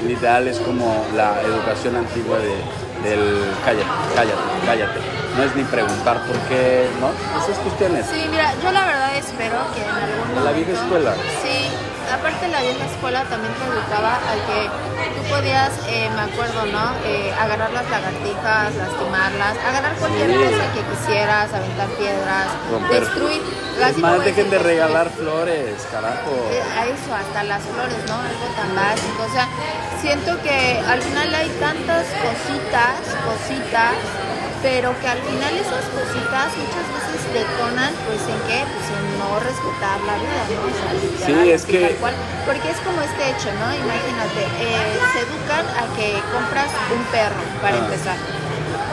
Literal 0.06 0.48
es 0.48 0.60
como 0.60 1.06
la 1.16 1.42
educación 1.42 1.96
antigua 1.96 2.38
de, 2.38 3.10
del 3.10 3.44
cállate, 3.66 3.86
cállate, 4.16 4.42
cállate. 4.66 5.21
No 5.38 5.44
es 5.44 5.56
ni 5.56 5.64
preguntar 5.64 6.22
por 6.26 6.38
qué, 6.50 6.90
¿no? 7.00 7.10
Esas 7.42 7.58
cuestiones. 7.64 8.06
Sí, 8.12 8.28
mira, 8.30 8.54
yo 8.62 8.72
la 8.72 8.86
verdad 8.86 9.16
espero 9.16 9.58
que 9.74 9.82
en 9.82 9.90
algún 9.90 10.36
De 10.36 10.42
la 10.44 10.52
vieja 10.52 10.72
momento- 10.74 10.84
escuela. 10.84 11.14
Sí, 11.42 11.72
aparte 12.14 12.48
la 12.50 12.60
vieja 12.62 12.86
escuela 12.86 13.24
también 13.24 13.54
te 13.56 13.64
educaba 13.64 14.20
al 14.28 14.40
que 14.46 14.68
tú 15.16 15.22
podías, 15.34 15.72
eh, 15.88 16.10
me 16.14 16.22
acuerdo, 16.22 16.66
¿no? 16.68 16.92
Eh, 17.06 17.34
agarrar 17.40 17.72
las 17.72 17.90
lagartijas, 17.90 18.76
lastimarlas, 18.76 19.56
agarrar 19.66 19.96
cualquier 19.96 20.30
Sí. 20.32 20.38
cosa 20.38 20.64
que 20.76 20.82
quisieras, 20.92 21.54
aventar 21.54 21.88
piedras, 21.96 22.48
Romper. 22.70 23.00
destruir. 23.02 23.42
Es 23.82 23.98
más, 23.98 24.24
dejen 24.26 24.50
de 24.50 24.60
regalar 24.60 25.10
flores, 25.12 25.88
carajo. 25.90 26.30
eh, 26.52 26.62
a 26.78 26.86
eso, 26.86 27.16
hasta 27.16 27.44
las 27.44 27.64
flores, 27.64 27.98
¿no? 28.06 28.16
Algo 28.20 28.48
tan 28.60 28.76
básico. 28.76 29.24
O 29.28 29.32
sea, 29.34 29.48
siento 30.02 30.40
que 30.44 30.78
al 30.86 31.02
final 31.02 31.34
hay 31.34 31.50
tantas 31.60 32.06
cositas, 32.20 33.00
cositas, 33.26 33.96
pero 34.62 34.94
que 35.02 35.08
al 35.08 35.18
final 35.20 35.54
esas 35.58 35.86
cositas 35.90 36.48
muchas 36.58 36.86
veces 36.94 37.20
detonan, 37.34 37.92
pues 38.06 38.22
en 38.30 38.40
qué? 38.46 38.62
Pues 38.62 38.86
en 38.94 39.06
no 39.18 39.40
respetar 39.42 39.98
la 40.06 40.16
vida, 40.22 40.42
¿no? 40.54 40.62
O 40.62 40.74
sea, 40.74 40.94
literal, 40.94 41.44
Sí, 41.44 41.52
es 41.52 41.64
que- 41.66 41.96
cual. 41.98 42.14
Porque 42.46 42.70
es 42.70 42.78
como 42.86 43.02
este 43.02 43.22
hecho, 43.30 43.50
¿no? 43.58 43.68
Imagínate, 43.74 44.42
eh, 44.62 44.98
se 45.14 45.20
educan 45.26 45.66
a 45.78 45.84
que 45.98 46.14
compras 46.34 46.70
un 46.94 47.04
perro, 47.10 47.42
para 47.62 47.76
Ah. 47.78 47.86
empezar. 47.86 48.18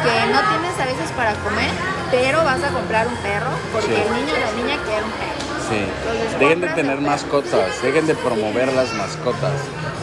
Que 0.05 0.15
no 0.33 0.39
tienes 0.53 0.75
a 0.79 0.85
veces 0.87 1.11
para 1.17 1.35
comer, 1.43 1.71
pero 2.11 2.45
vas 2.45 2.63
a 2.63 2.69
comprar 2.69 3.07
un 3.09 3.17
perro 3.17 3.51
porque 3.73 3.89
Sí. 3.97 4.01
el 4.01 4.09
niño 4.15 4.33
o 4.33 4.41
la 4.41 4.53
niña 4.63 4.77
quiere 4.87 5.03
un 5.05 5.11
perro. 5.11 5.43
Sí. 5.69 5.85
Entonces, 5.85 6.39
Dejen 6.39 6.61
de 6.63 6.69
tener 6.69 7.01
mascotas, 7.01 7.83
dejen 7.83 8.07
de 8.07 8.15
promover 8.15 8.73
las 8.73 8.93
mascotas. 8.95 9.53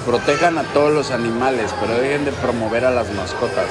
Protejan 0.06 0.58
a 0.60 0.64
todos 0.64 0.92
los 0.92 1.10
animales, 1.12 1.72
pero 1.80 1.98
dejen 1.98 2.26
de 2.26 2.32
promover 2.34 2.86
a 2.86 2.92
las 2.92 3.10
mascotas. 3.14 3.66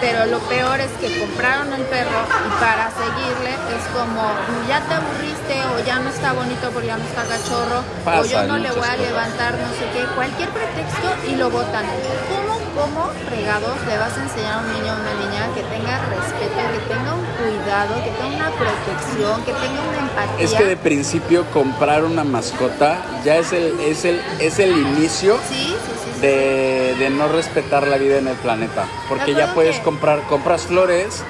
Pero 0.00 0.26
lo 0.26 0.38
peor 0.40 0.80
es 0.80 0.90
que 1.00 1.18
compraron 1.18 1.72
el 1.72 1.82
perro 1.82 2.20
y 2.46 2.50
para 2.60 2.90
seguirle 2.90 3.52
es 3.54 3.84
como 3.92 4.30
ya 4.68 4.80
te 4.86 4.94
aburriste 4.94 5.56
o 5.74 5.84
ya 5.84 5.98
no 5.98 6.10
está 6.10 6.32
bonito 6.32 6.70
porque 6.72 6.88
ya 6.88 6.96
no 6.96 7.04
está 7.04 7.24
cachorro 7.24 7.82
o 8.06 8.24
yo 8.24 8.44
no 8.44 8.58
le 8.58 8.70
voy 8.72 8.88
a 8.88 8.96
levantar 8.96 9.54
no 9.54 9.68
sé 9.74 9.84
qué, 9.92 10.04
cualquier 10.14 10.48
pretexto 10.50 11.08
y 11.28 11.36
lo 11.36 11.50
botan. 11.50 11.84
¿Cómo, 12.28 12.58
cómo 12.74 13.10
fregados 13.28 13.76
le 13.86 13.98
vas 13.98 14.16
a 14.16 14.22
enseñar 14.22 14.54
a 14.54 14.58
un 14.58 14.72
niño 14.72 14.92
o 14.92 15.00
una 15.00 15.14
niña 15.24 15.54
que 15.54 15.62
tenga 15.62 15.98
respeto, 16.06 16.58
que 16.72 16.94
tenga 16.94 17.14
un 17.14 17.24
cuidado, 17.38 17.94
que 18.04 18.10
tenga 18.10 18.36
una 18.36 18.50
protección, 18.50 19.44
que 19.44 19.52
tenga 19.52 19.80
una 19.82 19.98
empatía? 19.98 20.44
Es 20.44 20.54
que 20.54 20.64
de 20.64 20.76
principio 20.76 21.44
comprar 21.52 22.04
una 22.04 22.24
mascota 22.24 22.98
ya 23.24 23.36
es 23.36 23.52
el, 23.52 23.78
es 23.80 24.04
el, 24.04 24.20
es 24.40 24.58
el 24.58 24.76
inicio. 24.76 25.38
Sí. 25.48 25.74
De, 26.20 26.94
de 26.98 27.10
no 27.10 27.28
respetar 27.28 27.86
la 27.86 27.96
vida 27.96 28.18
en 28.18 28.28
el 28.28 28.36
planeta. 28.36 28.86
Porque 29.08 29.34
ya 29.34 29.54
puedes 29.54 29.78
comprar, 29.80 30.22
compras 30.22 30.62
flores, 30.62 31.22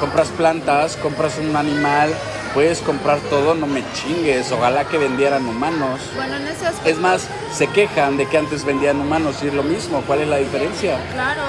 compras 0.00 0.28
plantas, 0.28 0.96
compras 0.96 1.38
un 1.38 1.56
animal, 1.56 2.10
puedes 2.54 2.80
comprar 2.80 3.18
todo, 3.30 3.54
no 3.54 3.66
me 3.66 3.84
chingues. 3.92 4.50
Ojalá 4.52 4.84
que 4.84 4.98
vendieran 4.98 5.46
humanos. 5.46 6.00
Bueno, 6.14 6.36
en 6.36 6.48
ese 6.48 6.66
aspecto. 6.66 6.88
Es 6.88 6.98
más, 6.98 7.28
se 7.52 7.66
quejan 7.68 8.16
de 8.16 8.26
que 8.26 8.38
antes 8.38 8.64
vendían 8.64 9.00
humanos 9.00 9.36
y 9.42 9.48
es 9.48 9.54
lo 9.54 9.62
mismo. 9.62 10.02
¿Cuál 10.06 10.22
es 10.22 10.28
la 10.28 10.38
diferencia? 10.38 10.98
Claro, 11.12 11.42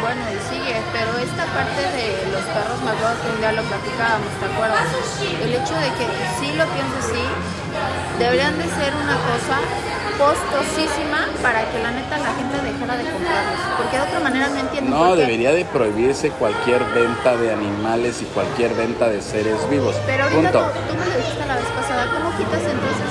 bueno, 0.00 0.22
y 0.30 0.38
sigue, 0.52 0.76
pero 0.92 1.18
esta 1.18 1.44
parte 1.46 1.82
de 1.82 2.30
los 2.32 2.42
perros, 2.54 2.82
me 2.84 2.90
acuerdo 2.90 3.22
que 3.22 3.30
un 3.30 3.38
día 3.38 3.52
lo 3.52 3.62
platicábamos, 3.62 4.30
¿te 4.38 4.46
acuerdas? 4.46 4.86
El 5.42 5.54
hecho 5.54 5.74
de 5.74 5.90
que 5.98 6.06
sí 6.38 6.46
lo 6.58 6.66
pienso 6.66 6.96
así, 6.98 7.22
deberían 8.18 8.56
de 8.58 8.64
ser 8.64 8.92
una 8.94 9.16
cosa 9.16 9.58
costosísima 10.18 11.26
para 11.42 11.64
que 11.70 11.78
la 11.82 11.90
neta 11.90 12.18
la 12.18 12.32
gente 12.34 12.56
dejara 12.62 12.96
de 12.96 13.04
comprarlos, 13.10 13.60
porque 13.76 13.96
de 13.96 14.02
otra 14.02 14.20
manera 14.20 14.48
no 14.48 14.58
entiendo 14.60 14.90
No, 14.90 15.04
por 15.08 15.16
qué. 15.16 15.22
debería 15.22 15.52
de 15.52 15.64
prohibirse 15.64 16.30
cualquier 16.30 16.84
venta 16.94 17.36
de 17.36 17.52
animales 17.52 18.22
y 18.22 18.26
cualquier 18.26 18.74
venta 18.74 19.08
de 19.08 19.20
seres 19.22 19.58
vivos. 19.70 19.96
Pero 20.06 20.24
ahorita 20.24 20.52
tú, 20.52 20.58
Punto. 20.58 20.70
tú 20.88 20.94
me 20.98 21.06
lo 21.06 21.16
dijiste 21.16 21.46
la 21.46 21.56
vez 21.56 21.66
pasada, 21.74 22.06
¿cómo 22.12 22.30
quitas 22.36 22.60
entonces? 22.60 23.08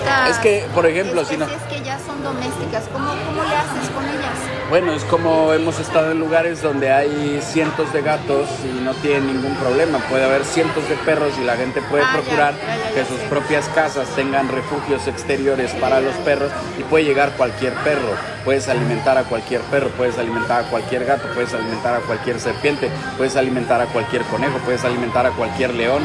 Estas 0.00 0.30
Es 0.30 0.38
que, 0.38 0.66
por 0.74 0.86
ejemplo, 0.86 1.24
si 1.24 1.36
no- 1.36 1.46
que 1.46 1.80
ya 1.82 1.98
son 1.98 2.22
domésticas, 2.22 2.84
¿cómo, 2.92 3.06
¿cómo 3.08 3.42
le 3.42 3.54
haces 3.56 3.90
con 3.94 4.04
ellas? 4.04 4.38
Bueno, 4.70 4.92
es 4.92 5.04
como 5.04 5.52
hemos 5.52 5.78
estado 5.80 6.12
en 6.12 6.20
lugares 6.20 6.62
donde 6.62 6.92
hay 6.92 7.40
cientos 7.42 7.92
de 7.92 8.02
gatos 8.02 8.48
y 8.64 8.80
no 8.84 8.94
tienen 8.94 9.26
ningún 9.26 9.54
problema. 9.56 9.98
Puede 10.08 10.24
haber 10.24 10.44
cientos 10.44 10.88
de 10.88 10.94
perros 10.96 11.32
y 11.40 11.44
la 11.44 11.56
gente 11.56 11.82
puede 11.82 12.04
Ah, 12.04 12.10
procurar 12.14 12.54
ya, 12.54 12.76
ya, 12.76 12.88
ya 12.88 12.94
que 12.94 13.04
sus 13.04 13.18
propias 13.28 13.68
casas 13.74 14.06
tengan 14.14 14.48
refugios 14.48 15.06
exteriores 15.08 15.72
para 15.72 16.00
los 16.00 16.14
perros 16.16 16.52
y 16.78 16.82
puede 16.84 17.04
llegar 17.04 17.32
cualquier 17.32 17.72
perro. 17.74 18.14
Puedes 18.44 18.68
alimentar 18.68 19.18
a 19.18 19.24
cualquier 19.24 19.60
perro, 19.62 19.88
puedes 19.90 20.16
alimentar 20.18 20.64
a 20.64 20.68
cualquier 20.70 21.04
gato, 21.04 21.28
puedes 21.34 21.52
alimentar 21.52 21.94
a 21.96 21.98
cualquier 22.00 22.40
serpiente, 22.40 22.88
puedes 23.18 23.36
alimentar 23.36 23.80
a 23.80 23.86
cualquier 23.86 24.22
conejo, 24.22 24.58
puedes 24.64 24.84
alimentar 24.84 25.26
a 25.26 25.30
cualquier 25.32 25.74
león. 25.74 26.00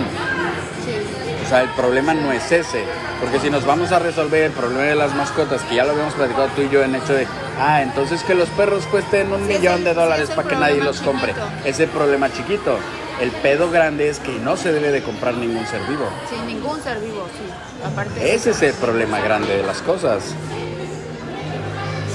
Sí. 1.46 1.48
O 1.48 1.50
sea, 1.50 1.62
el 1.64 1.70
problema 1.70 2.14
no 2.14 2.32
es 2.32 2.52
ese. 2.52 2.84
Porque 3.22 3.39
si 3.39 3.50
nos 3.50 3.66
vamos 3.66 3.91
a 3.91 4.00
resolver 4.00 4.43
el 4.43 4.52
problema 4.52 4.84
de 4.84 4.96
las 4.96 5.14
mascotas, 5.16 5.62
que 5.64 5.76
ya 5.76 5.86
lo 5.86 5.91
habíamos 5.91 6.14
platicado 6.16 6.48
tú 6.56 6.62
y 6.64 6.70
yo 6.70 6.84
en 6.84 6.96
hecho 6.96 7.14
de, 7.14 7.28
ah, 7.60 7.82
entonces 7.82 8.24
que 8.24 8.36
los 8.36 8.50
perros 8.50 8.86
cuesten 8.88 9.32
un 9.32 9.48
Sí, 9.48 9.54
millón 9.54 9.84
de 9.84 9.91
sí, 9.91 9.96
dólares 9.96 10.30
para 10.32 10.48
que 10.48 10.56
nadie 10.56 10.84
los 10.84 11.00
compre. 11.02 11.34
chiquito. 11.34 11.48
Ese 11.66 11.88
problema 11.88 12.32
chiquito. 12.32 12.78
El 13.22 13.32
pedo 13.32 13.72
grande 13.72 14.10
es 14.10 14.20
que 14.20 14.34
no 14.39 14.58
se 14.58 14.74
debe 14.74 14.91
de 14.91 15.02
comprar 15.02 15.36
ningún 15.36 15.66
ser 15.68 15.82
vivo. 15.88 16.06
Sin 16.30 16.46
ningún 16.48 16.82
ser 16.82 17.00
vivo, 17.00 17.26
sí. 17.34 17.46
Aparte 17.86 18.34
Ese 18.36 18.52
es 18.52 18.62
el 18.62 18.74
problema 18.74 19.20
grande 19.22 19.56
de 19.56 19.64
las 19.64 19.82
cosas. 19.82 20.24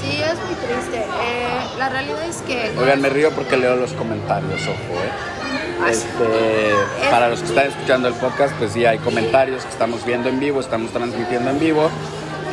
Sí, 0.01 0.21
es 0.21 0.35
muy 0.45 0.55
triste. 0.55 0.97
Eh, 0.99 1.77
la 1.79 1.89
realidad 1.89 2.23
es 2.25 2.37
que... 2.43 2.71
Oigan, 2.77 3.01
me 3.01 3.09
río 3.09 3.31
porque 3.31 3.57
leo 3.57 3.75
los 3.77 3.93
comentarios, 3.93 4.61
ojo, 4.61 4.99
¿eh? 5.01 5.40
Este, 5.89 6.75
para 7.09 7.29
los 7.29 7.39
que 7.39 7.47
están 7.47 7.67
escuchando 7.67 8.07
el 8.07 8.13
podcast, 8.15 8.53
pues 8.55 8.71
sí 8.73 8.85
hay 8.85 8.99
comentarios 8.99 9.63
que 9.63 9.71
estamos 9.71 10.05
viendo 10.05 10.29
en 10.29 10.39
vivo, 10.39 10.59
estamos 10.59 10.91
transmitiendo 10.91 11.49
en 11.49 11.59
vivo 11.59 11.89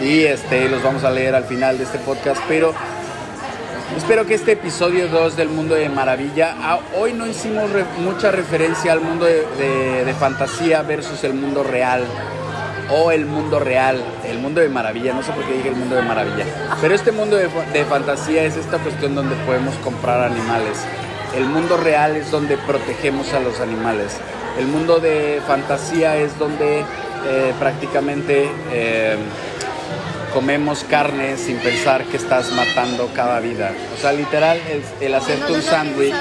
y 0.00 0.24
este 0.24 0.68
los 0.68 0.82
vamos 0.82 1.04
a 1.04 1.10
leer 1.10 1.34
al 1.34 1.44
final 1.44 1.78
de 1.78 1.84
este 1.84 1.98
podcast, 1.98 2.40
pero 2.48 2.72
espero 3.96 4.26
que 4.26 4.34
este 4.34 4.52
episodio 4.52 5.08
2 5.08 5.36
del 5.36 5.48
mundo 5.48 5.74
de 5.74 5.88
maravilla, 5.88 6.56
ah, 6.60 6.80
hoy 6.96 7.12
no 7.12 7.26
hicimos 7.26 7.70
mucha 7.98 8.30
referencia 8.30 8.92
al 8.92 9.00
mundo 9.00 9.26
de, 9.26 10.14
fantasía 10.18 10.82
versus 10.82 11.22
el 11.22 11.34
mundo 11.34 11.62
real 11.62 12.04
o 12.90 13.12
el 13.12 13.26
mundo 13.26 13.58
real, 13.58 14.02
el 14.24 14.38
mundo 14.38 14.60
de 14.60 14.68
maravilla, 14.68 15.12
no 15.12 15.22
sé 15.22 15.32
por 15.32 15.44
qué 15.44 15.52
dije 15.52 15.68
el 15.68 15.76
mundo 15.76 15.96
de 15.96 16.02
maravilla, 16.02 16.44
pero 16.80 16.94
este 16.94 17.12
mundo 17.12 17.36
de, 17.36 17.48
de 17.72 17.84
fantasía 17.84 18.44
es 18.44 18.56
esta 18.56 18.78
cuestión 18.78 19.14
donde 19.14 19.36
podemos 19.44 19.74
comprar 19.76 20.22
animales. 20.22 20.78
El 21.38 21.46
mundo 21.46 21.76
real 21.76 22.16
es 22.16 22.32
donde 22.32 22.58
protegemos 22.58 23.32
a 23.32 23.38
los 23.38 23.60
animales. 23.60 24.16
El 24.58 24.66
mundo 24.66 24.98
de 24.98 25.40
fantasía 25.46 26.16
es 26.16 26.36
donde 26.36 26.80
eh, 26.80 27.54
prácticamente 27.60 28.50
eh, 28.72 29.16
comemos 30.34 30.82
carne 30.82 31.36
sin 31.36 31.58
pensar 31.58 32.02
que 32.06 32.16
estás 32.16 32.50
matando 32.50 33.08
cada 33.14 33.38
vida. 33.38 33.70
O 33.96 34.00
sea, 34.00 34.12
literal, 34.12 34.60
el, 34.68 34.82
el 35.00 35.14
hacerte 35.14 35.52
un 35.52 35.62
sándwich. 35.62 36.12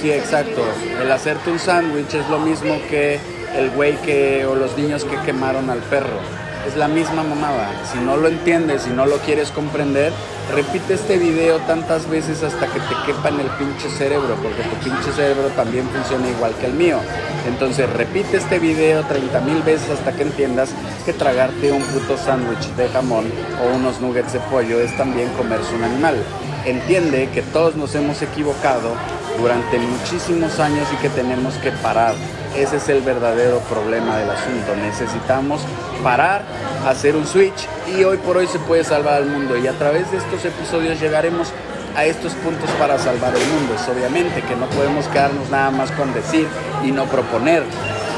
Sí, 0.00 0.12
exacto. 0.12 0.62
El 1.02 1.10
hacerte 1.10 1.50
un 1.50 1.58
sándwich 1.58 2.14
es 2.14 2.28
lo 2.28 2.38
mismo 2.38 2.80
que 2.88 3.18
el 3.56 3.70
güey 3.70 3.96
que 4.02 4.46
o 4.46 4.54
los 4.54 4.78
niños 4.78 5.04
que 5.04 5.16
quemaron 5.22 5.68
al 5.68 5.80
perro. 5.80 6.20
Es 6.66 6.76
la 6.76 6.88
misma 6.88 7.22
mamada. 7.22 7.70
Si 7.92 7.98
no 7.98 8.16
lo 8.16 8.26
entiendes, 8.26 8.82
si 8.82 8.90
no 8.90 9.06
lo 9.06 9.18
quieres 9.18 9.52
comprender, 9.52 10.12
repite 10.52 10.94
este 10.94 11.16
video 11.16 11.58
tantas 11.60 12.10
veces 12.10 12.42
hasta 12.42 12.66
que 12.66 12.80
te 12.80 12.94
quepa 13.06 13.28
en 13.28 13.40
el 13.40 13.46
pinche 13.50 13.88
cerebro, 13.88 14.34
porque 14.42 14.62
tu 14.64 14.76
pinche 14.84 15.12
cerebro 15.12 15.48
también 15.50 15.88
funciona 15.88 16.28
igual 16.28 16.54
que 16.56 16.66
el 16.66 16.72
mío. 16.72 16.98
Entonces 17.46 17.88
repite 17.92 18.38
este 18.38 18.58
video 18.58 19.04
30 19.04 19.40
mil 19.42 19.62
veces 19.62 19.90
hasta 19.90 20.10
que 20.12 20.22
entiendas 20.22 20.70
que 21.04 21.12
tragarte 21.12 21.70
un 21.70 21.82
puto 21.82 22.16
sándwich 22.16 22.66
de 22.74 22.88
jamón 22.88 23.26
o 23.62 23.76
unos 23.76 24.00
nuggets 24.00 24.32
de 24.32 24.40
pollo 24.40 24.80
es 24.80 24.96
también 24.96 25.28
comerse 25.34 25.72
un 25.72 25.84
animal. 25.84 26.16
Entiende 26.64 27.30
que 27.32 27.42
todos 27.42 27.76
nos 27.76 27.94
hemos 27.94 28.20
equivocado 28.22 28.94
durante 29.38 29.78
muchísimos 29.78 30.58
años 30.58 30.88
y 30.92 30.96
que 30.96 31.10
tenemos 31.10 31.54
que 31.54 31.70
parar. 31.70 32.14
Ese 32.56 32.76
es 32.76 32.88
el 32.88 33.02
verdadero 33.02 33.58
problema 33.60 34.16
del 34.16 34.30
asunto. 34.30 34.74
Necesitamos 34.76 35.60
parar, 36.02 36.42
hacer 36.86 37.14
un 37.14 37.26
switch 37.26 37.68
y 37.86 38.02
hoy 38.04 38.16
por 38.16 38.38
hoy 38.38 38.46
se 38.46 38.58
puede 38.58 38.82
salvar 38.82 39.14
al 39.14 39.26
mundo. 39.26 39.58
Y 39.58 39.66
a 39.66 39.72
través 39.72 40.10
de 40.10 40.16
estos 40.16 40.42
episodios 40.42 40.98
llegaremos 40.98 41.52
a 41.94 42.06
estos 42.06 42.32
puntos 42.32 42.70
para 42.78 42.98
salvar 42.98 43.34
el 43.34 43.46
mundo. 43.48 43.74
Es 43.74 43.86
obviamente 43.88 44.40
que 44.40 44.56
no 44.56 44.66
podemos 44.70 45.06
quedarnos 45.08 45.50
nada 45.50 45.70
más 45.70 45.90
con 45.92 46.14
decir 46.14 46.48
y 46.82 46.92
no 46.92 47.04
proponer. 47.04 47.62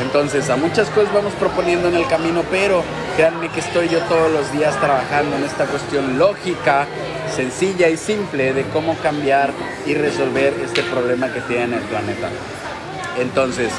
Entonces 0.02 0.48
a 0.50 0.56
muchas 0.56 0.88
cosas 0.90 1.12
vamos 1.12 1.32
proponiendo 1.34 1.88
en 1.88 1.96
el 1.96 2.06
camino, 2.06 2.44
pero 2.48 2.84
créanme 3.16 3.48
que 3.48 3.58
estoy 3.58 3.88
yo 3.88 3.98
todos 4.02 4.30
los 4.30 4.52
días 4.52 4.78
trabajando 4.78 5.36
en 5.36 5.42
esta 5.42 5.64
cuestión 5.66 6.16
lógica, 6.16 6.86
sencilla 7.34 7.88
y 7.88 7.96
simple 7.96 8.52
de 8.52 8.62
cómo 8.68 8.96
cambiar 8.98 9.50
y 9.84 9.94
resolver 9.94 10.54
este 10.64 10.82
problema 10.84 11.32
que 11.32 11.40
tiene 11.40 11.78
el 11.78 11.82
planeta. 11.82 12.28
Entonces, 13.18 13.72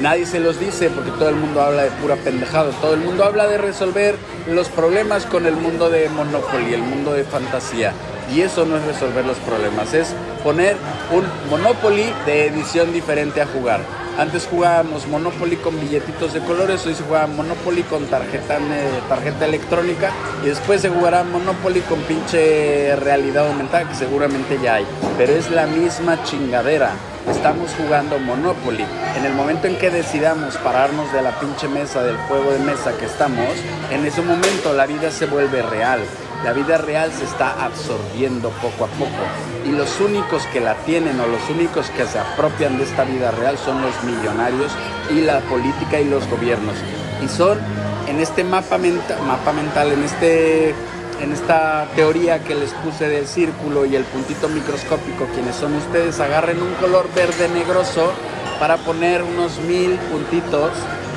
nadie 0.00 0.26
se 0.26 0.40
los 0.40 0.58
dice 0.58 0.90
porque 0.90 1.10
todo 1.12 1.28
el 1.28 1.36
mundo 1.36 1.62
habla 1.62 1.84
de 1.84 1.90
pura 1.92 2.16
pendejada. 2.16 2.70
Todo 2.80 2.94
el 2.94 3.00
mundo 3.00 3.24
habla 3.24 3.46
de 3.46 3.58
resolver 3.58 4.16
los 4.48 4.68
problemas 4.68 5.26
con 5.26 5.46
el 5.46 5.56
mundo 5.56 5.90
de 5.90 6.08
Monopoly, 6.08 6.74
el 6.74 6.82
mundo 6.82 7.12
de 7.12 7.24
fantasía. 7.24 7.92
Y 8.32 8.40
eso 8.40 8.64
no 8.64 8.76
es 8.76 8.84
resolver 8.84 9.24
los 9.24 9.36
problemas, 9.38 9.92
es 9.92 10.14
poner 10.42 10.76
un 11.12 11.24
Monopoly 11.50 12.12
de 12.26 12.46
edición 12.46 12.92
diferente 12.92 13.40
a 13.42 13.46
jugar. 13.46 13.80
Antes 14.16 14.46
jugábamos 14.46 15.08
Monopoly 15.08 15.56
con 15.56 15.80
billetitos 15.80 16.32
de 16.32 16.40
colores, 16.40 16.86
hoy 16.86 16.94
se 16.94 17.02
juega 17.02 17.26
Monopoly 17.26 17.82
con 17.82 18.06
tarjeta, 18.06 18.58
eh, 18.58 19.00
tarjeta 19.08 19.44
electrónica 19.44 20.12
y 20.44 20.46
después 20.46 20.82
se 20.82 20.88
jugará 20.88 21.24
Monopoly 21.24 21.80
con 21.80 21.98
pinche 22.02 22.94
realidad 22.94 23.48
aumentada 23.48 23.88
que 23.88 23.96
seguramente 23.96 24.60
ya 24.62 24.74
hay. 24.76 24.86
Pero 25.18 25.32
es 25.32 25.50
la 25.50 25.66
misma 25.66 26.22
chingadera. 26.22 26.92
Estamos 27.28 27.72
jugando 27.76 28.20
Monopoly. 28.20 28.84
En 29.16 29.24
el 29.24 29.34
momento 29.34 29.66
en 29.66 29.76
que 29.78 29.90
decidamos 29.90 30.58
pararnos 30.58 31.12
de 31.12 31.20
la 31.20 31.32
pinche 31.40 31.66
mesa 31.66 32.04
del 32.04 32.16
juego 32.28 32.52
de 32.52 32.60
mesa 32.60 32.96
que 32.96 33.06
estamos, 33.06 33.48
en 33.90 34.06
ese 34.06 34.22
momento 34.22 34.72
la 34.74 34.86
vida 34.86 35.10
se 35.10 35.26
vuelve 35.26 35.60
real. 35.62 36.00
La 36.44 36.52
vida 36.52 36.76
real 36.76 37.10
se 37.10 37.24
está 37.24 37.64
absorbiendo 37.64 38.50
poco 38.60 38.84
a 38.84 38.88
poco. 38.88 39.24
Y 39.64 39.70
los 39.70 39.98
únicos 39.98 40.44
que 40.52 40.60
la 40.60 40.74
tienen 40.84 41.18
o 41.18 41.26
los 41.26 41.40
únicos 41.48 41.88
que 41.96 42.04
se 42.04 42.18
apropian 42.18 42.76
de 42.76 42.84
esta 42.84 43.04
vida 43.04 43.30
real 43.30 43.56
son 43.56 43.80
los 43.80 44.04
millonarios 44.04 44.70
y 45.10 45.22
la 45.22 45.40
política 45.40 45.98
y 46.00 46.04
los 46.04 46.28
gobiernos. 46.28 46.76
Y 47.24 47.28
son 47.28 47.58
en 48.06 48.20
este 48.20 48.44
mapa, 48.44 48.78
mapa 49.26 49.52
mental, 49.52 49.92
en 49.92 50.02
este 50.04 50.74
en 51.22 51.32
esta 51.32 51.86
teoría 51.94 52.42
que 52.44 52.54
les 52.54 52.72
puse 52.72 53.08
del 53.08 53.26
círculo 53.26 53.86
y 53.86 53.96
el 53.96 54.04
puntito 54.04 54.48
microscópico, 54.48 55.26
quienes 55.32 55.54
son 55.56 55.74
ustedes, 55.74 56.20
agarren 56.20 56.60
un 56.60 56.74
color 56.74 57.08
verde 57.14 57.48
negroso 57.48 58.12
para 58.58 58.76
poner 58.78 59.22
unos 59.22 59.58
mil 59.60 59.92
puntitos, 60.10 60.72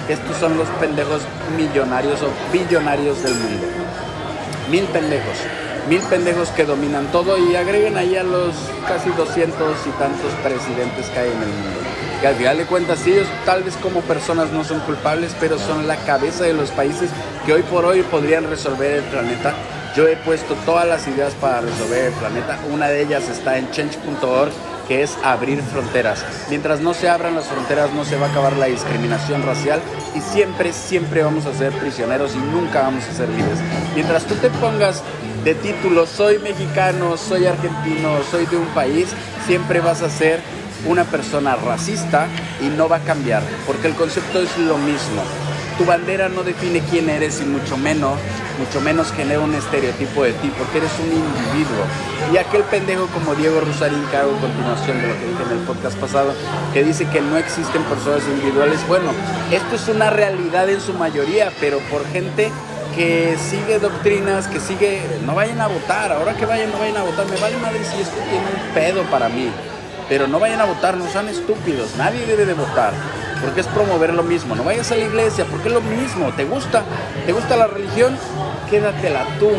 estos 0.08 0.38
son 0.38 0.58
los 0.58 0.68
pendejos 0.80 1.22
millonarios 1.58 2.22
o 2.22 2.30
billonarios 2.54 3.22
del 3.24 3.34
mundo. 3.34 3.87
Mil 4.70 4.84
pendejos. 4.86 5.38
mil 5.88 6.02
pendejos 6.02 6.50
que 6.50 6.66
dominan 6.66 7.10
todo 7.14 7.38
y 7.38 7.56
agreguen 7.56 7.98
ahí 7.98 8.18
a 8.18 8.24
los 8.24 8.54
casi 8.86 9.10
200 9.12 9.88
y 9.88 9.90
tantos 9.92 10.32
presidentes 10.44 11.10
que 11.10 11.20
hay 11.20 11.30
en 11.30 11.42
el 11.42 11.48
mundo. 11.48 11.80
Que 12.20 12.28
al 12.28 12.36
final 12.36 12.58
de 12.58 12.66
cuentas 12.66 13.08
ellos 13.08 13.28
tal 13.46 13.64
vez 13.64 13.78
como 13.78 14.02
personas 14.02 14.52
no 14.52 14.66
son 14.66 14.82
culpables, 14.82 15.34
pero 15.40 15.58
son 15.58 15.88
la 15.88 15.96
cabeza 15.96 16.44
de 16.44 16.54
los 16.54 16.72
países 16.72 17.10
que 17.46 17.54
hoy 17.54 17.64
por 17.64 17.86
hoy 17.86 18.02
podrían 18.02 18.50
resolver 18.50 18.96
el 18.96 19.04
planeta. 19.04 19.54
Yo 19.96 20.08
he 20.08 20.18
puesto 20.18 20.56
todas 20.66 20.86
las 20.86 21.08
ideas 21.08 21.34
para 21.36 21.62
resolver 21.62 22.08
el 22.08 22.14
planeta. 22.14 22.60
Una 22.70 22.90
de 22.90 23.04
ellas 23.04 23.30
está 23.30 23.58
en 23.58 23.72
change.org 23.72 24.52
que 24.88 25.04
es 25.04 25.18
abrir 25.24 25.62
fronteras. 25.62 26.24
Mientras 26.50 26.80
no 26.80 26.94
se 26.94 27.10
abran 27.10 27.36
las 27.36 27.46
fronteras 27.46 27.92
no 27.94 28.06
se 28.06 28.18
va 28.18 28.28
a 28.28 28.30
acabar 28.30 28.54
la 28.58 28.68
discriminación 28.68 29.44
racial 29.44 29.82
y 30.16 30.22
siempre, 30.22 30.74
siempre 30.74 31.24
vamos 31.24 31.46
a 31.46 31.54
ser 31.54 31.74
prisioneros 31.74 32.36
y 32.36 32.40
nunca 32.40 32.82
vamos 32.82 33.04
a 33.06 33.14
ser 33.14 33.30
libres. 33.30 33.60
Mientras 33.96 34.26
tú 34.26 34.36
te 34.36 34.50
pongas 34.50 35.04
de 35.44 35.56
título, 35.56 36.06
soy 36.06 36.40
mexicano, 36.40 37.18
soy 37.18 37.46
argentino, 37.46 38.18
soy 38.30 38.46
de 38.48 38.58
un 38.58 38.68
país, 38.68 39.08
siempre 39.46 39.80
vas 39.80 40.02
a 40.02 40.10
ser 40.10 40.42
una 40.86 41.04
persona 41.06 41.56
racista 41.56 42.28
y 42.62 42.66
no 42.66 42.88
va 42.88 42.98
a 42.98 43.04
cambiar, 43.04 43.42
porque 43.66 43.88
el 43.88 43.96
concepto 43.96 44.42
es 44.42 44.58
lo 44.58 44.78
mismo. 44.78 45.24
Tu 45.78 45.86
bandera 45.86 46.28
no 46.28 46.44
define 46.44 46.82
quién 46.90 47.08
eres 47.10 47.40
y 47.40 47.46
mucho 47.46 47.78
menos, 47.78 48.18
mucho 48.58 48.82
menos 48.82 49.12
genera 49.12 49.40
un 49.40 49.54
estereotipo 49.54 50.24
de 50.24 50.34
ti, 50.34 50.52
porque 50.58 50.80
eres 50.80 50.92
un 51.00 51.06
individuo. 51.06 51.86
Y 52.34 52.38
aquel 52.38 52.64
pendejo 52.64 53.06
como 53.08 53.36
Diego 53.36 53.60
Rosarín, 53.62 54.04
que 54.10 54.18
hago 54.18 54.32
continuación 54.38 55.02
de 55.02 55.08
lo 55.08 55.14
que 55.14 55.26
dije 55.28 55.44
en 55.44 55.60
el 55.60 55.66
podcast 55.66 55.98
pasado, 55.98 56.34
que 56.74 56.84
dice 56.84 57.06
que 57.10 57.22
no 57.22 57.38
existen 57.38 57.84
personas 57.84 58.24
individuales. 58.28 58.80
Bueno, 58.88 59.12
esto 59.52 59.76
es 59.76 59.88
una 59.88 60.10
realidad 60.10 60.68
en 60.68 60.82
su 60.82 60.94
mayoría, 60.94 61.52
pero 61.60 61.78
por 61.92 62.06
gente 62.08 62.52
que 62.96 63.38
sigue 63.38 63.78
doctrinas, 63.78 64.48
que 64.48 64.60
sigue, 64.60 65.04
no 65.24 65.36
vayan 65.36 65.62
a 65.62 65.68
votar, 65.68 66.12
ahora 66.12 66.34
que 66.34 66.48
vayan, 66.48 66.72
no 66.72 66.80
vayan 66.80 66.98
a 66.98 67.04
votar, 67.04 67.28
me 67.28 67.38
vale 67.38 67.56
madre 67.58 67.80
si 67.84 68.02
esto 68.02 68.18
tiene 68.28 68.46
un 68.48 68.74
pedo 68.74 69.04
para 69.12 69.30
mí, 69.30 69.52
pero 70.10 70.28
no 70.28 70.40
vayan 70.40 70.62
a 70.62 70.66
votar, 70.66 70.98
no 70.98 71.08
sean 71.08 71.30
estúpidos, 71.30 71.96
nadie 71.96 72.26
debe 72.26 72.46
de 72.46 72.56
votar, 72.56 72.94
porque 73.42 73.62
es 73.62 73.68
promover 73.68 74.14
lo 74.14 74.24
mismo, 74.24 74.56
no 74.56 74.64
vayas 74.64 74.92
a 74.92 74.96
la 74.96 75.06
iglesia, 75.06 75.46
porque 75.46 75.68
es 75.68 75.74
lo 75.74 75.82
mismo, 75.82 76.32
¿te 76.36 76.44
gusta? 76.44 76.84
¿Te 77.26 77.32
gusta 77.32 77.56
la 77.56 77.68
religión? 77.68 78.18
Quédatela 78.70 79.26
tú, 79.40 79.50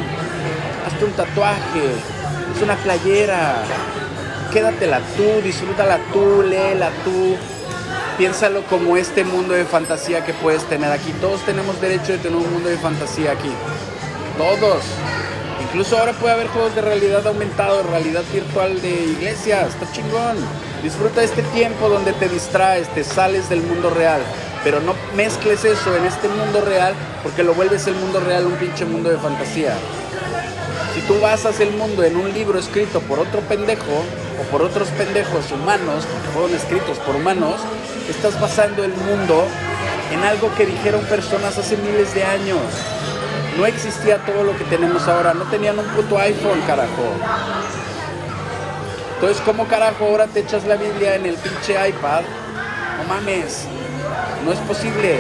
hazte 0.87 1.05
un 1.05 1.13
tatuaje, 1.13 1.83
es 2.55 2.63
una 2.63 2.77
playera, 2.77 3.63
quédatela 4.53 5.01
tú, 5.17 5.43
disfrútala 5.43 5.99
tú, 6.13 6.43
léela 6.43 6.91
tú, 7.05 7.37
piénsalo 8.17 8.63
como 8.65 8.97
este 8.97 9.25
mundo 9.25 9.55
de 9.55 9.65
fantasía 9.65 10.25
que 10.25 10.35
puedes 10.35 10.65
tener 10.65 10.91
aquí. 10.91 11.13
Todos 11.21 11.41
tenemos 11.43 11.81
derecho 11.81 12.13
de 12.13 12.19
tener 12.19 12.37
un 12.37 12.53
mundo 12.53 12.69
de 12.69 12.77
fantasía 12.77 13.33
aquí. 13.33 13.51
Todos. 14.37 14.83
Incluso 15.63 15.99
ahora 15.99 16.13
puede 16.13 16.35
haber 16.35 16.49
juegos 16.49 16.75
de 16.75 16.81
realidad 16.81 17.27
aumentado, 17.27 17.83
realidad 17.83 18.23
virtual 18.33 18.81
de 18.81 18.91
iglesias. 18.91 19.69
Está 19.69 19.91
chingón. 19.93 20.37
Disfruta 20.83 21.23
este 21.23 21.43
tiempo 21.43 21.89
donde 21.89 22.13
te 22.13 22.29
distraes, 22.29 22.89
te 22.95 23.03
sales 23.03 23.49
del 23.49 23.63
mundo 23.63 23.91
real. 23.91 24.21
Pero 24.63 24.81
no 24.81 24.95
mezcles 25.15 25.65
eso 25.65 25.97
en 25.97 26.05
este 26.05 26.29
mundo 26.29 26.61
real 26.61 26.95
porque 27.23 27.43
lo 27.43 27.55
vuelves 27.55 27.87
el 27.87 27.95
mundo 27.95 28.21
real 28.21 28.47
un 28.47 28.55
pinche 28.55 28.85
mundo 28.85 29.11
de 29.11 29.19
fantasía. 29.19 29.75
Si 30.95 31.01
tú 31.03 31.21
basas 31.21 31.61
el 31.61 31.71
mundo 31.73 32.03
en 32.03 32.17
un 32.17 32.33
libro 32.33 32.59
escrito 32.59 33.01
por 33.01 33.19
otro 33.19 33.41
pendejo 33.43 34.05
o 34.41 34.51
por 34.51 34.63
otros 34.63 34.89
pendejos 34.89 35.51
humanos, 35.53 36.05
que 36.05 36.31
fueron 36.31 36.55
escritos 36.55 36.99
por 36.99 37.17
humanos, 37.17 37.61
estás 38.09 38.41
basando 38.41 38.85
el 38.85 38.93
mundo 38.93 39.45
en 40.13 40.21
algo 40.25 40.53
que 40.57 40.67
dijeron 40.67 41.03
personas 41.03 41.59
hace 41.59 41.77
miles 41.77 42.15
de 42.15 42.25
años. 42.25 42.61
No 43.59 43.67
existía 43.67 44.19
todo 44.25 44.45
lo 44.45 44.57
que 44.57 44.65
tenemos 44.65 45.07
ahora, 45.09 45.35
no 45.35 45.45
tenían 45.45 45.79
un 45.79 45.87
puto 45.87 46.19
iPhone, 46.19 46.61
carajo. 46.67 47.15
Entonces, 49.21 49.43
¿cómo 49.45 49.67
carajo 49.67 50.05
ahora 50.05 50.29
te 50.29 50.39
echas 50.39 50.65
la 50.65 50.77
Biblia 50.77 51.17
en 51.17 51.27
el 51.27 51.35
pinche 51.35 51.73
iPad? 51.89 52.23
No 52.99 53.13
mames, 53.13 53.65
no 54.45 54.53
es 54.53 54.61
posible. 54.61 55.19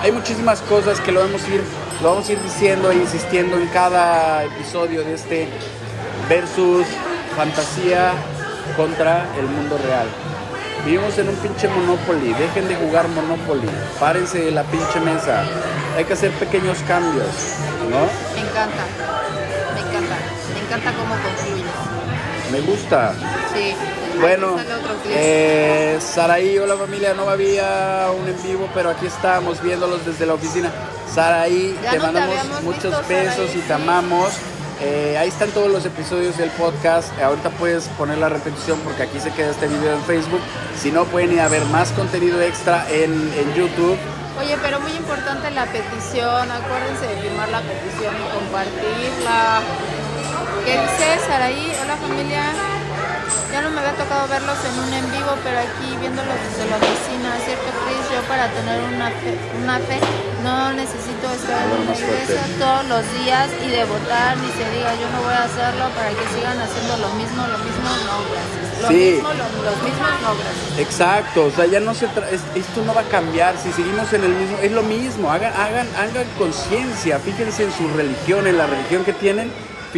Hay 0.00 0.10
muchísimas 0.10 0.62
cosas 0.62 0.98
que 1.00 1.12
lo 1.12 1.20
vamos 1.20 1.44
a 1.44 1.48
ir, 1.48 1.62
lo 2.02 2.08
vamos 2.12 2.26
a 2.30 2.32
ir 2.32 2.40
diciendo 2.40 2.90
e 2.90 2.94
insistiendo 2.94 3.58
en 3.58 3.68
cada 3.68 4.42
episodio 4.42 5.04
de 5.04 5.12
este 5.12 5.48
versus 6.30 6.86
fantasía 7.36 8.12
contra 8.74 9.26
el 9.38 9.44
mundo 9.44 9.76
real. 9.84 10.06
Vivimos 10.86 11.18
en 11.18 11.28
un 11.28 11.36
pinche 11.36 11.68
Monopoly, 11.68 12.32
dejen 12.32 12.68
de 12.68 12.76
jugar 12.76 13.06
Monopoly, 13.08 13.68
párense 14.00 14.46
de 14.46 14.50
la 14.52 14.62
pinche 14.62 14.98
mesa, 15.00 15.44
hay 15.94 16.06
que 16.06 16.14
hacer 16.14 16.30
pequeños 16.30 16.78
cambios, 16.88 17.26
¿no? 17.90 18.00
Me 18.34 18.48
encanta, 18.48 18.86
me 19.74 19.80
encanta, 19.80 20.16
me 20.54 20.60
encanta 20.60 20.92
cómo. 20.96 21.55
Me 22.50 22.60
gusta. 22.60 23.14
Sí. 23.54 23.74
Bueno, 24.20 24.56
eh, 25.08 25.98
Saraí, 26.00 26.58
hola 26.58 26.76
familia, 26.76 27.12
no 27.14 27.28
había 27.28 28.08
un 28.18 28.26
en 28.26 28.42
vivo, 28.42 28.68
pero 28.74 28.90
aquí 28.90 29.06
estábamos 29.06 29.62
viéndolos 29.62 30.06
desde 30.06 30.24
la 30.24 30.34
oficina. 30.34 30.72
Saraí, 31.12 31.78
te 31.90 31.98
mandamos 31.98 32.34
muchos 32.62 32.84
visto, 32.84 33.08
besos 33.08 33.50
y 33.54 33.58
te 33.58 33.66
sí. 33.66 33.72
amamos. 33.72 34.32
Eh, 34.80 35.16
ahí 35.18 35.28
están 35.28 35.50
todos 35.50 35.70
los 35.70 35.84
episodios 35.84 36.36
del 36.36 36.50
podcast. 36.50 37.10
Ahorita 37.20 37.50
puedes 37.50 37.88
poner 37.88 38.18
la 38.18 38.28
repetición 38.28 38.78
porque 38.80 39.02
aquí 39.02 39.20
se 39.20 39.30
queda 39.32 39.50
este 39.50 39.68
video 39.68 39.94
en 39.94 40.02
Facebook. 40.02 40.40
Si 40.78 40.90
no, 40.90 41.04
pueden 41.04 41.32
ir 41.32 41.40
a 41.40 41.48
ver 41.48 41.64
más 41.66 41.92
contenido 41.92 42.40
extra 42.42 42.86
en, 42.90 43.12
en 43.12 43.54
YouTube. 43.54 43.96
Oye, 44.38 44.56
pero 44.62 44.80
muy 44.80 44.92
importante 44.92 45.50
la 45.50 45.64
petición, 45.64 46.50
acuérdense 46.50 47.06
de 47.06 47.22
firmar 47.22 47.48
la 47.48 47.62
petición 47.62 48.14
y 48.14 48.34
compartirla. 48.34 49.60
¿Qué 50.64 50.72
dice 50.72 51.06
Saraí? 51.26 51.72
Hola 51.82 51.96
familia. 51.96 52.44
Ya 53.52 53.62
no 53.62 53.70
me 53.70 53.80
había 53.80 53.94
tocado 53.96 54.28
verlos 54.28 54.58
en 54.68 54.74
un 54.84 54.92
en 54.92 55.06
vivo, 55.12 55.32
pero 55.42 55.56
aquí 55.60 55.96
viéndolos 55.96 56.34
desde 56.50 56.68
la 56.68 56.76
oficina, 56.76 57.30
¿cierto 57.40 57.70
Chris? 57.86 58.04
Yo 58.12 58.20
para 58.28 58.48
tener 58.52 58.76
una 58.92 59.08
fe, 59.22 59.32
una 59.62 59.78
fe 59.78 59.96
no 60.42 60.72
necesito 60.74 61.24
estar 61.32 61.62
en 61.64 61.72
una 61.80 61.94
iglesia 61.96 62.42
todos 62.58 62.84
los 62.84 63.02
días 63.22 63.48
y 63.64 63.70
de 63.70 63.84
votar, 63.86 64.36
ni 64.38 64.50
se 64.52 64.66
diga 64.76 64.92
yo 65.00 65.08
no 65.08 65.22
voy 65.24 65.32
a 65.32 65.44
hacerlo 65.48 65.88
para 65.96 66.10
que 66.10 66.24
sigan 66.36 66.58
haciendo 66.60 66.96
lo 66.98 67.08
mismo, 67.16 67.40
lo 67.46 67.58
mismo, 67.64 67.88
no 68.04 68.16
gracias. 68.28 68.82
Lo 68.82 68.88
Sí. 68.88 68.94
mismo, 69.16 69.28
lo- 69.32 69.62
los 69.64 69.76
mismos, 69.80 70.10
no 70.20 70.30
gracias. 70.36 70.78
Exacto, 70.78 71.44
o 71.46 71.50
sea, 71.50 71.64
ya 71.64 71.80
no 71.80 71.94
se 71.94 72.08
tra- 72.12 72.28
es- 72.28 72.44
esto 72.54 72.82
no 72.84 72.92
va 72.92 73.02
a 73.02 73.08
cambiar, 73.08 73.56
si 73.56 73.72
seguimos 73.72 74.12
en 74.12 74.24
el 74.24 74.34
mismo, 74.34 74.58
es 74.60 74.72
lo 74.72 74.82
mismo, 74.82 75.32
hagan, 75.32 75.54
hagan, 75.54 75.88
hagan 75.96 76.28
conciencia, 76.36 77.18
fíjense 77.20 77.64
en 77.64 77.72
su 77.72 77.88
religión, 77.96 78.46
en 78.46 78.58
la 78.58 78.66
religión 78.66 79.02
que 79.04 79.14
tienen, 79.14 79.50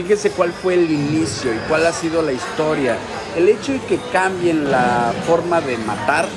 fíjense 0.03 0.31
cuál 0.31 0.53
fue 0.53 0.75
el 0.75 0.89
inicio 0.93 1.53
y 1.53 1.59
cuál 1.69 1.85
ha 1.85 1.93
sido 1.93 2.23
la 2.23 2.31
historia. 2.31 2.97
El 3.37 3.49
hecho 3.49 3.73
de 3.73 3.81
que 3.81 3.99
cambien 4.13 4.71
la 4.71 5.13
forma 5.27 5.61
de 5.61 5.77
matar 5.77 6.29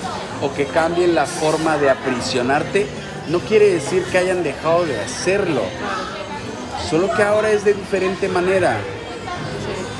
o 0.42 0.52
que 0.52 0.66
cambien 0.66 1.14
la 1.14 1.28
forma 1.28 1.78
de 1.78 1.92
aprisionarte, 1.92 2.88
no 3.28 3.38
quiere 3.38 3.70
decir 3.70 4.04
que 4.06 4.18
hayan 4.18 4.42
dejado 4.42 4.88
de 4.88 5.00
hacerlo, 5.00 5.62
solo 6.90 7.08
que 7.16 7.22
ahora 7.22 7.52
es 7.52 7.64
de 7.64 7.76
diferente 7.76 8.28
manera. 8.30 8.80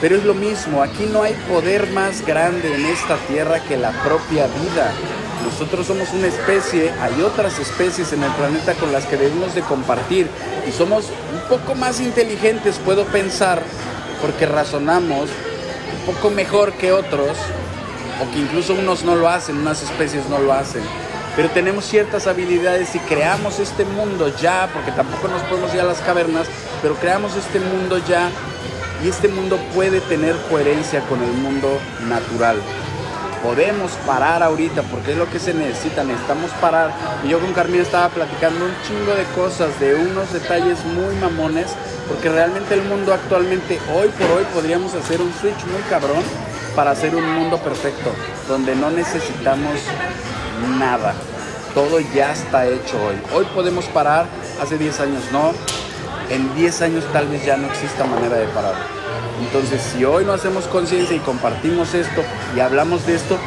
Pero 0.02 0.16
es 0.16 0.24
lo 0.24 0.34
mismo, 0.34 0.82
aquí 0.82 1.06
no 1.06 1.22
hay 1.22 1.36
poder 1.48 1.88
más 1.92 2.26
grande 2.26 2.74
en 2.74 2.88
esta 2.88 3.16
tierra 3.28 3.60
que 3.60 3.78
la 3.78 3.92
propia 3.92 4.48
vida. 4.48 4.92
Nosotros 5.44 5.88
somos 5.88 6.10
una 6.14 6.28
especie, 6.28 6.92
hay 7.02 7.22
otras 7.22 7.60
especies 7.60 8.14
en 8.14 8.24
el 8.24 8.32
planeta 8.32 8.74
con 8.76 8.92
las 8.92 9.06
que 9.06 9.18
debemos 9.18 9.56
de 9.56 9.62
compartir 9.62 10.28
y 10.68 10.72
somos 10.72 11.06
un 11.06 11.42
poco 11.50 11.76
más 11.76 12.00
inteligentes, 12.00 12.80
puedo 12.84 13.06
pensar, 13.06 13.62
porque 14.22 14.46
razonamos 14.46 15.30
un 16.00 16.14
poco 16.14 16.30
mejor 16.30 16.74
que 16.74 16.92
otros, 16.92 17.38
o 18.22 18.32
que 18.32 18.40
incluso 18.40 18.74
unos 18.74 19.04
no 19.04 19.16
lo 19.16 19.30
hacen, 19.30 19.58
unas 19.58 19.82
especies 19.82 20.30
no 20.30 20.40
lo 20.40 20.54
hacen. 20.54 20.84
Pero 21.36 21.50
tenemos 21.50 21.86
ciertas 21.86 22.28
habilidades 22.28 22.94
y 22.96 23.00
creamos 23.00 23.60
este 23.60 23.86
mundo 23.86 24.32
ya, 24.42 24.70
porque 24.74 24.92
tampoco 24.92 25.28
nos 25.28 25.42
podemos 25.44 25.74
ir 25.74 25.82
a 25.82 25.86
las 25.86 26.00
cavernas, 26.00 26.48
pero 26.82 26.96
creamos 26.96 27.36
este 27.36 27.60
mundo 27.60 27.98
ya 28.08 28.30
y 29.04 29.08
este 29.08 29.28
mundo 29.28 29.58
puede 29.74 30.02
tener 30.02 30.36
coherencia 30.50 31.02
con 31.02 31.24
el 31.24 31.32
mundo 31.32 31.80
natural. 32.08 32.58
Podemos 33.44 33.92
parar 34.06 34.44
ahorita 34.44 34.84
porque 34.84 35.14
es 35.14 35.18
lo 35.18 35.30
que 35.30 35.40
se 35.40 35.54
necesita, 35.54 36.04
necesitamos 36.04 36.52
parar. 36.62 36.92
Y 37.24 37.30
yo 37.30 37.40
con 37.40 37.54
Carmina 37.54 37.82
estaba 37.82 38.10
platicando 38.10 38.66
un 38.66 38.74
chingo 38.88 39.16
de 39.16 39.24
cosas, 39.36 39.80
de 39.80 39.96
unos 39.96 40.32
detalles 40.32 40.78
muy 40.86 41.16
mamones, 41.16 41.68
porque 42.08 42.30
realmente 42.30 42.76
el 42.76 42.84
mundo 42.84 43.14
actualmente, 43.14 43.80
hoy 43.94 44.10
por 44.10 44.38
hoy, 44.38 44.44
podríamos 44.54 44.94
hacer 44.94 45.22
un 45.22 45.34
switch 45.34 45.66
muy 45.66 45.82
cabrón 45.90 46.22
para 46.76 46.92
hacer 46.92 47.16
un 47.16 47.28
mundo 47.34 47.58
perfecto, 47.58 48.12
donde 48.48 48.76
no 48.76 48.92
necesitamos 48.92 49.80
nada. 50.78 51.16
Todo 51.74 52.00
ya 52.00 52.34
está 52.34 52.68
hecho 52.68 53.02
hoy. 53.04 53.16
Hoy 53.34 53.46
podemos 53.56 53.86
parar, 53.86 54.28
hace 54.62 54.78
10 54.78 55.00
años 55.00 55.24
no. 55.32 55.54
En 56.30 56.54
10 56.56 56.82
años 56.84 57.04
tal 57.12 57.28
vez 57.28 57.44
ya 57.44 57.58
no 57.58 57.68
exista 57.68 58.06
manera 58.06 58.38
de 58.38 58.46
parar. 58.48 59.01
Entonces, 59.46 59.82
si 59.82 60.06
hoy 60.06 60.26
no 60.26 60.34
hacemos 60.34 60.66
conciencia 60.68 61.16
y 61.16 61.20
compartimos 61.20 61.94
esto 61.94 62.24
y 62.56 62.60
hablamos 62.60 63.06
de 63.06 63.16
esto, 63.16 63.38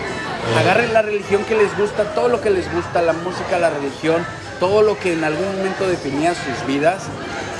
agarren 0.58 0.92
la 0.92 1.02
religión 1.02 1.44
que 1.44 1.54
les 1.54 1.76
gusta, 1.76 2.14
todo 2.14 2.28
lo 2.28 2.40
que 2.40 2.50
les 2.50 2.72
gusta, 2.72 3.02
la 3.02 3.12
música, 3.12 3.58
la 3.58 3.70
religión, 3.70 4.24
todo 4.60 4.82
lo 4.82 4.98
que 4.98 5.12
en 5.12 5.24
algún 5.24 5.56
momento 5.56 5.86
definía 5.86 6.34
sus 6.34 6.66
vidas, 6.66 7.04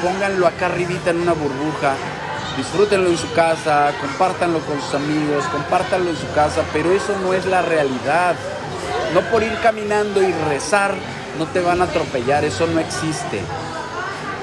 pónganlo 0.03 0.47
acá 0.47 0.66
arribita 0.66 1.11
en 1.11 1.20
una 1.20 1.32
burbuja 1.32 1.95
disfrútenlo 2.57 3.11
en 3.11 3.18
su 3.18 3.30
casa, 3.32 3.93
compártanlo 4.01 4.61
con 4.61 4.80
sus 4.80 4.95
amigos, 4.95 5.45
compártanlo 5.47 6.11
en 6.11 6.16
su 6.16 6.30
casa, 6.32 6.62
pero 6.72 6.93
eso 6.93 7.14
no 7.22 7.35
es 7.35 7.47
la 7.47 7.62
realidad. 7.62 8.37
No 9.12 9.20
por 9.30 9.43
ir 9.43 9.57
caminando 9.62 10.22
y 10.22 10.32
rezar 10.49 10.95
no 11.39 11.47
te 11.47 11.61
van 11.61 11.80
a 11.80 11.85
atropellar, 11.85 12.45
eso 12.45 12.66
no 12.66 12.80
existe. 12.80 13.41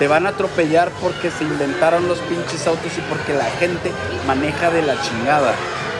Te 0.01 0.07
van 0.07 0.25
a 0.25 0.29
atropellar 0.29 0.89
porque 0.99 1.29
se 1.29 1.43
inventaron 1.43 2.07
los 2.07 2.17
pinches 2.21 2.65
autos 2.65 2.91
y 2.97 3.01
porque 3.01 3.35
la 3.35 3.45
gente 3.59 3.91
maneja 4.25 4.71
de 4.71 4.81
la 4.81 4.99
chingada. 4.99 5.53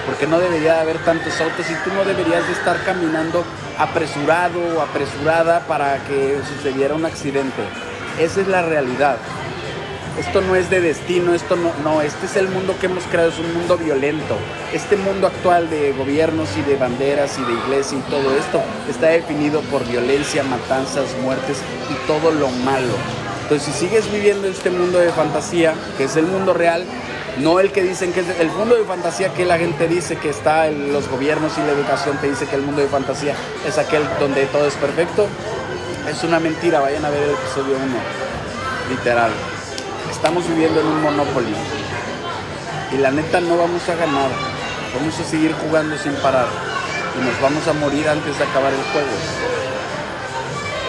Porque 0.08 0.26
no 0.26 0.40
debería 0.40 0.74
de 0.74 0.80
haber 0.80 0.98
tantos 1.06 1.40
autos 1.40 1.70
y 1.70 1.76
tú 1.88 1.94
no 1.94 2.04
deberías 2.04 2.44
de 2.48 2.54
estar 2.54 2.84
caminando 2.84 3.44
apresurado 3.78 4.60
o 4.76 4.82
apresurada 4.82 5.60
para 5.68 6.04
que 6.06 6.36
sucediera 6.50 6.96
un 6.96 7.06
accidente. 7.06 7.62
Esa 8.20 8.42
es 8.42 8.48
la 8.48 8.64
realidad. 8.64 9.18
Esto 10.18 10.42
no 10.42 10.56
es 10.56 10.72
de 10.72 10.82
destino, 10.82 11.36
esto 11.36 11.56
no, 11.56 11.72
no, 11.84 12.02
este 12.02 12.26
es 12.26 12.36
el 12.38 12.48
mundo 12.48 12.76
que 12.80 12.88
hemos 12.88 13.04
creado, 13.04 13.30
es 13.30 13.38
un 13.38 13.54
mundo 13.54 13.78
violento. 13.78 14.36
Este 14.74 14.98
mundo 14.98 15.28
actual 15.28 15.70
de 15.70 15.94
gobiernos 15.94 16.50
y 16.58 16.64
de 16.64 16.76
banderas 16.76 17.38
y 17.38 17.44
de 17.44 17.54
iglesia 17.54 18.00
y 18.00 18.10
todo 18.10 18.36
esto 18.36 18.64
está 18.90 19.10
definido 19.10 19.62
por 19.70 19.88
violencia, 19.88 20.42
matanzas, 20.42 21.06
muertes 21.22 21.60
y 21.92 22.08
todo 22.08 22.32
lo 22.32 22.50
malo. 22.50 22.96
Entonces, 23.52 23.76
si 23.76 23.88
sigues 23.88 24.10
viviendo 24.10 24.48
este 24.48 24.70
mundo 24.70 24.98
de 24.98 25.12
fantasía, 25.12 25.74
que 25.98 26.06
es 26.06 26.16
el 26.16 26.26
mundo 26.26 26.54
real, 26.54 26.86
no 27.40 27.60
el 27.60 27.74
que 27.74 27.84
dicen 27.84 28.14
que 28.14 28.22
es 28.22 28.30
el 28.40 28.48
mundo 28.48 28.76
de 28.76 28.86
fantasía 28.86 29.34
que 29.34 29.44
la 29.44 29.58
gente 29.58 29.90
dice 29.90 30.16
que 30.16 30.30
está 30.30 30.68
en 30.68 30.94
los 30.94 31.10
gobiernos 31.10 31.58
y 31.58 31.60
la 31.60 31.74
educación 31.74 32.16
te 32.22 32.30
dice 32.30 32.46
que 32.46 32.56
el 32.56 32.62
mundo 32.62 32.82
de 32.82 32.88
fantasía 32.88 33.36
es 33.68 33.78
aquel 33.78 34.04
donde 34.22 34.46
todo 34.46 34.66
es 34.66 34.76
perfecto, 34.76 35.28
es 36.10 36.24
una 36.24 36.40
mentira. 36.40 36.80
Vayan 36.80 37.04
a 37.04 37.10
ver 37.10 37.24
el 37.24 37.32
episodio 37.32 37.76
1, 37.76 37.86
literal. 38.90 39.32
Estamos 40.10 40.48
viviendo 40.48 40.80
en 40.80 40.88
un 40.88 41.02
monopoly 41.02 41.54
y 42.94 42.98
la 43.00 43.12
neta 43.12 43.42
no 43.42 43.58
vamos 43.58 43.82
a 43.90 43.96
ganar. 43.96 44.30
Vamos 44.96 45.20
a 45.20 45.24
seguir 45.26 45.52
jugando 45.56 45.98
sin 45.98 46.14
parar 46.14 46.48
y 47.20 47.26
nos 47.26 47.42
vamos 47.42 47.68
a 47.68 47.74
morir 47.74 48.08
antes 48.08 48.38
de 48.38 48.46
acabar 48.46 48.72
el 48.72 48.84
juego. 48.94 49.61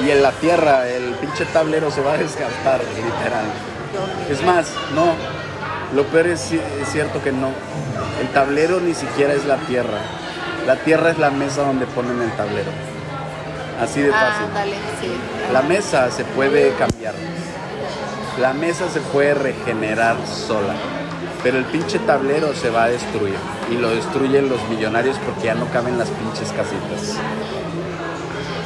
Y 0.04 0.10
en 0.10 0.22
la 0.22 0.32
tierra 0.32 0.88
el 0.88 1.14
pinche 1.14 1.44
tablero 1.46 1.90
se 1.90 2.00
va 2.00 2.14
a 2.14 2.16
desgastar, 2.16 2.80
literal. 2.96 3.44
Es 4.28 4.42
más, 4.42 4.66
no. 4.94 5.14
Lo 5.94 6.04
peor 6.04 6.26
es, 6.26 6.52
es 6.52 6.88
cierto 6.90 7.22
que 7.22 7.32
no. 7.32 7.50
El 8.20 8.28
tablero 8.28 8.80
ni 8.80 8.94
siquiera 8.94 9.34
es 9.34 9.44
la 9.44 9.56
tierra. 9.58 9.98
La 10.66 10.76
tierra 10.76 11.10
es 11.10 11.18
la 11.18 11.30
mesa 11.30 11.62
donde 11.62 11.86
ponen 11.86 12.20
el 12.20 12.32
tablero. 12.32 12.70
Así 13.80 14.00
de 14.00 14.10
fácil. 14.10 14.46
Ah, 14.50 14.54
dale, 14.54 14.76
sí. 15.00 15.10
La 15.52 15.62
mesa 15.62 16.10
se 16.10 16.24
puede 16.24 16.72
cambiar. 16.74 17.14
La 18.40 18.52
mesa 18.52 18.88
se 18.88 19.00
puede 19.00 19.34
regenerar 19.34 20.16
sola. 20.26 20.74
Pero 21.42 21.58
el 21.58 21.64
pinche 21.64 21.98
tablero 21.98 22.54
se 22.54 22.70
va 22.70 22.84
a 22.84 22.88
destruir. 22.88 23.34
Y 23.70 23.76
lo 23.76 23.90
destruyen 23.90 24.48
los 24.48 24.62
millonarios 24.68 25.18
porque 25.24 25.46
ya 25.46 25.54
no 25.54 25.66
caben 25.70 25.98
las 25.98 26.08
pinches 26.08 26.50
casitas. 26.52 27.18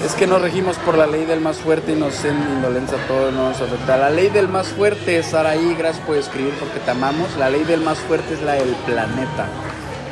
Es 0.06 0.14
que 0.14 0.28
nos 0.28 0.40
regimos 0.40 0.76
por 0.76 0.96
la 0.96 1.08
ley 1.08 1.24
del 1.24 1.40
más 1.40 1.56
fuerte 1.56 1.90
y 1.90 1.96
nos 1.96 2.24
en 2.24 2.36
indolencia 2.36 2.96
todo 3.08 3.32
nos 3.32 3.60
afecta. 3.60 3.96
La 3.96 4.08
ley 4.08 4.28
del 4.28 4.46
más 4.46 4.68
fuerte, 4.68 5.20
Saraí, 5.24 5.74
gracias 5.74 6.06
por 6.06 6.16
escribir 6.16 6.54
porque 6.60 6.78
te 6.78 6.92
amamos. 6.92 7.36
La 7.36 7.50
ley 7.50 7.64
del 7.64 7.80
más 7.80 7.98
fuerte 7.98 8.34
es 8.34 8.42
la 8.42 8.52
del 8.52 8.76
planeta. 8.86 9.48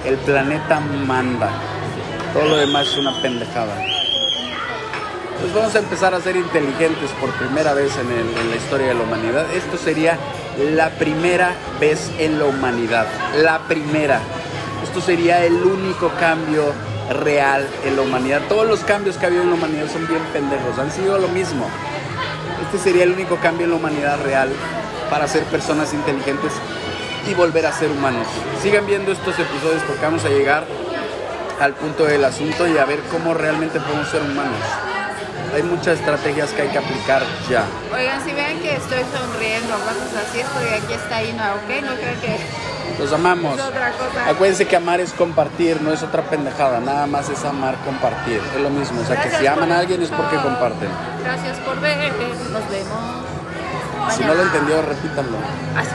El 0.05 0.16
planeta 0.16 0.80
manda. 0.80 1.49
Todo 2.32 2.45
lo 2.45 2.57
demás 2.57 2.88
es 2.88 2.99
una 2.99 3.22
pendejada. 3.22 3.72
Pues 5.40 5.55
vamos 5.55 5.72
a 5.76 5.78
empezar 5.78 6.12
a 6.12 6.20
ser 6.20 6.34
inteligentes 6.34 7.11
por 7.20 7.30
primera 7.34 7.72
vez 7.72 7.97
en 7.97 8.51
la 8.51 8.57
historia 8.57 8.88
de 8.88 8.95
la 8.95 9.03
humanidad. 9.05 9.47
Esto 9.55 9.76
sería 9.76 10.18
la 10.72 10.90
primera 10.90 11.55
vez 11.78 12.11
en 12.18 12.40
la 12.40 12.47
humanidad. 12.47 13.07
La 13.36 13.61
primera. 13.68 14.20
Esto 14.82 15.01
sería 15.01 15.45
el 15.45 15.55
único 15.55 16.11
cambio 16.18 16.72
real 17.11 17.68
en 17.84 17.96
la 17.96 18.02
humanidad. 18.02 18.42
Todos 18.48 18.66
los 18.66 18.80
cambios 18.80 19.16
que 19.16 19.26
ha 19.26 19.28
habido 19.28 19.42
en 19.42 19.50
la 19.50 19.57
humanidad 19.57 19.88
son 19.90 20.07
bien 20.07 20.22
pendejos. 20.32 20.78
Han 20.78 20.90
sido 20.90 21.18
lo 21.18 21.28
mismo. 21.28 21.66
Este 22.62 22.78
sería 22.78 23.05
el 23.05 23.12
único 23.12 23.36
cambio 23.36 23.64
en 23.64 23.70
la 23.70 23.76
humanidad 23.76 24.22
real 24.22 24.48
para 25.11 25.28
ser 25.28 25.44
personas 25.44 25.92
inteligentes 25.92 26.52
y 27.28 27.34
volver 27.34 27.66
a 27.66 27.72
ser 27.72 27.90
humanos. 27.90 28.26
Sigan 28.62 28.86
viendo 28.86 29.12
estos 29.12 29.38
episodios 29.38 29.82
porque 29.86 30.02
vamos 30.02 30.24
a 30.24 30.28
llegar 30.28 30.64
al 31.61 31.74
punto 31.74 32.05
del 32.05 32.24
asunto 32.24 32.66
y 32.66 32.78
a 32.78 32.84
ver 32.84 33.00
cómo 33.11 33.34
realmente 33.34 33.80
podemos 33.80 34.09
ser 34.09 34.22
humanos. 34.22 34.59
Hay 35.55 35.62
muchas 35.62 35.98
estrategias 35.98 36.50
que 36.50 36.62
hay 36.62 36.68
que 36.68 36.78
aplicar 36.78 37.22
ya. 37.48 37.64
Oigan, 37.94 38.24
si 38.24 38.32
ven 38.32 38.59
que 38.61 38.74
estoy 38.74 39.02
sonriendo 39.14 39.74
cosas 39.74 40.26
así, 40.28 40.40
es 40.40 40.46
porque 40.46 40.74
aquí 40.74 40.94
está 40.94 41.22
Ina, 41.22 41.55
¿ok? 41.55 41.82
No 41.82 41.94
creo 41.94 42.20
que 42.20 42.40
Los 42.99 43.12
amamos. 43.12 43.59
es 43.59 43.64
otra 43.64 43.90
cosa. 43.92 44.30
Acuérdense 44.30 44.66
que 44.66 44.76
amar 44.76 45.01
es 45.01 45.12
compartir, 45.12 45.80
no 45.82 45.92
es 45.92 46.03
otra 46.03 46.22
pendejada. 46.22 46.80
Nada 46.80 47.07
más 47.07 47.28
es 47.28 47.45
amar, 47.45 47.76
compartir. 47.84 48.40
Es 48.55 48.61
lo 48.61 48.70
mismo. 48.70 49.01
O 49.01 49.05
sea, 49.05 49.20
que 49.22 49.30
si 49.30 49.47
aman 49.47 49.72
a 49.72 49.78
alguien 49.80 50.03
es 50.03 50.11
porque 50.11 50.36
comparten. 50.36 50.88
Gracias 51.22 51.59
por 51.59 51.80
ver. 51.80 52.12
Nos 52.53 52.68
vemos. 52.70 54.16
Si 54.16 54.24
no 54.24 54.34
lo 54.34 54.42
entendió, 54.42 54.82
repítanlo. 54.82 55.38
Así. 55.76 55.90